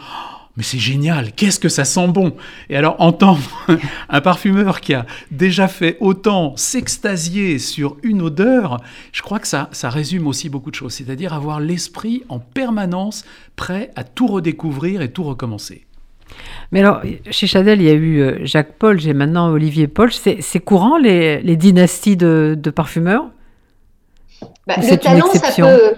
mais 0.56 0.62
c'est 0.62 0.78
génial, 0.78 1.32
qu'est-ce 1.32 1.60
que 1.60 1.68
ça 1.68 1.84
sent 1.84 2.08
bon 2.08 2.34
Et 2.70 2.76
alors 2.76 2.96
entendre 2.98 3.42
un 4.08 4.20
parfumeur 4.22 4.80
qui 4.80 4.94
a 4.94 5.04
déjà 5.30 5.68
fait 5.68 5.98
autant 6.00 6.56
s'extasier 6.56 7.58
sur 7.58 7.98
une 8.02 8.22
odeur, 8.22 8.80
je 9.12 9.20
crois 9.20 9.38
que 9.38 9.46
ça, 9.46 9.68
ça 9.72 9.90
résume 9.90 10.26
aussi 10.26 10.48
beaucoup 10.48 10.70
de 10.70 10.74
choses, 10.74 10.94
c'est-à-dire 10.94 11.34
avoir 11.34 11.60
l'esprit 11.60 12.22
en 12.30 12.38
permanence 12.38 13.24
prêt 13.54 13.90
à 13.96 14.04
tout 14.04 14.26
redécouvrir 14.26 15.02
et 15.02 15.10
tout 15.10 15.24
recommencer. 15.24 15.84
Mais 16.72 16.80
alors, 16.80 17.02
chez 17.30 17.46
Chadel, 17.46 17.80
il 17.80 17.86
y 17.86 17.90
a 17.90 17.94
eu 17.94 18.20
euh, 18.20 18.38
Jacques 18.42 18.72
Paul, 18.78 18.98
j'ai 18.98 19.14
maintenant 19.14 19.50
Olivier 19.50 19.86
Paul. 19.86 20.10
C'est 20.12 20.60
courant 20.60 20.98
les, 20.98 21.40
les, 21.40 21.56
dynasties 21.56 22.16
de, 22.16 22.56
de 22.58 22.70
parfumeurs? 22.70 23.26
Bah, 24.66 24.74
Le 24.78 24.96
talent, 24.96 25.26
ça 25.32 25.52
peut, 25.62 25.94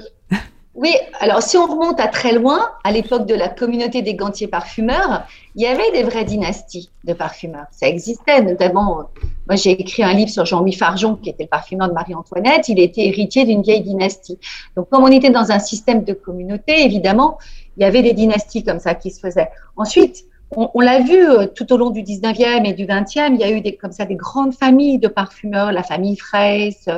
oui, 0.79 0.95
alors 1.19 1.43
si 1.43 1.57
on 1.57 1.67
remonte 1.67 1.99
à 1.99 2.07
très 2.07 2.33
loin, 2.33 2.71
à 2.85 2.93
l'époque 2.93 3.27
de 3.27 3.35
la 3.35 3.49
communauté 3.49 4.01
des 4.01 4.15
gantiers 4.15 4.47
parfumeurs, 4.47 5.27
il 5.57 5.63
y 5.63 5.67
avait 5.67 5.91
des 5.91 6.05
vraies 6.05 6.25
dynasties 6.25 6.89
de 7.03 7.15
parfumeurs. 7.15 7.67
Ça 7.73 7.89
existait, 7.89 8.43
notamment, 8.43 9.11
moi 9.49 9.57
j'ai 9.57 9.73
écrit 9.73 10.05
un 10.05 10.13
livre 10.13 10.31
sur 10.31 10.47
Jean-Louis 10.47 10.75
Farjon, 10.75 11.17
qui 11.17 11.31
était 11.31 11.43
le 11.43 11.49
parfumeur 11.49 11.89
de 11.89 11.95
Marie-Antoinette, 11.95 12.69
il 12.69 12.79
était 12.79 13.07
héritier 13.07 13.45
d'une 13.45 13.63
vieille 13.63 13.83
dynastie. 13.83 14.39
Donc 14.77 14.89
comme 14.89 15.03
on 15.03 15.11
était 15.11 15.31
dans 15.31 15.51
un 15.51 15.59
système 15.59 16.05
de 16.05 16.13
communauté, 16.13 16.85
évidemment, 16.85 17.39
il 17.77 17.83
y 17.83 17.85
avait 17.85 18.03
des 18.03 18.13
dynasties 18.13 18.63
comme 18.63 18.79
ça 18.79 18.95
qui 18.95 19.11
se 19.11 19.19
faisaient. 19.19 19.51
Ensuite, 19.77 20.27
on, 20.51 20.81
l'a 20.81 21.01
vu 21.01 21.29
euh, 21.29 21.47
tout 21.47 21.73
au 21.73 21.77
long 21.77 21.91
du 21.91 22.03
19e 22.03 22.65
et 22.65 22.73
du 22.73 22.87
20e, 22.87 23.35
il 23.35 23.41
y 23.41 23.45
a 23.45 23.51
eu 23.51 23.61
des, 23.61 23.77
comme 23.77 23.93
ça 23.93 24.07
des 24.07 24.15
grandes 24.15 24.55
familles 24.55 24.99
de 24.99 25.09
parfumeurs, 25.09 25.73
la 25.73 25.83
famille 25.83 26.17
Fraisse, 26.17 26.89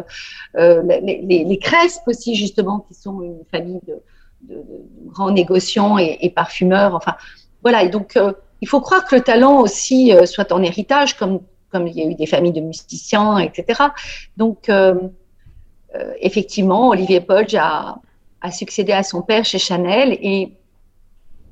euh, 0.56 0.82
les, 0.82 1.20
les, 1.22 1.44
les, 1.44 1.60
aussi, 2.06 2.36
justement, 2.36 2.80
qui 2.88 2.94
sont 2.94 3.22
une 3.22 3.42
famille 3.50 3.80
de, 3.86 3.96
de, 4.42 4.62
grands 5.06 5.32
négociants 5.32 5.98
et, 5.98 6.30
parfumeurs. 6.30 6.94
Enfin, 6.94 7.16
voilà. 7.62 7.82
Et 7.82 7.88
donc, 7.88 8.16
euh, 8.16 8.32
il 8.60 8.68
faut 8.68 8.80
croire 8.80 9.04
que 9.04 9.16
le 9.16 9.22
talent 9.22 9.60
aussi 9.60 10.12
soit 10.26 10.52
en 10.52 10.62
héritage, 10.62 11.16
comme, 11.16 11.40
comme 11.70 11.88
il 11.88 11.96
y 11.96 12.02
a 12.02 12.04
eu 12.04 12.14
des 12.14 12.26
familles 12.26 12.52
de 12.52 12.60
musiciens, 12.60 13.38
etc. 13.38 13.82
Donc, 14.36 14.70
effectivement, 16.20 16.90
Olivier 16.90 17.20
Polge 17.20 17.54
a, 17.54 17.96
a 18.42 18.50
succédé 18.50 18.92
à 18.92 19.02
son 19.02 19.22
père 19.22 19.44
chez 19.44 19.58
Chanel 19.58 20.12
et 20.20 20.52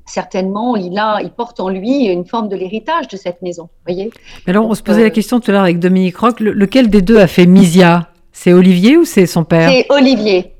certainement, 0.09 0.75
il, 0.75 0.97
a, 0.97 1.19
il 1.21 1.31
porte 1.31 1.59
en 1.59 1.69
lui 1.69 2.05
une 2.05 2.25
forme 2.25 2.49
de 2.49 2.55
l'héritage 2.55 3.07
de 3.07 3.17
cette 3.17 3.41
maison. 3.41 3.69
Voyez 3.85 4.11
alors, 4.47 4.67
on 4.67 4.75
se 4.75 4.81
posait 4.81 5.01
la 5.01 5.07
euh, 5.07 5.11
question 5.11 5.39
tout 5.39 5.51
à 5.51 5.53
l'heure 5.53 5.63
avec 5.63 5.79
Dominique 5.79 6.17
Roch, 6.17 6.39
lequel 6.39 6.89
des 6.89 7.01
deux 7.01 7.19
a 7.19 7.27
fait 7.27 7.45
Misia? 7.45 8.09
C'est 8.31 8.53
Olivier 8.53 8.97
ou 8.97 9.05
c'est 9.05 9.25
son 9.25 9.43
père? 9.43 9.69
C'est 9.69 9.85
Olivier. 9.89 10.53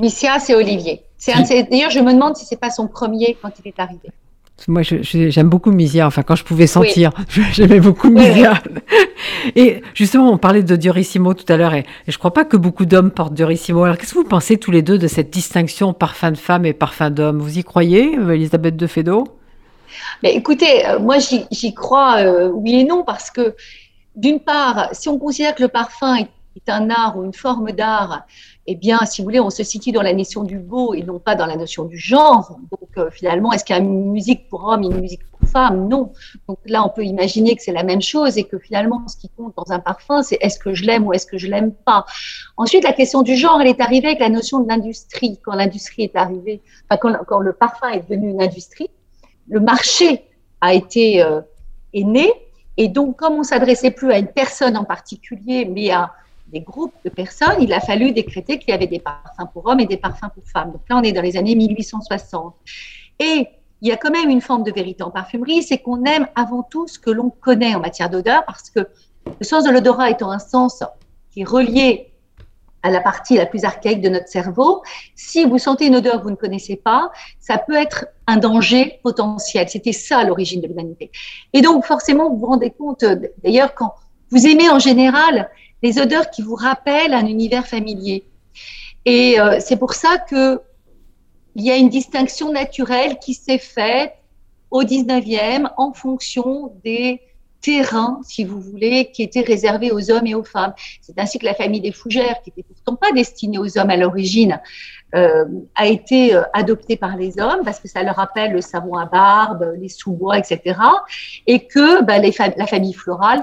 Misia, 0.00 0.38
c'est 0.38 0.54
Olivier. 0.54 1.02
D'ailleurs, 1.70 1.90
je 1.90 2.00
me 2.00 2.12
demande 2.12 2.36
si 2.36 2.44
c'est 2.44 2.60
pas 2.60 2.70
son 2.70 2.88
premier 2.88 3.36
quand 3.40 3.50
il 3.62 3.68
est 3.68 3.78
arrivé. 3.78 4.10
Moi, 4.68 4.82
j'aime 4.82 5.48
beaucoup 5.48 5.70
Misia. 5.70 6.06
Enfin, 6.06 6.22
quand 6.22 6.34
je 6.34 6.42
pouvais 6.42 6.66
sentir, 6.66 7.10
j'aimais 7.52 7.78
beaucoup 7.78 8.10
Misia. 8.10 8.54
Et 9.54 9.82
justement, 9.94 10.30
on 10.30 10.38
parlait 10.38 10.62
de 10.62 10.76
Diorissimo 10.76 11.34
tout 11.34 11.50
à 11.52 11.56
l'heure, 11.56 11.74
et, 11.74 11.84
je 12.08 12.14
ne 12.14 12.18
crois 12.18 12.32
pas 12.32 12.44
que 12.44 12.56
beaucoup 12.56 12.84
d'hommes 12.84 13.10
portent 13.10 13.34
Diorissimo. 13.34 13.84
Alors, 13.84 13.96
qu'est-ce 13.96 14.14
que 14.14 14.18
vous 14.18 14.24
pensez 14.24 14.56
tous 14.56 14.70
les 14.70 14.82
deux 14.82 14.98
de 14.98 15.06
cette 15.06 15.30
distinction 15.30 15.92
parfum 15.92 16.32
de 16.32 16.38
femme 16.38 16.66
et 16.66 16.72
parfum 16.72 17.10
d'homme? 17.10 17.38
Vous 17.38 17.58
y 17.58 17.64
croyez, 17.64 18.14
Elisabeth 18.14 18.76
de 18.76 18.86
Fédot? 18.86 19.28
Mais 20.22 20.34
écoutez, 20.34 20.86
euh, 20.86 20.98
moi, 20.98 21.18
j'y 21.18 21.74
crois 21.74 22.16
euh, 22.18 22.50
oui 22.52 22.80
et 22.80 22.84
non, 22.84 23.04
parce 23.04 23.30
que 23.30 23.54
d'une 24.16 24.40
part, 24.40 24.88
si 24.92 25.08
on 25.08 25.18
considère 25.18 25.54
que 25.54 25.62
le 25.62 25.68
parfum 25.68 26.16
est 26.16 26.68
un 26.68 26.90
art 26.90 27.18
ou 27.18 27.24
une 27.24 27.34
forme 27.34 27.70
d'art, 27.72 28.26
eh 28.68 28.74
bien, 28.74 28.98
si 29.04 29.20
vous 29.20 29.26
voulez, 29.26 29.40
on 29.40 29.50
se 29.50 29.62
situe 29.62 29.92
dans 29.92 30.02
la 30.02 30.12
notion 30.12 30.42
du 30.42 30.58
beau 30.58 30.92
et 30.92 31.02
non 31.02 31.20
pas 31.20 31.36
dans 31.36 31.46
la 31.46 31.56
notion 31.56 31.84
du 31.84 31.98
genre. 31.98 32.58
Donc, 32.72 32.90
euh, 32.96 33.10
finalement, 33.10 33.52
est-ce 33.52 33.64
qu'il 33.64 33.76
y 33.76 33.78
a 33.78 33.82
une 33.82 34.10
musique 34.10 34.48
pour 34.48 34.64
homme 34.64 34.82
et 34.82 34.86
une 34.86 35.00
musique 35.00 35.24
pour 35.30 35.48
femme 35.48 35.86
Non. 35.88 36.12
Donc 36.48 36.58
là, 36.66 36.84
on 36.84 36.88
peut 36.88 37.04
imaginer 37.04 37.54
que 37.54 37.62
c'est 37.62 37.72
la 37.72 37.84
même 37.84 38.02
chose 38.02 38.36
et 38.38 38.44
que 38.44 38.58
finalement, 38.58 39.06
ce 39.06 39.16
qui 39.16 39.28
compte 39.28 39.54
dans 39.56 39.72
un 39.72 39.78
parfum, 39.78 40.22
c'est 40.22 40.38
est-ce 40.40 40.58
que 40.58 40.74
je 40.74 40.84
l'aime 40.84 41.06
ou 41.06 41.12
est-ce 41.12 41.26
que 41.26 41.38
je 41.38 41.46
l'aime 41.46 41.72
pas? 41.72 42.06
Ensuite, 42.56 42.82
la 42.82 42.92
question 42.92 43.22
du 43.22 43.36
genre, 43.36 43.60
elle 43.60 43.68
est 43.68 43.80
arrivée 43.80 44.08
avec 44.08 44.20
la 44.20 44.30
notion 44.30 44.58
de 44.58 44.68
l'industrie. 44.68 45.38
Quand 45.44 45.54
l'industrie 45.54 46.02
est 46.02 46.16
arrivée, 46.16 46.60
enfin, 46.90 46.98
quand, 47.26 47.38
le 47.38 47.52
parfum 47.52 47.88
est 47.90 48.00
devenu 48.00 48.30
une 48.30 48.42
industrie, 48.42 48.90
le 49.48 49.60
marché 49.60 50.24
a 50.60 50.74
été 50.74 51.22
euh, 51.22 51.40
né. 51.94 52.32
Et 52.78 52.88
donc, 52.88 53.16
comme 53.16 53.34
on 53.34 53.42
s'adressait 53.44 53.92
plus 53.92 54.10
à 54.10 54.18
une 54.18 54.26
personne 54.26 54.76
en 54.76 54.84
particulier, 54.84 55.64
mais 55.66 55.92
à 55.92 56.10
des 56.52 56.60
groupes 56.60 56.94
de 57.04 57.10
personnes, 57.10 57.56
il 57.60 57.72
a 57.72 57.80
fallu 57.80 58.12
décréter 58.12 58.58
qu'il 58.58 58.70
y 58.70 58.72
avait 58.72 58.86
des 58.86 59.00
parfums 59.00 59.48
pour 59.52 59.66
hommes 59.66 59.80
et 59.80 59.86
des 59.86 59.96
parfums 59.96 60.30
pour 60.32 60.44
femmes. 60.46 60.72
Donc 60.72 60.82
là, 60.88 60.96
on 60.96 61.02
est 61.02 61.12
dans 61.12 61.22
les 61.22 61.36
années 61.36 61.54
1860. 61.54 62.54
Et 63.18 63.48
il 63.82 63.88
y 63.88 63.92
a 63.92 63.96
quand 63.96 64.10
même 64.10 64.30
une 64.30 64.40
forme 64.40 64.62
de 64.62 64.72
vérité 64.72 65.02
en 65.02 65.10
parfumerie, 65.10 65.62
c'est 65.62 65.78
qu'on 65.78 66.04
aime 66.04 66.28
avant 66.34 66.62
tout 66.62 66.86
ce 66.86 66.98
que 66.98 67.10
l'on 67.10 67.30
connaît 67.30 67.74
en 67.74 67.80
matière 67.80 68.10
d'odeur, 68.10 68.44
parce 68.44 68.70
que 68.70 68.80
le 69.26 69.44
sens 69.44 69.64
de 69.64 69.70
l'odorat 69.70 70.10
étant 70.10 70.30
un 70.30 70.38
sens 70.38 70.82
qui 71.30 71.42
est 71.42 71.44
relié 71.44 72.12
à 72.82 72.90
la 72.90 73.00
partie 73.00 73.36
la 73.36 73.46
plus 73.46 73.64
archaïque 73.64 74.00
de 74.00 74.08
notre 74.08 74.28
cerveau, 74.28 74.82
si 75.16 75.44
vous 75.44 75.58
sentez 75.58 75.86
une 75.86 75.96
odeur 75.96 76.18
que 76.18 76.22
vous 76.22 76.30
ne 76.30 76.36
connaissez 76.36 76.76
pas, 76.76 77.10
ça 77.40 77.58
peut 77.58 77.74
être 77.74 78.06
un 78.28 78.36
danger 78.36 79.00
potentiel. 79.02 79.68
C'était 79.68 79.92
ça 79.92 80.22
l'origine 80.22 80.60
de 80.60 80.68
l'humanité. 80.68 81.10
Et 81.52 81.62
donc, 81.62 81.84
forcément, 81.84 82.30
vous 82.30 82.38
vous 82.38 82.46
rendez 82.46 82.70
compte, 82.70 83.04
d'ailleurs, 83.42 83.74
quand 83.74 83.94
vous 84.30 84.46
aimez 84.46 84.70
en 84.70 84.78
général, 84.78 85.50
les 85.82 85.98
odeurs 85.98 86.30
qui 86.30 86.42
vous 86.42 86.54
rappellent 86.54 87.14
un 87.14 87.26
univers 87.26 87.66
familier. 87.66 88.24
Et 89.04 89.38
euh, 89.40 89.58
c'est 89.60 89.76
pour 89.76 89.94
ça 89.94 90.18
que 90.18 90.60
il 91.54 91.64
y 91.64 91.70
a 91.70 91.76
une 91.76 91.88
distinction 91.88 92.52
naturelle 92.52 93.18
qui 93.18 93.32
s'est 93.32 93.58
faite 93.58 94.12
au 94.70 94.82
19e 94.82 95.70
en 95.78 95.92
fonction 95.94 96.72
des 96.84 97.22
terrains, 97.62 98.20
si 98.22 98.44
vous 98.44 98.60
voulez, 98.60 99.10
qui 99.10 99.22
étaient 99.22 99.40
réservés 99.40 99.90
aux 99.90 100.10
hommes 100.10 100.26
et 100.26 100.34
aux 100.34 100.44
femmes. 100.44 100.74
C'est 101.00 101.18
ainsi 101.18 101.38
que 101.38 101.46
la 101.46 101.54
famille 101.54 101.80
des 101.80 101.92
fougères, 101.92 102.42
qui 102.42 102.52
n'était 102.54 102.68
pourtant 102.68 102.96
pas 102.96 103.10
destinée 103.12 103.58
aux 103.58 103.78
hommes 103.78 103.90
à 103.90 103.96
l'origine, 103.96 104.60
euh, 105.14 105.46
a 105.74 105.86
été 105.86 106.34
euh, 106.34 106.42
adoptée 106.52 106.96
par 106.96 107.16
les 107.16 107.40
hommes 107.40 107.60
parce 107.64 107.80
que 107.80 107.88
ça 107.88 108.02
leur 108.02 108.16
rappelle 108.16 108.52
le 108.52 108.60
savon 108.60 108.94
à 108.94 109.06
barbe, 109.06 109.72
les 109.80 109.88
sous-bois, 109.88 110.38
etc. 110.38 110.78
Et 111.46 111.66
que 111.66 112.02
bah, 112.02 112.18
la 112.18 112.66
famille 112.66 112.92
florale 112.92 113.42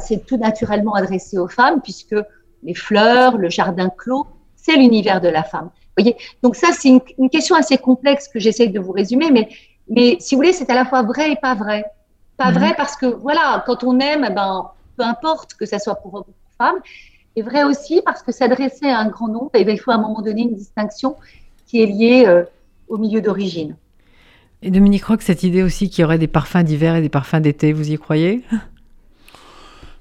c'est 0.00 0.26
tout 0.26 0.36
naturellement 0.36 0.94
adressé 0.94 1.38
aux 1.38 1.48
femmes 1.48 1.80
puisque 1.80 2.16
les 2.62 2.74
fleurs, 2.74 3.38
le 3.38 3.48
jardin 3.48 3.90
clos, 3.90 4.26
c'est 4.56 4.76
l'univers 4.76 5.20
de 5.20 5.28
la 5.28 5.42
femme. 5.42 5.70
Voyez 5.96 6.16
Donc 6.42 6.56
ça, 6.56 6.68
c'est 6.72 6.88
une, 6.88 7.30
question 7.30 7.56
assez 7.56 7.78
complexe 7.78 8.28
que 8.28 8.38
j'essaie 8.38 8.68
de 8.68 8.80
vous 8.80 8.92
résumer, 8.92 9.30
mais, 9.30 9.48
mais 9.88 10.16
si 10.20 10.34
vous 10.34 10.40
voulez, 10.40 10.52
c'est 10.52 10.70
à 10.70 10.74
la 10.74 10.84
fois 10.84 11.02
vrai 11.02 11.32
et 11.32 11.36
pas 11.36 11.54
vrai. 11.54 11.84
Pas 12.36 12.52
vrai 12.52 12.68
mhm. 12.68 12.74
parce 12.76 12.96
que, 12.96 13.06
voilà, 13.06 13.64
quand 13.66 13.82
on 13.84 13.98
aime, 13.98 14.24
eh 14.28 14.32
ben, 14.32 14.70
peu 14.96 15.02
importe 15.04 15.54
que 15.54 15.66
ça 15.66 15.78
soit 15.78 15.96
pour 15.96 16.14
homme 16.14 16.24
ou 16.28 16.32
pour 16.32 16.66
femme, 16.66 16.76
et 17.36 17.42
vrai 17.42 17.64
aussi 17.64 18.00
parce 18.04 18.22
que 18.22 18.32
s'adresser 18.32 18.86
à 18.86 18.98
un 18.98 19.08
grand 19.08 19.28
nombre, 19.28 19.50
eh 19.54 19.64
ben, 19.64 19.74
il 19.74 19.78
faut 19.78 19.90
à 19.90 19.94
un 19.94 20.00
moment 20.00 20.22
donné 20.22 20.42
une 20.42 20.54
distinction 20.54 21.16
qui 21.66 21.82
est 21.82 21.86
liée 21.86 22.24
euh, 22.26 22.44
au 22.88 22.96
milieu 22.96 23.20
d'origine. 23.20 23.76
Et 24.62 24.70
Dominique 24.70 25.04
Roque, 25.04 25.22
cette 25.22 25.44
idée 25.44 25.62
aussi 25.62 25.88
qu'il 25.88 26.02
y 26.02 26.04
aurait 26.04 26.18
des 26.18 26.26
parfums 26.26 26.64
d'hiver 26.64 26.96
et 26.96 27.00
des 27.00 27.08
parfums 27.08 27.40
d'été, 27.40 27.72
vous 27.72 27.90
y 27.90 27.96
croyez? 27.96 28.42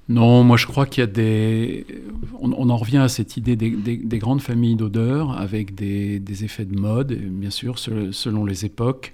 Non, 0.10 0.44
moi 0.44 0.56
je 0.56 0.68
crois 0.68 0.86
qu'il 0.86 1.02
y 1.02 1.04
a 1.04 1.08
des. 1.08 1.86
On, 2.40 2.70
en 2.70 2.78
revient 2.78 2.98
à 2.98 3.10
cette 3.10 3.36
idée 3.36 3.58
des, 3.58 4.18
grandes 4.20 4.42
familles 4.42 4.76
d'odeurs 4.76 5.38
avec 5.38 5.76
des, 5.76 6.44
effets 6.44 6.66
de 6.66 6.80
mode, 6.80 7.14
bien 7.14 7.50
sûr, 7.50 7.78
selon 7.78 8.46
les 8.46 8.64
époques. 8.64 9.14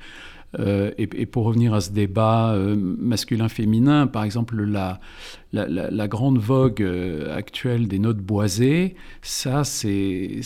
Euh, 0.60 0.92
et, 1.00 1.26
pour 1.26 1.46
revenir 1.46 1.74
à 1.74 1.82
ce 1.82 1.92
débat 1.92 2.54
euh, 2.54 2.76
masculin-féminin, 2.78 4.06
par 4.08 4.24
exemple, 4.24 4.64
la, 4.64 5.00
grande 6.08 6.38
vogue 6.38 6.82
euh, 6.82 7.36
actuelle 7.36 7.88
des 7.88 7.98
notes 7.98 8.20
boisées, 8.20 8.96
ça 9.22 9.64
c'est 9.64 10.42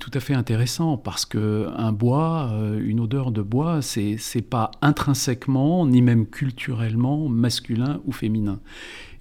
tout 0.00 0.10
à 0.12 0.20
fait 0.20 0.34
intéressant 0.34 0.96
parce 0.96 1.24
que 1.24 1.68
un 1.76 1.92
bois, 1.92 2.52
une 2.80 3.00
odeur 3.00 3.30
de 3.30 3.42
bois, 3.42 3.80
c'est 3.80 4.42
pas 4.48 4.72
intrinsèquement 4.82 5.86
ni 5.86 6.02
même 6.02 6.26
culturellement 6.26 7.28
masculin 7.28 8.00
ou 8.06 8.12
féminin. 8.12 8.58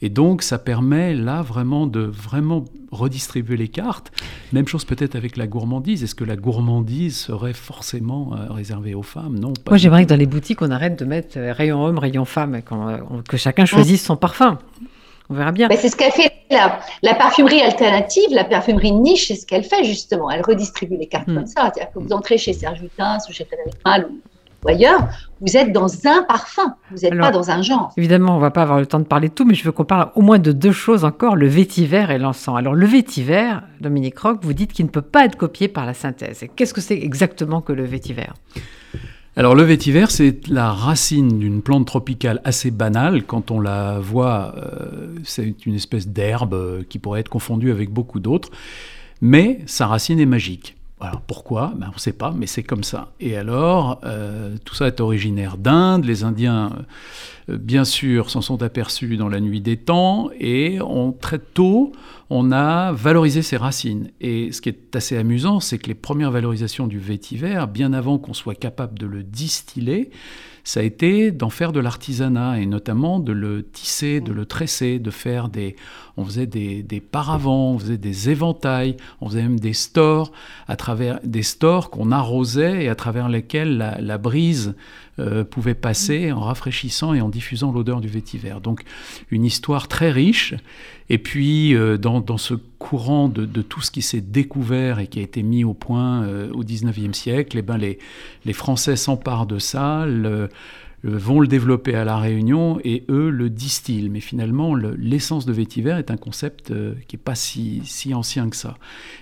Et 0.01 0.09
donc, 0.09 0.43
ça 0.43 0.59
permet 0.59 1.13
là 1.13 1.41
vraiment 1.41 1.87
de 1.87 2.01
vraiment 2.01 2.65
redistribuer 2.91 3.57
les 3.57 3.67
cartes. 3.67 4.11
Même 4.53 4.67
chose 4.67 4.85
peut-être 4.85 5.15
avec 5.15 5.37
la 5.37 5.47
gourmandise. 5.47 6.03
Est-ce 6.03 6.15
que 6.15 6.23
la 6.23 6.35
gourmandise 6.35 7.17
serait 7.17 7.53
forcément 7.53 8.33
euh, 8.33 8.53
réservée 8.53 8.93
aux 8.93 9.03
femmes? 9.03 9.39
Non. 9.39 9.53
Moi, 9.67 9.77
j'aimerais 9.77 10.05
que 10.05 10.09
dans 10.09 10.15
les 10.15 10.25
boutiques, 10.25 10.61
on 10.61 10.71
arrête 10.71 10.97
de 10.99 11.05
mettre 11.05 11.39
rayon 11.39 11.83
homme, 11.83 11.97
rayon 11.97 12.25
femme, 12.25 12.61
que 13.27 13.37
chacun 13.37 13.65
choisisse 13.65 14.03
son 14.03 14.15
parfum. 14.15 14.59
On 15.29 15.33
verra 15.33 15.51
bien. 15.51 15.67
c'est 15.71 15.89
ce 15.89 15.95
qu'a 15.97 16.09
fait 16.09 16.31
la, 16.49 17.13
parfumerie 17.15 17.61
alternative, 17.61 18.29
la 18.31 18.45
parfumerie 18.45 18.93
niche, 18.93 19.27
c'est 19.27 19.35
ce 19.35 19.45
qu'elle 19.45 19.63
fait 19.63 19.83
justement. 19.83 20.31
Elle 20.31 20.41
redistribue 20.41 20.95
les 20.95 21.07
cartes 21.07 21.27
hmm. 21.27 21.35
comme 21.35 21.47
ça. 21.47 21.71
C'est-à-dire 21.73 21.91
que 21.91 21.99
vous 21.99 22.13
entrez 22.13 22.37
chez 22.37 22.53
Serge 22.53 22.81
Lutens 22.81 23.27
ou 23.29 23.33
chez 23.33 23.43
Frédéric 23.43 23.75
Mal 23.83 24.07
ou, 24.09 24.21
ailleurs, 24.68 25.07
vous 25.41 25.55
êtes 25.55 25.72
dans 25.72 25.88
un 26.07 26.24
parfum, 26.24 26.76
vous 26.91 26.97
n'êtes 26.97 27.18
pas 27.18 27.32
dans 27.32 27.51
un 27.51 27.61
genre. 27.61 27.93
Évidemment, 27.97 28.34
on 28.34 28.38
ne 28.38 28.41
va 28.41 28.51
pas 28.51 28.63
avoir 28.63 28.80
le 28.80 28.86
temps 28.86 28.99
de 28.99 29.05
parler 29.05 29.30
de 29.30 29.34
tout, 29.34 29.45
mais 29.45 29.53
je 29.53 29.63
veux 29.63 29.72
qu'on 29.72 29.86
parle 29.86 30.11
au 30.15 30.22
moins 30.22 30.39
de 30.39 30.51
deux 30.51 30.72
choses 30.72 31.05
encore, 31.05 31.36
le 31.36 31.47
vétiver 31.47 32.05
et 32.09 32.18
l'encens. 32.18 32.57
Alors 32.57 32.74
le 32.74 32.86
vétiver, 32.86 33.53
Dominique 33.82 34.18
Roch, 34.20 34.39
vous 34.41 34.53
dites 34.53 34.74
qu'il 34.74 34.86
ne 34.86 34.91
peut 34.91 35.01
pas 35.01 35.26
être 35.26 35.36
copié 35.36 35.68
par 35.68 35.86
la 35.86 35.93
synthèse. 35.93 36.45
Qu'est-ce 36.55 36.74
que 36.74 36.82
c'est 36.82 36.97
exactement 36.97 37.61
que 37.61 37.74
le 37.74 37.84
vétiver? 37.84 38.28
Alors 39.36 39.53
le 39.53 39.61
vétiver, 39.61 40.05
c'est 40.09 40.47
la 40.47 40.72
racine 40.72 41.38
d'une 41.38 41.61
plante 41.61 41.86
tropicale 41.86 42.41
assez 42.43 42.72
banale. 42.72 43.24
Quand 43.24 43.51
on 43.51 43.59
la 43.59 43.99
voit, 43.99 44.55
euh, 44.57 45.13
c'est 45.24 45.68
une 45.68 45.76
espèce 45.76 46.07
d'herbe 46.07 46.55
euh, 46.55 46.82
qui 46.89 46.97
pourrait 46.97 47.20
être 47.20 47.30
confondue 47.30 47.70
avec 47.70 47.91
beaucoup 47.91 48.20
d'autres, 48.20 48.49
mais 49.22 49.59
sa 49.68 49.86
racine 49.86 50.20
est 50.20 50.26
magique. 50.26 50.76
Alors 50.99 51.21
pourquoi? 51.21 51.73
Ben, 51.75 51.87
On 51.91 51.95
ne 51.95 51.99
sait 51.99 52.13
pas, 52.13 52.33
mais 52.35 52.47
c'est 52.47 52.63
comme 52.63 52.83
ça. 52.83 53.11
Et 53.19 53.37
alors, 53.37 54.01
euh, 54.03 54.55
tout 54.65 54.73
ça 54.73 54.87
est 54.87 54.99
originaire 54.99 55.57
d'Inde. 55.57 56.05
Les 56.05 56.23
Indiens, 56.23 56.71
bien 57.47 57.85
sûr, 57.85 58.31
s'en 58.31 58.41
sont 58.41 58.63
aperçus 58.63 59.15
dans 59.15 59.29
la 59.29 59.39
nuit 59.39 59.61
des 59.61 59.77
temps, 59.77 60.31
et 60.39 60.79
très 61.21 61.37
tôt, 61.37 61.91
on 62.31 62.51
a 62.51 62.91
valorisé 62.93 63.43
ses 63.43 63.57
racines. 63.57 64.09
Et 64.21 64.51
ce 64.51 64.59
qui 64.59 64.69
est 64.69 64.95
assez 64.95 65.17
amusant, 65.17 65.59
c'est 65.59 65.77
que 65.77 65.87
les 65.87 65.95
premières 65.95 66.31
valorisations 66.31 66.87
du 66.87 66.97
vétiver, 66.97 67.63
bien 67.71 67.93
avant 67.93 68.17
qu'on 68.17 68.33
soit 68.33 68.55
capable 68.55 68.97
de 68.97 69.05
le 69.05 69.21
distiller, 69.21 70.09
ça 70.68 70.82
a 70.82 70.84
été 70.84 71.32
d'en 71.32 71.49
faire 71.49 71.72
de 71.72 71.80
l'artisanat 71.80 72.59
et 72.59 72.65
notamment 72.65 73.22
de 73.22 73.32
le 73.32 73.63
tisser, 73.63 74.20
de 74.20 74.34
le 74.34 74.45
tresser, 74.45 74.99
de 74.99 75.11
faire 75.11 75.47
des. 75.47 75.78
On 76.18 76.26
faisait 76.26 76.45
des, 76.45 76.84
des 76.84 76.99
paravents, 76.99 77.72
on 77.72 77.80
faisait 77.80 77.97
des 77.97 78.30
éventails, 78.30 78.97
on 79.22 79.30
faisait 79.30 79.43
même 79.43 79.61
des 79.61 79.72
stores, 79.72 80.34
à 80.68 80.76
travers 80.76 81.22
des 81.24 81.41
stores 81.41 81.89
qu'on 81.89 82.11
arrosait 82.11 82.84
et 82.84 82.89
à 82.89 82.95
travers 82.95 83.30
lesquels 83.30 83.78
la, 83.78 84.18
brise 84.18 84.76
euh, 85.20 85.43
pouvait 85.43 85.74
passer 85.74 86.32
en 86.32 86.41
rafraîchissant 86.41 87.13
et 87.15 87.22
en 87.22 87.30
diffusant 87.30 87.72
l'odeur 87.72 88.01
du 88.01 88.07
vétiver. 88.07 88.53
Donc 88.61 88.84
une 89.32 89.45
histoire 89.45 89.88
très 89.88 90.11
riche. 90.11 90.53
Et 91.09 91.18
puis 91.18 91.74
euh, 91.74 91.97
dans, 91.97 92.20
dans, 92.20 92.38
ce 92.38 92.53
courant 92.53 93.28
de, 93.28 93.45
tout 93.63 93.82
ce 93.82 93.89
qui 93.89 94.03
s'est 94.03 94.22
découvert 94.22 94.99
et 94.99 95.07
qui 95.07 95.20
a 95.20 95.24
été 95.24 95.41
mis 95.41 95.63
au 95.63 95.74
point 95.74 96.24
euh, 96.24 96.51
au 96.51 96.63
19e 96.63 97.13
siècle, 97.13 97.57
eh 97.57 97.61
ben 97.63 97.78
les, 97.78 97.97
les 98.45 98.53
Français 98.53 98.95
s'emparent 98.95 99.47
de 99.47 99.57
ça. 99.57 100.05
Vont 101.03 101.39
le 101.39 101.47
développer 101.47 101.95
à 101.95 102.03
La 102.03 102.17
Réunion 102.17 102.79
et 102.83 103.05
eux 103.09 103.29
le 103.29 103.49
distillent. 103.49 104.09
Mais 104.09 104.19
finalement, 104.19 104.75
l'essence 104.75 105.45
de 105.45 105.53
vétiver 105.53 105.91
est 105.91 106.11
un 106.11 106.17
concept 106.17 106.71
euh, 106.71 106.95
qui 107.07 107.15
n'est 107.15 107.21
pas 107.21 107.35
si, 107.35 107.81
si, 107.85 108.13
ancien 108.13 108.49
que 108.49 108.55
ça. 108.55 108.77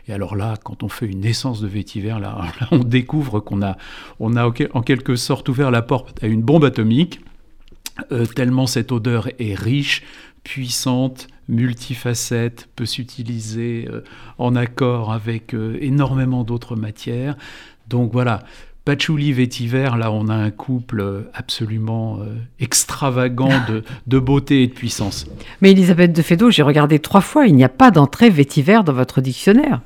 Et 0.07 0.13
alors 0.13 0.35
là, 0.35 0.55
quand 0.63 0.83
on 0.83 0.89
fait 0.89 1.05
une 1.05 1.25
essence 1.25 1.61
de 1.61 1.67
vétiver, 1.67 2.09
là, 2.21 2.51
on 2.71 2.79
découvre 2.79 3.39
qu'on 3.39 3.61
a, 3.61 3.77
on 4.19 4.35
a 4.35 4.45
en 4.45 4.81
quelque 4.81 5.15
sorte 5.15 5.49
ouvert 5.49 5.71
la 5.71 5.81
porte 5.81 6.23
à 6.23 6.27
une 6.27 6.41
bombe 6.41 6.63
atomique, 6.63 7.21
euh, 8.11 8.25
tellement 8.25 8.67
cette 8.67 8.91
odeur 8.91 9.29
est 9.39 9.55
riche, 9.55 10.03
puissante, 10.43 11.27
multifacette, 11.47 12.69
peut 12.75 12.85
s'utiliser 12.85 13.87
euh, 13.89 14.01
en 14.37 14.55
accord 14.55 15.11
avec 15.11 15.53
énormément 15.79 16.43
d'autres 16.43 16.75
matières. 16.75 17.35
Donc 17.87 18.11
voilà, 18.11 18.43
Patchouli 18.85 19.33
vétiver, 19.33 19.89
là 19.97 20.11
on 20.11 20.27
a 20.29 20.35
un 20.35 20.51
couple 20.51 21.25
absolument 21.33 22.19
euh, 22.19 22.35
extravagant 22.59 23.49
de, 24.05 24.19
beauté 24.19 24.61
et 24.61 24.67
de 24.67 24.73
puissance. 24.73 25.25
Mais 25.61 25.71
Elisabeth 25.71 26.13
de 26.13 26.21
Fédot, 26.21 26.51
j'ai 26.51 26.61
regardé 26.61 26.99
trois 26.99 27.21
fois, 27.21 27.47
il 27.47 27.55
n'y 27.55 27.63
a 27.63 27.69
pas 27.69 27.89
d'entrée 27.89 28.29
vétiver 28.29 28.79
dans 28.85 28.93
votre 28.93 29.21
dictionnaire. 29.21 29.81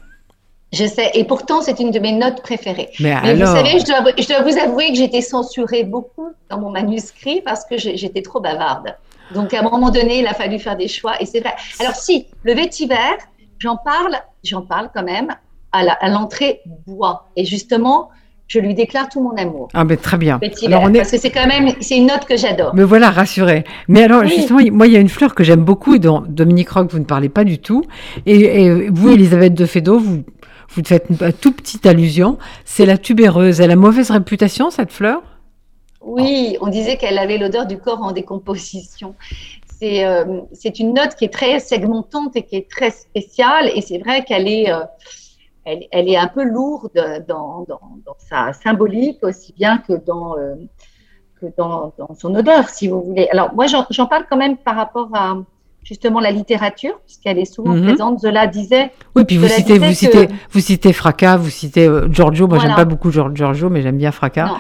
Je 0.74 0.86
sais, 0.86 1.12
et 1.14 1.24
pourtant 1.24 1.62
c'est 1.62 1.80
une 1.80 1.92
de 1.92 2.00
mes 2.00 2.12
notes 2.12 2.42
préférées. 2.42 2.90
Mais, 3.00 3.16
vous 3.36 3.46
savez, 3.46 3.80
je 3.80 3.86
dois, 3.86 4.42
vous 4.44 4.58
avouer 4.60 4.90
que 4.90 4.98
j'étais 4.98 5.22
censurée 5.22 5.86
beaucoup 5.86 6.28
dans 6.50 6.60
mon 6.60 6.70
manuscrit 6.70 7.40
parce 7.42 7.64
que 7.64 7.78
j'étais 7.78 8.22
trop 8.22 8.42
bavarde. 8.42 8.98
Donc 9.34 9.54
à 9.54 9.62
un 9.62 9.64
moment 9.64 9.92
donné, 9.92 10.20
il 10.20 10.28
a 10.28 10.34
fallu 10.34 10.60
faire 10.60 10.76
des 10.76 10.90
choix, 10.90 11.22
et 11.22 11.26
c'est 11.26 11.40
vrai. 11.40 11.54
Alors 11.80 11.96
si, 11.96 12.28
le 12.44 12.54
vétiver, 12.54 12.96
j'en 13.60 13.78
parle, 13.78 14.20
j'en 14.44 14.62
parle 14.62 14.90
quand 14.94 15.04
même 15.04 15.34
à 15.72 16.10
l'entrée 16.10 16.62
bois. 16.86 17.30
Et 17.38 17.46
justement, 17.46 18.10
je 18.50 18.60
lui 18.60 18.74
déclare 18.74 19.08
tout 19.08 19.22
mon 19.22 19.36
amour. 19.38 19.70
Ah 19.74 19.86
ben 19.86 19.96
très 19.96 20.18
bien. 20.18 20.40
alors 20.66 20.82
on 20.84 20.94
est... 20.94 20.98
Parce 20.98 21.12
que 21.12 21.20
c'est 21.20 21.30
quand 21.30 21.48
même, 21.48 21.72
c'est 21.80 21.98
une 21.98 22.08
note 22.08 22.26
que 22.26 22.36
j'adore. 22.36 22.76
Me 22.76 22.84
voilà 22.84 23.12
rassurée. 23.12 23.64
Mais 23.88 24.04
alors 24.04 24.26
justement, 24.26 24.60
moi 24.72 24.88
il 24.88 24.94
y 24.94 24.98
a 24.98 25.00
une 25.00 25.08
fleur 25.08 25.36
que 25.36 25.44
j'aime 25.44 25.64
beaucoup 25.64 25.94
et 25.94 26.00
dont 26.00 26.24
Dominique 26.28 26.70
Roque 26.70 26.92
vous 26.92 27.00
ne 27.00 27.06
parlez 27.06 27.30
pas 27.30 27.44
du 27.44 27.60
tout. 27.60 27.84
Et, 28.26 28.90
vous, 28.90 29.12
Elisabeth 29.12 29.54
de 29.54 29.66
Fédot, 29.66 30.00
vous 30.00 30.24
vous 30.70 30.84
faites 30.84 31.06
une, 31.10 31.32
toute 31.34 31.58
petite 31.58 31.86
allusion. 31.86 32.38
C'est 32.66 32.86
la 32.86 32.98
tubéreuse. 32.98 33.62
Elle 33.62 33.72
a 33.72 33.76
mauvaise 33.76 34.10
réputation 34.10 34.72
cette 34.72 34.92
fleur? 34.92 35.22
Oui, 36.02 36.58
on 36.62 36.68
disait 36.68 36.98
qu'elle 36.98 37.20
avait 37.20 37.38
l'odeur 37.38 37.68
du 37.68 37.78
corps 37.78 38.02
en 38.02 38.12
décomposition. 38.12 39.14
C'est 39.80 40.06
euh, 40.06 40.42
c'est 40.54 40.80
une 40.80 40.94
note 40.94 41.16
qui 41.16 41.26
est 41.26 41.34
très 41.34 41.60
segmentante 41.60 42.36
et 42.36 42.44
qui 42.44 42.56
est 42.56 42.70
très 42.70 42.90
spéciale. 42.90 43.70
Et 43.76 43.82
c'est 43.82 44.00
vrai 44.00 44.24
qu'elle 44.24 44.48
est 44.48 44.72
euh, 44.72 44.80
elle, 45.92 46.10
est 46.10 46.18
un 46.18 46.28
peu 46.28 46.44
lourde 46.44 46.92
dans, 47.28 47.66
sa 48.18 48.54
symbolique 48.54 49.20
aussi 49.24 49.54
bien 49.54 49.78
que 49.80 49.94
dans, 49.94 50.38
euh, 50.38 50.56
que 51.40 51.48
dans, 51.58 51.94
son 52.18 52.36
odeur, 52.36 52.70
si 52.70 52.88
vous 52.88 53.02
voulez. 53.02 53.28
Alors 53.32 53.54
moi, 53.54 53.66
j'en 53.68 54.06
parle 54.08 54.26
quand 54.30 54.38
même 54.38 54.58
par 54.58 54.76
rapport 54.76 55.10
à 55.14 55.38
justement 55.84 56.20
la 56.20 56.32
littérature, 56.32 57.00
puisqu'elle 57.06 57.40
est 57.40 57.52
souvent 57.52 57.74
mhm. 57.74 57.86
présente. 57.86 58.20
Zola 58.20 58.48
disait. 58.48 58.92
Oui, 59.16 59.26
puis 59.26 59.38
vous 59.38 59.48
citez, 59.48 59.80
vous, 59.80 59.94
citez, 59.94 60.28
vous 60.52 60.60
citez 60.60 60.94
Fracas, 60.94 61.38
vous 61.38 61.50
citez 61.50 61.88
euh, 61.88 62.08
Giorgio. 62.12 62.48
Moi, 62.48 62.60
j'aime 62.60 62.76
pas 62.76 62.86
beaucoup 62.86 63.12
Giorgio, 63.12 63.70
mais 63.70 63.82
j'aime 63.82 63.98
bien 63.98 64.12
Fracas. 64.12 64.58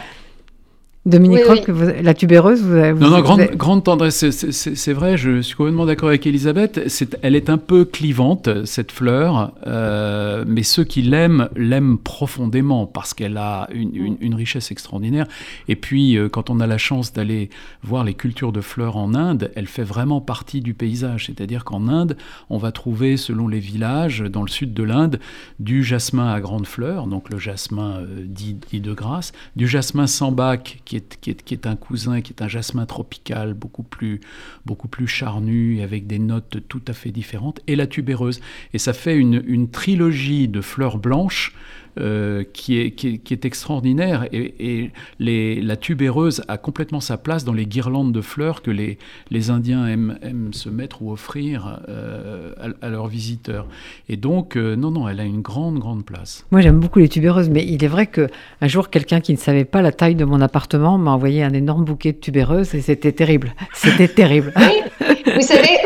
Dominique 1.09 1.67
la 2.01 2.13
tubéreuse, 2.13 2.61
vous 2.61 2.73
avez, 2.73 2.99
Non, 2.99 3.09
non, 3.09 3.21
grande, 3.21 3.49
grande 3.55 3.83
tendresse, 3.83 4.29
c'est 4.29 4.93
vrai, 4.93 5.17
je 5.17 5.41
suis 5.41 5.55
complètement 5.55 5.85
d'accord 5.85 6.09
avec 6.09 6.25
Elisabeth. 6.27 6.79
elle 7.21 7.35
est 7.35 7.49
un 7.49 7.57
peu 7.57 7.85
clivante, 7.85 8.65
cette 8.65 8.91
fleur, 8.91 9.53
euh, 9.67 10.43
mais 10.47 10.63
ceux 10.63 10.83
qui 10.83 11.01
l'aiment, 11.01 11.49
l'aiment 11.55 11.97
profondément 11.97 12.85
parce 12.85 13.13
qu'elle 13.13 13.37
a 13.37 13.67
une, 13.73 14.17
une, 14.21 14.35
richesse 14.35 14.71
extraordinaire. 14.71 15.27
Et 15.67 15.75
puis, 15.75 16.17
euh, 16.17 16.29
quand 16.29 16.49
on 16.49 16.59
a 16.59 16.67
la 16.67 16.77
chance 16.77 17.11
d'aller 17.11 17.49
voir 17.83 18.03
les 18.03 18.13
cultures 18.13 18.51
de 18.51 18.61
fleurs 18.61 18.97
en 18.97 19.15
Inde, 19.15 19.51
elle 19.55 19.67
fait 19.67 19.83
vraiment 19.83 20.21
partie 20.21 20.61
du 20.61 20.73
paysage. 20.73 21.25
C'est-à-dire 21.25 21.63
qu'en 21.63 21.87
Inde, 21.87 22.15
on 22.49 22.57
va 22.57 22.71
trouver, 22.71 23.17
selon 23.17 23.47
les 23.47 23.59
villages, 23.59 24.21
dans 24.21 24.43
le 24.43 24.49
sud 24.49 24.73
de 24.73 24.83
l'Inde, 24.83 25.19
du 25.59 25.83
jasmin 25.83 26.31
à 26.31 26.39
grandes 26.39 26.67
fleurs, 26.67 27.07
donc 27.07 27.29
le 27.29 27.39
jasmin 27.39 27.99
euh, 27.99 28.23
dit, 28.25 28.57
dit, 28.69 28.79
de 28.79 28.93
grâce, 28.93 29.33
du 29.55 29.67
jasmin 29.67 30.07
sans 30.07 30.31
bac, 30.31 30.81
qui 30.85 30.95
est, 30.95 30.98
qui, 30.99 31.29
est, 31.29 31.67
un 31.67 31.75
cousin, 31.75 32.21
qui 32.21 32.33
est 32.33 32.41
un 32.41 32.47
jasmin 32.47 32.85
tropical, 32.85 33.53
beaucoup 33.53 33.83
plus, 33.83 34.21
beaucoup 34.65 34.87
plus 34.87 35.07
charnu, 35.07 35.81
avec 35.81 36.07
des 36.07 36.19
notes 36.19 36.57
tout 36.67 36.81
à 36.87 36.93
fait 36.93 37.11
différentes, 37.11 37.59
et 37.67 37.75
la 37.75 37.87
tubéreuse. 37.87 38.41
Et 38.73 38.77
ça 38.77 38.93
fait 38.93 39.15
une, 39.15 39.43
une 39.47 39.69
trilogie 39.69 40.47
de 40.47 40.61
fleurs 40.61 40.97
blanches 40.97 41.53
euh, 41.99 42.43
qui, 42.53 42.79
est, 42.79 42.91
qui, 42.91 43.19
est, 43.31 43.45
extraordinaire. 43.45 44.27
Et, 44.31 44.91
les, 45.19 45.61
la 45.61 45.75
tubéreuse 45.75 46.43
a 46.47 46.57
complètement 46.57 46.99
sa 46.99 47.17
place 47.17 47.43
dans 47.43 47.53
les 47.53 47.65
guirlandes 47.65 48.11
de 48.11 48.21
fleurs 48.21 48.61
que 48.61 48.71
les, 48.71 48.97
les 49.31 49.49
Indiens 49.49 49.87
aiment, 49.87 50.17
aiment, 50.21 50.53
se 50.53 50.69
mettre 50.69 51.01
ou 51.01 51.11
offrir 51.11 51.79
euh, 51.89 52.53
à, 52.81 52.89
leurs 52.89 53.07
visiteurs. 53.07 53.67
Et 54.07 54.17
donc, 54.17 54.55
euh, 54.55 54.75
non, 54.75 54.91
non, 54.91 55.07
elle 55.07 55.19
a 55.19 55.23
une 55.23 55.41
grande, 55.41 55.79
grande 55.79 56.05
place. 56.05 56.45
Moi, 56.51 56.61
j'aime 56.61 56.79
beaucoup 56.79 56.99
les 56.99 57.09
tubéreuses, 57.09 57.49
mais 57.49 57.65
il 57.65 57.83
est 57.83 57.87
vrai 57.87 58.07
qu'un 58.07 58.27
jour, 58.67 58.89
quelqu'un 58.89 59.19
qui 59.19 59.33
ne 59.33 59.37
savait 59.37 59.65
pas 59.65 59.81
la 59.81 59.91
taille 59.91 60.15
de 60.15 60.25
mon 60.25 60.41
appartement 60.41 60.97
m'a 60.97 61.11
envoyé 61.11 61.43
un 61.43 61.53
énorme 61.53 61.85
bouquet 61.85 62.13
de 62.13 62.17
tubéreuses 62.17 62.75
et 62.75 62.81
c'était 62.81 63.11
terrible. 63.11 63.53
C'était 63.73 64.07
terrible. 64.07 64.53
Vous 65.39 65.45
savez, 65.45 65.79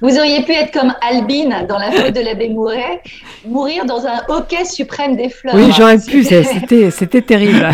vous, 0.00 0.18
auriez 0.18 0.42
pu 0.44 0.52
être 0.52 0.72
comme 0.72 0.94
Albine 1.02 1.66
dans 1.68 1.78
la 1.78 1.90
faute 1.90 2.14
de 2.14 2.20
l'abbé 2.20 2.48
Mouret, 2.48 3.02
mourir 3.46 3.84
dans 3.84 4.06
un 4.06 4.22
hockey 4.28 4.64
suprême 4.64 5.14
des 5.14 5.28
fleurs. 5.28 5.54
Oui, 5.54 5.70
j'aurais 5.76 5.98
pu, 5.98 6.24
c'était 6.24 7.22
terrible. 7.22 7.68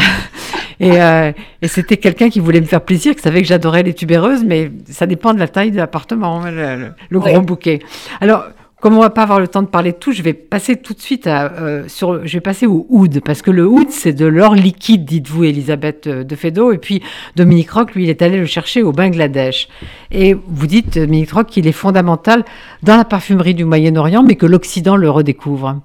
Et, 0.80 1.00
euh, 1.00 1.30
et 1.62 1.68
c'était 1.68 1.98
quelqu'un 1.98 2.28
qui 2.28 2.40
voulait 2.40 2.60
me 2.60 2.66
faire 2.66 2.80
plaisir, 2.80 3.14
qui 3.14 3.22
savait 3.22 3.42
que 3.42 3.46
j'adorais 3.46 3.84
les 3.84 3.94
tubéreuses, 3.94 4.42
mais 4.44 4.72
ça 4.90 5.06
dépend 5.06 5.32
de 5.32 5.38
la 5.38 5.46
taille 5.46 5.70
de 5.70 5.76
l'appartement, 5.76 6.42
le, 6.44 6.90
le, 7.08 7.18
gros 7.20 7.40
bouquet. 7.42 7.78
Alors, 8.20 8.46
comme 8.84 8.98
on 8.98 9.00
va 9.00 9.08
pas 9.08 9.22
avoir 9.22 9.40
le 9.40 9.48
temps 9.48 9.62
de 9.62 9.68
parler 9.68 9.92
de 9.92 9.96
tout, 9.96 10.12
je 10.12 10.20
vais 10.20 10.34
passer 10.34 10.76
tout 10.76 10.92
de 10.92 11.00
suite 11.00 11.26
à, 11.26 11.50
euh, 11.54 11.84
sur, 11.88 12.26
je 12.26 12.34
vais 12.34 12.42
passer 12.42 12.66
au 12.66 12.84
oud 12.90 13.22
parce 13.24 13.40
que 13.40 13.50
le 13.50 13.66
oud 13.66 13.86
c'est 13.88 14.12
de 14.12 14.26
l'or 14.26 14.54
liquide, 14.54 15.06
dites-vous, 15.06 15.44
Elisabeth 15.44 16.06
euh, 16.06 16.22
de 16.22 16.36
Fédot, 16.36 16.70
et 16.70 16.76
puis 16.76 17.02
Dominique 17.34 17.70
Rock, 17.70 17.94
lui, 17.94 18.04
il 18.04 18.10
est 18.10 18.20
allé 18.20 18.36
le 18.36 18.44
chercher 18.44 18.82
au 18.82 18.92
Bangladesh. 18.92 19.68
Et 20.10 20.34
vous 20.34 20.66
dites, 20.66 20.98
Dominique 20.98 21.32
Rock, 21.32 21.46
qu'il 21.46 21.66
est 21.66 21.72
fondamental 21.72 22.44
dans 22.82 22.98
la 22.98 23.06
parfumerie 23.06 23.54
du 23.54 23.64
Moyen-Orient, 23.64 24.22
mais 24.22 24.36
que 24.36 24.44
l'Occident 24.44 24.96
le 24.96 25.08
redécouvre. 25.08 25.80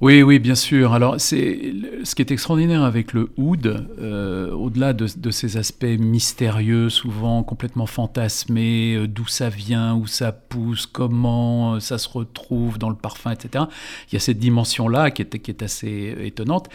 Oui, 0.00 0.22
oui, 0.22 0.38
bien 0.38 0.54
sûr. 0.54 0.94
Alors, 0.94 1.20
c'est 1.20 1.74
ce 2.04 2.14
qui 2.14 2.22
est 2.22 2.30
extraordinaire 2.30 2.84
avec 2.84 3.12
le 3.12 3.28
oud, 3.36 3.86
euh, 3.98 4.50
au-delà 4.50 4.94
de, 4.94 5.30
ces 5.30 5.58
aspects 5.58 5.84
mystérieux, 5.84 6.88
souvent 6.88 7.42
complètement 7.42 7.84
fantasmés, 7.84 8.94
euh, 8.94 9.06
d'où 9.06 9.26
ça 9.26 9.50
vient, 9.50 9.94
où 9.94 10.06
ça 10.06 10.32
pousse, 10.32 10.86
comment 10.86 11.74
euh, 11.74 11.80
ça 11.80 11.98
se 11.98 12.08
retrouve 12.08 12.78
dans 12.78 12.88
le 12.88 12.94
parfum, 12.96 13.32
etc. 13.32 13.64
Il 14.10 14.14
y 14.14 14.16
a 14.16 14.20
cette 14.20 14.38
dimension-là 14.38 15.10
qui 15.10 15.20
est, 15.20 15.38
qui 15.38 15.50
est 15.50 15.62
assez 15.62 16.16
étonnante. 16.20 16.70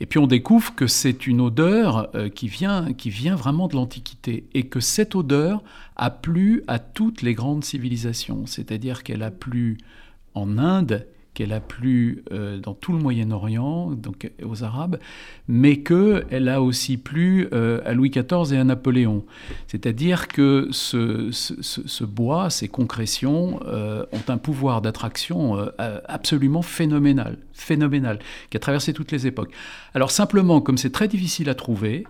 Et 0.00 0.06
puis 0.06 0.18
on 0.18 0.26
découvre 0.26 0.74
que 0.74 0.88
c'est 0.88 1.28
une 1.28 1.40
odeur 1.40 2.10
qui 2.34 2.48
vient, 2.48 2.92
qui 2.92 3.08
vient 3.08 3.36
vraiment 3.36 3.68
de 3.68 3.76
l'Antiquité 3.76 4.48
et 4.52 4.64
que 4.64 4.80
cette 4.80 5.14
odeur 5.14 5.62
a 5.94 6.10
plu 6.10 6.64
à 6.66 6.80
toutes 6.80 7.22
les 7.22 7.34
grandes 7.34 7.64
civilisations. 7.64 8.46
C'est-à-dire 8.46 9.04
qu'elle 9.04 9.22
a 9.22 9.30
plu 9.30 9.78
en 10.34 10.58
Inde 10.58 11.06
qu'elle 11.34 11.52
a 11.52 11.60
plu 11.60 12.22
euh, 12.32 12.58
dans 12.58 12.74
tout 12.74 12.92
le 12.92 12.98
Moyen-Orient, 12.98 13.90
donc 13.90 14.30
aux 14.42 14.62
Arabes, 14.62 14.98
mais 15.48 15.78
qu'elle 15.82 16.48
a 16.48 16.62
aussi 16.62 16.96
plu 16.96 17.48
euh, 17.52 17.80
à 17.84 17.92
Louis 17.92 18.10
XIV 18.10 18.54
et 18.54 18.58
à 18.58 18.64
Napoléon. 18.64 19.24
C'est-à-dire 19.66 20.28
que 20.28 20.68
ce, 20.70 22.04
bois, 22.04 22.50
ces 22.50 22.68
concrétions, 22.68 23.60
euh, 23.66 24.06
ont 24.12 24.22
un 24.28 24.38
pouvoir 24.38 24.80
d'attraction 24.80 25.68
absolument 25.78 26.62
phénoménal, 26.62 27.38
phénoménal, 27.52 28.20
qui 28.50 28.56
a 28.56 28.60
traversé 28.60 28.92
toutes 28.92 29.10
les 29.10 29.26
époques. 29.26 29.52
Alors 29.94 30.10
simplement, 30.10 30.60
comme 30.60 30.78
c'est 30.78 30.92
très 30.92 31.08
difficile 31.08 31.48
à 31.48 31.54
trouver, 31.54 32.04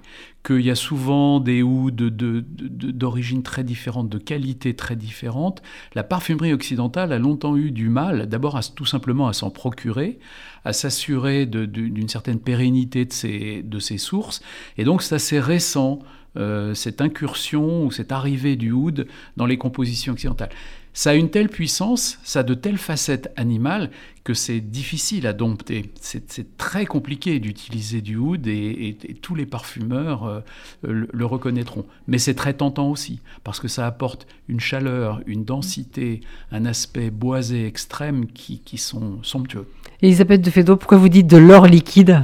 qu'il 0.44 0.60
y 0.60 0.70
a 0.70 0.74
souvent 0.74 1.40
des 1.40 1.62
houds 1.62 1.90
d'origine 1.90 3.42
très 3.42 3.64
différente, 3.64 4.10
de 4.10 4.18
qualité 4.18 4.74
très 4.74 4.94
différente, 4.94 5.62
la 5.94 6.04
parfumerie 6.04 6.52
occidentale 6.52 7.12
a 7.12 7.18
longtemps 7.18 7.56
eu 7.56 7.70
du 7.70 7.88
mal, 7.88 8.28
d'abord 8.28 8.60
tout 8.74 8.84
simplement 8.84 9.26
à 9.26 9.32
s'en 9.32 9.50
procurer, 9.50 10.18
à 10.64 10.72
s'assurer 10.72 11.46
d'une 11.46 12.08
certaine 12.08 12.38
pérennité 12.38 13.06
de 13.06 13.12
ses, 13.12 13.62
de 13.62 13.78
ses 13.78 13.98
sources, 13.98 14.42
et 14.76 14.84
donc 14.84 15.02
c'est 15.02 15.14
assez 15.14 15.40
récent, 15.40 16.00
euh, 16.36 16.74
cette 16.74 17.00
incursion 17.00 17.86
ou 17.86 17.90
cette 17.90 18.12
arrivée 18.12 18.56
du 18.56 18.72
oud 18.72 19.06
dans 19.36 19.46
les 19.46 19.56
compositions 19.56 20.12
occidentales. 20.12 20.50
Ça 20.96 21.10
a 21.10 21.14
une 21.14 21.28
telle 21.28 21.48
puissance, 21.48 22.20
ça 22.22 22.40
a 22.40 22.42
de 22.44 22.54
telles 22.54 22.78
facettes 22.78 23.32
animales 23.34 23.90
que 24.22 24.32
c'est 24.32 24.60
difficile 24.60 25.26
à 25.26 25.32
dompter. 25.32 25.90
C'est 26.00 26.56
très 26.56 26.86
compliqué 26.86 27.40
d'utiliser 27.40 28.00
du 28.00 28.16
oud 28.16 28.46
et, 28.46 28.96
tous 29.20 29.34
les 29.34 29.44
parfumeurs 29.44 30.24
euh, 30.24 30.40
le, 30.82 31.26
reconnaîtront. 31.26 31.84
Mais 32.06 32.18
c'est 32.18 32.34
très 32.34 32.54
tentant 32.54 32.90
aussi, 32.90 33.18
parce 33.42 33.58
que 33.58 33.66
ça 33.66 33.88
apporte 33.88 34.28
une 34.48 34.60
chaleur, 34.60 35.20
une 35.26 35.44
densité, 35.44 36.20
un 36.52 36.64
aspect 36.64 37.10
boisé 37.10 37.66
extrême 37.66 38.26
qui, 38.26 38.78
sont 38.78 39.18
somptueux. 39.24 39.66
Elisabeth 40.00 40.42
de 40.42 40.50
Fédot, 40.50 40.76
pourquoi 40.76 40.98
vous 40.98 41.08
dites 41.08 41.26
de 41.26 41.36
l'or 41.36 41.66
liquide? 41.66 42.22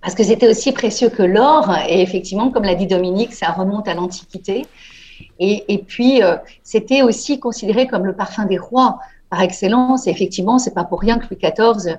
Parce 0.00 0.14
que 0.14 0.24
c'était 0.24 0.48
aussi 0.48 0.72
précieux 0.72 1.10
que 1.10 1.22
l'or, 1.22 1.70
et 1.86 2.00
effectivement, 2.00 2.50
comme 2.50 2.64
l'a 2.64 2.74
dit 2.74 2.86
Dominique, 2.86 3.34
ça 3.34 3.52
remonte 3.52 3.88
à 3.88 3.94
l'Antiquité. 3.94 4.66
Et, 5.44 5.78
puis, 5.78 6.22
euh, 6.22 6.36
c'était 6.62 7.02
aussi 7.02 7.40
considéré 7.40 7.88
comme 7.88 8.06
le 8.06 8.14
parfum 8.14 8.44
des 8.44 8.58
rois 8.58 9.00
par 9.28 9.42
excellence. 9.42 10.06
Et 10.06 10.10
effectivement, 10.10 10.60
c'est 10.60 10.72
pas 10.72 10.84
pour 10.84 11.00
rien 11.00 11.18
que 11.18 11.26
Louis 11.26 11.40
XIV 11.42 11.98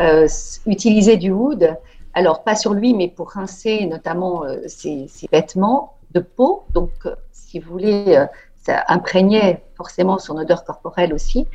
euh, 0.00 0.26
utilisait 0.66 1.16
du 1.16 1.30
oud. 1.30 1.76
Alors, 2.14 2.42
pas 2.42 2.56
sur 2.56 2.74
lui, 2.74 2.92
mais 2.94 3.06
pour 3.06 3.30
rincer 3.30 3.86
notamment 3.86 4.44
euh, 4.44 4.56
ses, 4.66 5.06
vêtements 5.30 5.94
de 6.10 6.18
peau. 6.18 6.64
Donc, 6.74 6.90
si 7.30 7.60
vous 7.60 7.70
voulez, 7.70 8.26
ça 8.60 8.84
imprégnait 8.88 9.62
forcément 9.76 10.18
son 10.18 10.36
odeur 10.36 10.64
corporelle 10.64 11.14
aussi. 11.14 11.46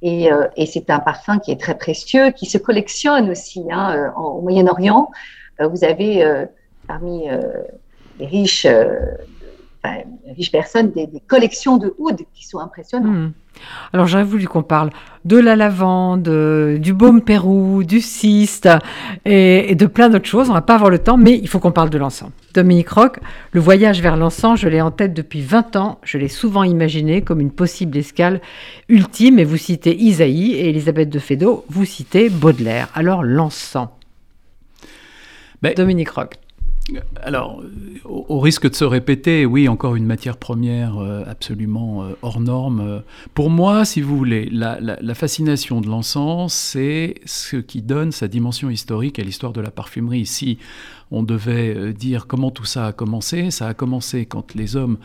Et, 0.00 0.30
c'est 0.66 0.88
un 0.88 1.00
parfum 1.00 1.38
qui 1.38 1.50
est 1.50 1.60
très 1.60 1.76
précieux, 1.76 2.30
qui 2.30 2.46
se 2.46 2.56
collectionne 2.56 3.28
aussi 3.28 3.66
hein, 3.70 4.14
au 4.16 4.40
Moyen-Orient. 4.40 5.10
vous 5.60 5.84
avez 5.84 6.46
parmi 6.86 7.28
les 8.18 8.26
riches 8.26 8.66
enfin, 9.88 10.02
riches 10.36 10.52
personnes, 10.52 10.90
des, 10.92 11.08
collections 11.26 11.76
de 11.76 11.94
oud 11.98 12.16
qui 12.34 12.46
sont 12.46 12.58
impressionnantes. 12.58 13.12
Hmm. 13.12 13.32
Alors 13.92 14.06
j'aurais 14.06 14.24
voulu 14.24 14.46
qu'on 14.46 14.62
parle 14.62 14.90
de 15.24 15.36
la 15.36 15.56
lavande, 15.56 16.28
du 16.78 16.92
baume 16.92 17.22
Pérou, 17.22 17.82
du 17.82 18.00
cyste 18.00 18.68
et, 19.24 19.74
de 19.74 19.86
plein 19.86 20.08
d'autres 20.08 20.28
choses. 20.28 20.48
On 20.48 20.54
va 20.54 20.62
pas 20.62 20.74
avoir 20.74 20.90
le 20.90 20.98
temps, 20.98 21.16
mais 21.16 21.36
il 21.36 21.48
faut 21.48 21.58
qu'on 21.58 21.72
parle 21.72 21.90
de 21.90 21.98
l'encens. 21.98 22.30
Dominique 22.54 22.88
Roch, 22.88 23.18
le 23.52 23.60
voyage 23.60 24.00
vers 24.00 24.16
l'encens, 24.16 24.60
je 24.60 24.68
l'ai 24.68 24.80
en 24.80 24.90
tête 24.90 25.12
depuis 25.12 25.42
20 25.42 25.76
ans. 25.76 25.98
Je 26.02 26.18
l'ai 26.18 26.28
souvent 26.28 26.62
imaginé 26.62 27.22
comme 27.22 27.40
une 27.40 27.50
possible 27.50 27.96
escale 27.96 28.40
ultime. 28.88 29.38
Et 29.38 29.44
vous 29.44 29.56
citez 29.56 29.96
Isaïe 29.96 30.54
et 30.54 30.68
Elisabeth 30.68 31.10
de 31.10 31.18
Fédot, 31.18 31.64
vous 31.68 31.84
citez 31.84 32.30
Baudelaire. 32.30 32.88
Alors 32.94 33.22
l'encens. 33.22 33.88
Ben, 35.62 35.74
Dominique 35.74 36.10
Roch. 36.10 36.30
Alors, 37.22 37.62
au, 38.04 38.40
risque 38.40 38.68
de 38.68 38.74
se 38.74 38.84
répéter, 38.84 39.44
oui, 39.44 39.68
encore 39.68 39.96
une 39.96 40.06
matière 40.06 40.36
première 40.36 40.98
euh, 40.98 41.22
absolument 41.26 42.04
euh, 42.04 42.12
hors 42.22 42.40
norme. 42.40 43.02
Pour 43.34 43.50
moi, 43.50 43.84
si 43.84 44.00
vous 44.00 44.16
voulez, 44.16 44.48
la, 44.50 45.14
fascination 45.14 45.80
de 45.80 45.88
l'encens, 45.88 46.52
c'est 46.52 47.16
ce 47.24 47.56
qui 47.56 47.82
donne 47.82 48.12
sa 48.12 48.28
dimension 48.28 48.70
historique 48.70 49.18
à 49.18 49.22
l'histoire 49.22 49.52
de 49.52 49.60
la 49.60 49.70
parfumerie. 49.70 50.26
Si 50.26 50.58
on 51.10 51.22
devait 51.22 51.74
euh, 51.76 51.92
dire 51.92 52.26
comment 52.26 52.50
tout 52.50 52.64
ça 52.64 52.86
a 52.86 52.92
commencé, 52.92 53.50
ça 53.50 53.66
a 53.68 53.74
commencé 53.74 54.26
quand 54.26 54.54
les 54.54 54.76
hommes 54.76 54.98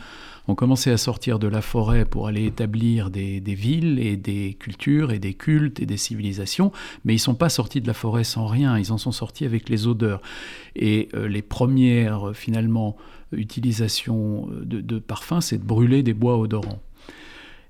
ont 0.48 0.54
commencé 0.54 0.90
à 0.90 0.96
sortir 0.96 1.38
de 1.38 1.48
la 1.48 1.62
forêt 1.62 2.04
pour 2.04 2.26
aller 2.26 2.44
établir 2.44 3.10
des, 3.10 3.40
villes 3.40 3.98
et 3.98 4.16
des 4.16 4.54
cultures 4.58 5.10
et 5.10 5.18
des 5.18 5.34
cultes 5.34 5.80
et 5.80 5.86
des 5.86 5.96
civilisations, 5.96 6.72
mais 7.04 7.14
ils 7.14 7.16
ne 7.16 7.20
sont 7.20 7.34
pas 7.34 7.48
sortis 7.48 7.80
de 7.80 7.86
la 7.86 7.94
forêt 7.94 8.24
sans 8.24 8.46
rien, 8.46 8.78
ils 8.78 8.92
en 8.92 8.98
sont 8.98 9.12
sortis 9.12 9.44
avec 9.44 9.68
les 9.68 9.86
odeurs. 9.86 10.20
Et 10.76 11.08
euh, 11.14 11.28
les 11.28 11.42
premières, 11.42 12.32
finalement, 12.34 12.96
utilisations 13.32 14.48
de, 14.62 14.80
de 14.80 14.98
parfums, 14.98 15.40
c'est 15.40 15.58
de 15.58 15.64
brûler 15.64 16.02
des 16.02 16.14
bois 16.14 16.38
odorants 16.38 16.80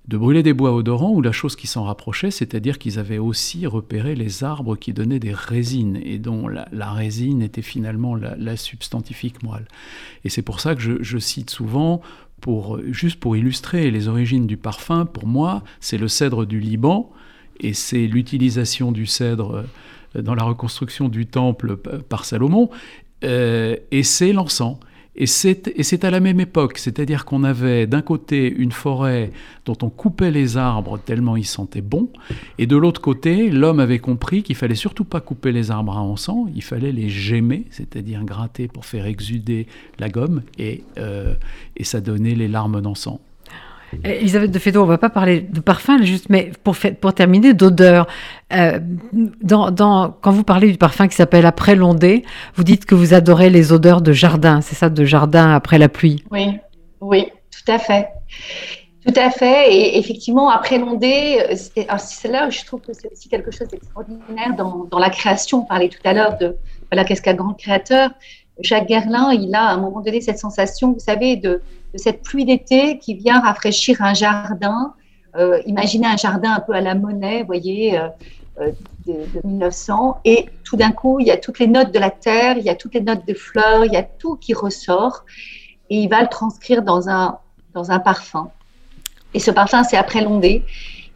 de 0.06 0.18
brûler 0.18 0.42
des 0.42 0.52
bois 0.52 0.74
odorants 0.74 1.12
ou 1.12 1.22
la 1.22 1.32
chose 1.32 1.56
qui 1.56 1.66
s'en 1.66 1.84
rapprochait, 1.84 2.30
c'est-à-dire 2.30 2.78
qu'ils 2.78 2.98
avaient 2.98 3.18
aussi 3.18 3.66
repéré 3.66 4.14
les 4.14 4.44
arbres 4.44 4.76
qui 4.76 4.92
donnaient 4.92 5.18
des 5.18 5.32
résines 5.32 5.98
et 6.02 6.18
dont 6.18 6.46
la, 6.46 6.92
résine 6.92 7.40
était 7.40 7.62
finalement 7.62 8.14
la, 8.14 8.56
substantifique 8.56 9.42
moelle. 9.42 9.66
Et 10.24 10.28
c'est 10.28 10.42
pour 10.42 10.60
ça 10.60 10.74
que 10.74 11.02
je, 11.02 11.18
cite 11.18 11.48
souvent 11.48 12.02
pour, 12.40 12.80
juste 12.90 13.20
pour 13.20 13.36
illustrer 13.36 13.90
les 13.90 14.08
origines 14.08 14.46
du 14.46 14.56
parfum, 14.56 15.06
pour 15.06 15.26
moi, 15.26 15.62
c'est 15.80 15.98
le 15.98 16.08
cèdre 16.08 16.46
du 16.46 16.60
Liban 16.60 17.10
et 17.60 17.72
c'est 17.72 18.06
l'utilisation 18.06 18.92
du 18.92 19.06
cèdre 19.06 19.64
euh, 20.16 20.22
dans 20.22 20.34
la 20.34 20.44
reconstruction 20.44 21.08
du 21.08 21.26
temple 21.26 21.76
par 21.76 22.24
Salomon, 22.24 22.70
euh, 23.24 23.76
et 23.90 24.02
c'est 24.02 24.32
l'encens. 24.32 24.78
Et 25.16 25.26
c'est 25.26 26.04
à 26.04 26.10
la 26.10 26.18
même 26.18 26.40
époque, 26.40 26.78
c'est-à-dire 26.78 27.24
qu'on 27.24 27.44
avait 27.44 27.86
d'un 27.86 28.02
côté 28.02 28.52
une 28.52 28.72
forêt 28.72 29.30
dont 29.64 29.76
on 29.82 29.88
coupait 29.88 30.32
les 30.32 30.56
arbres 30.56 30.98
tellement 30.98 31.36
ils 31.36 31.46
sentaient 31.46 31.82
bon, 31.82 32.08
et 32.58 32.66
de 32.66 32.76
l'autre 32.76 33.00
côté, 33.00 33.50
l'homme 33.50 33.78
avait 33.78 34.00
compris 34.00 34.42
qu'il 34.42 34.56
fallait 34.56 34.74
surtout 34.74 35.04
pas 35.04 35.20
couper 35.20 35.52
les 35.52 35.70
arbres 35.70 35.96
à 35.96 36.02
encens, 36.02 36.48
il 36.54 36.62
fallait 36.62 36.92
les 36.92 37.08
gémer, 37.08 37.64
c'est-à-dire 37.70 38.24
gratter 38.24 38.66
pour 38.66 38.86
faire 38.86 39.06
exuder 39.06 39.68
la 40.00 40.08
gomme, 40.08 40.42
et, 40.58 40.82
euh, 40.98 41.34
et 41.76 41.84
ça 41.84 42.00
donnait 42.00 42.34
les 42.34 42.48
larmes 42.48 42.80
d'encens. 42.80 43.20
Elisabeth 44.02 44.50
de 44.50 44.58
Fédot, 44.58 44.80
on 44.80 44.84
ne 44.84 44.88
va 44.88 44.98
pas 44.98 45.10
parler 45.10 45.40
de 45.40 45.60
parfum, 45.60 46.02
juste, 46.02 46.26
mais 46.28 46.50
pour, 46.62 47.14
terminer, 47.14 47.54
d'odeur. 47.54 48.06
Euh, 48.52 48.78
quand 49.48 50.30
vous 50.30 50.44
parlez 50.44 50.70
du 50.72 50.78
parfum 50.78 51.08
qui 51.08 51.16
s'appelle 51.16 51.46
Après 51.46 51.74
l'ondée, 51.74 52.24
vous 52.54 52.64
dites 52.64 52.84
que 52.86 52.94
vous 52.94 53.14
adorez 53.14 53.50
les 53.50 53.72
odeurs 53.72 54.02
de 54.02 54.12
jardin, 54.12 54.60
c'est 54.60 54.74
ça, 54.74 54.88
de 54.88 55.04
jardin 55.04 55.54
après 55.54 55.78
la 55.78 55.88
pluie? 55.88 56.24
Oui, 56.30 56.58
oui, 57.00 57.26
tout 57.50 57.72
à 57.72 57.78
fait. 57.78 58.08
Tout 59.06 59.14
à 59.16 59.30
fait. 59.30 59.74
Et 59.74 59.98
effectivement, 59.98 60.48
après 60.48 60.78
l'ondée, 60.78 61.38
euh, 61.50 61.54
c'est 61.98 62.28
là 62.28 62.48
où 62.48 62.50
je 62.50 62.64
trouve 62.64 62.80
que 62.80 62.92
c'est 62.94 63.12
aussi 63.12 63.28
quelque 63.28 63.50
chose 63.50 63.68
d'extraordinaire 63.68 64.56
dans, 64.56 64.86
dans, 64.90 64.98
la 64.98 65.10
création. 65.10 65.60
On 65.62 65.66
parlait 65.66 65.90
tout 65.90 65.98
à 66.04 66.14
l'heure 66.14 66.38
de 66.38 66.56
voilà, 66.90 67.04
qu'est-ce 67.04 67.22
qu'un 67.22 67.34
grand 67.34 67.54
créateur? 67.54 68.10
Jacques 68.60 68.86
Guerlain, 68.86 69.32
il 69.32 69.54
a 69.54 69.64
à 69.68 69.72
un 69.72 69.78
moment 69.78 70.00
donné 70.00 70.20
cette 70.20 70.38
sensation, 70.38 70.92
vous 70.92 71.00
savez, 71.00 71.36
de, 71.36 71.62
cette 71.96 72.22
pluie 72.22 72.44
d'été 72.44 72.98
qui 72.98 73.14
vient 73.14 73.40
rafraîchir 73.40 74.02
un 74.02 74.14
jardin. 74.14 74.94
Euh, 75.36 75.60
imaginez 75.66 76.06
un 76.06 76.16
jardin 76.16 76.52
un 76.52 76.60
peu 76.60 76.72
à 76.72 76.80
la 76.80 76.94
monnaie, 76.94 77.40
vous 77.40 77.46
voyez, 77.46 77.98
euh, 77.98 78.08
euh, 78.60 78.70
de, 79.06 79.14
1900. 79.44 80.20
Et 80.24 80.46
tout 80.62 80.76
d'un 80.76 80.92
coup, 80.92 81.20
il 81.20 81.26
y 81.26 81.30
a 81.30 81.36
toutes 81.36 81.58
les 81.58 81.66
notes 81.66 81.92
de 81.92 81.98
la 81.98 82.10
terre, 82.10 82.56
il 82.56 82.64
y 82.64 82.68
a 82.68 82.74
toutes 82.74 82.94
les 82.94 83.00
notes 83.00 83.26
de 83.26 83.34
fleurs, 83.34 83.84
il 83.84 83.92
y 83.92 83.96
a 83.96 84.02
tout 84.02 84.36
qui 84.36 84.54
ressort. 84.54 85.24
Et 85.90 85.98
il 85.98 86.08
va 86.08 86.22
le 86.22 86.28
transcrire 86.28 86.82
dans 86.82 87.08
un, 87.08 87.38
dans 87.74 87.90
un 87.90 87.98
parfum. 87.98 88.50
Et 89.34 89.40
ce 89.40 89.50
parfum, 89.50 89.82
c'est 89.82 89.96
après 89.96 90.22
l'ondée 90.22 90.64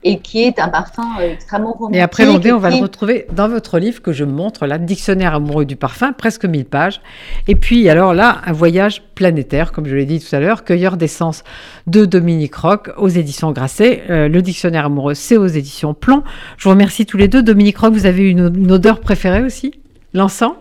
et 0.05 0.21
qui 0.21 0.45
est 0.45 0.61
un 0.61 0.69
parfum 0.69 1.09
euh, 1.21 1.33
extrêmement 1.33 1.73
romantique. 1.73 1.97
Et 1.97 2.01
après 2.01 2.25
l'ondée, 2.25 2.53
on 2.53 2.59
va 2.59 2.71
le 2.71 2.77
retrouver 2.77 3.27
dans 3.33 3.49
votre 3.49 3.79
livre 3.79 4.01
que 4.01 4.13
je 4.13 4.25
montre, 4.25 4.67
là, 4.67 4.79
Dictionnaire 4.79 5.35
amoureux 5.35 5.65
du 5.65 5.77
parfum, 5.77 6.13
presque 6.13 6.45
1000 6.45 6.65
pages. 6.67 7.01
Et 7.49 7.57
puis, 7.57 7.89
alors 7.89 8.15
là, 8.15 8.41
un 8.47 8.53
voyage 8.53 9.03
planétaire, 9.15 9.73
comme 9.73 9.87
je 9.87 9.97
l'ai 9.97 10.07
dit 10.07 10.21
tout 10.21 10.35
à 10.35 10.41
l'heure, 10.41 10.65
Cueilleur 10.65 10.97
d'essence 10.97 11.43
de 11.89 12.05
Dominique 12.05 12.55
Rock 12.55 12.91
aux 12.97 13.09
éditions 13.09 13.51
Grasset. 13.51 14.05
Euh, 14.09 14.29
le 14.29 14.41
Dictionnaire 14.41 14.87
amoureux, 14.87 15.15
c'est 15.15 15.37
aux 15.37 15.47
éditions 15.47 15.95
Plomb. 15.95 16.23
Je 16.57 16.65
vous 16.65 16.71
remercie 16.71 17.05
tous 17.05 17.17
les 17.17 17.29
deux. 17.29 17.43
Dominique 17.43 17.79
Rock, 17.79 17.93
vous 17.93 18.07
avez 18.07 18.31
une, 18.31 18.53
une 18.55 18.71
odeur 18.71 19.01
préférée 19.01 19.43
aussi? 19.43 19.73
L'encens? 20.15 20.55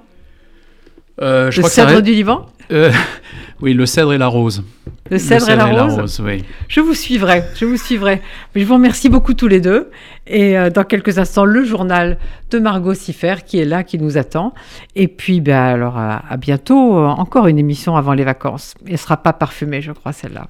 Euh, 1.22 1.50
je 1.52 1.62
Le 1.62 1.68
cèdre 1.68 2.02
du 2.02 2.12
Liban? 2.12 2.46
Euh, 2.72 2.92
Oui, 3.62 3.74
le 3.74 3.86
cèdre 3.88 4.14
et 4.14 4.18
la 4.20 4.28
rose. 4.28 4.64
Le 5.10 5.18
cèdre, 5.18 5.50
et, 5.50 5.56
la, 5.56 5.66
rose. 5.66 6.22
oui. 6.24 6.44
Je 6.68 6.80
vous 6.80 6.94
suivrai, 6.94 7.44
je 7.56 7.66
vous 7.66 7.78
suivrai. 7.78 8.22
Mais 8.54 8.62
je 8.62 8.68
vous 8.68 8.76
remercie 8.76 9.10
beaucoup 9.10 9.34
tous 9.34 9.48
les 9.48 9.62
deux. 9.62 9.90
Et 10.28 10.58
euh, 10.58 10.70
dans 10.70 10.84
quelques 10.84 11.18
instants, 11.18 11.46
le 11.46 11.64
journal 11.64 12.18
de 12.52 12.60
Margot 12.60 12.94
Siffer 12.94 13.36
qui 13.46 13.60
est 13.60 13.66
là, 13.66 13.84
qui 13.84 13.98
nous 13.98 14.18
attend. 14.18 14.54
Et 14.96 15.08
puis, 15.08 15.42
ben, 15.42 15.56
alors, 15.56 15.98
à, 15.98 16.38
bientôt. 16.38 16.98
Encore 16.98 17.48
une 17.48 17.58
émission 17.58 17.96
avant 17.96 18.14
les 18.14 18.24
vacances. 18.24 18.76
Elle 18.86 18.92
ne 18.92 18.98
sera 18.98 19.18
pas 19.18 19.34
parfumée, 19.34 19.82
je 19.82 19.92
crois, 19.92 20.12
celle-là. 20.12 20.46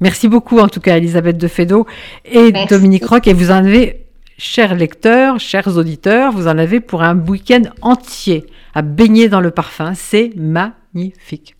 Merci 0.00 0.28
beaucoup, 0.28 0.58
en 0.58 0.68
tout 0.68 0.80
cas, 0.80 0.96
Elisabeth 0.96 1.36
de 1.36 1.48
Fédot 1.48 1.86
et 2.24 2.52
Dominique 2.68 3.06
Roch. 3.06 3.26
Et 3.26 3.32
vous 3.32 3.50
en 3.50 3.56
avez, 3.56 4.06
chers 4.38 4.74
lecteurs, 4.74 5.38
chers 5.40 5.76
auditeurs, 5.76 6.32
vous 6.32 6.48
en 6.48 6.58
avez 6.58 6.80
pour 6.80 7.02
un 7.02 7.18
week-end 7.18 7.62
entier 7.82 8.46
à 8.74 8.82
baigner 8.82 9.28
dans 9.28 9.40
le 9.40 9.50
parfum. 9.50 9.92
C'est 9.94 10.30
magnifique. 10.94 11.52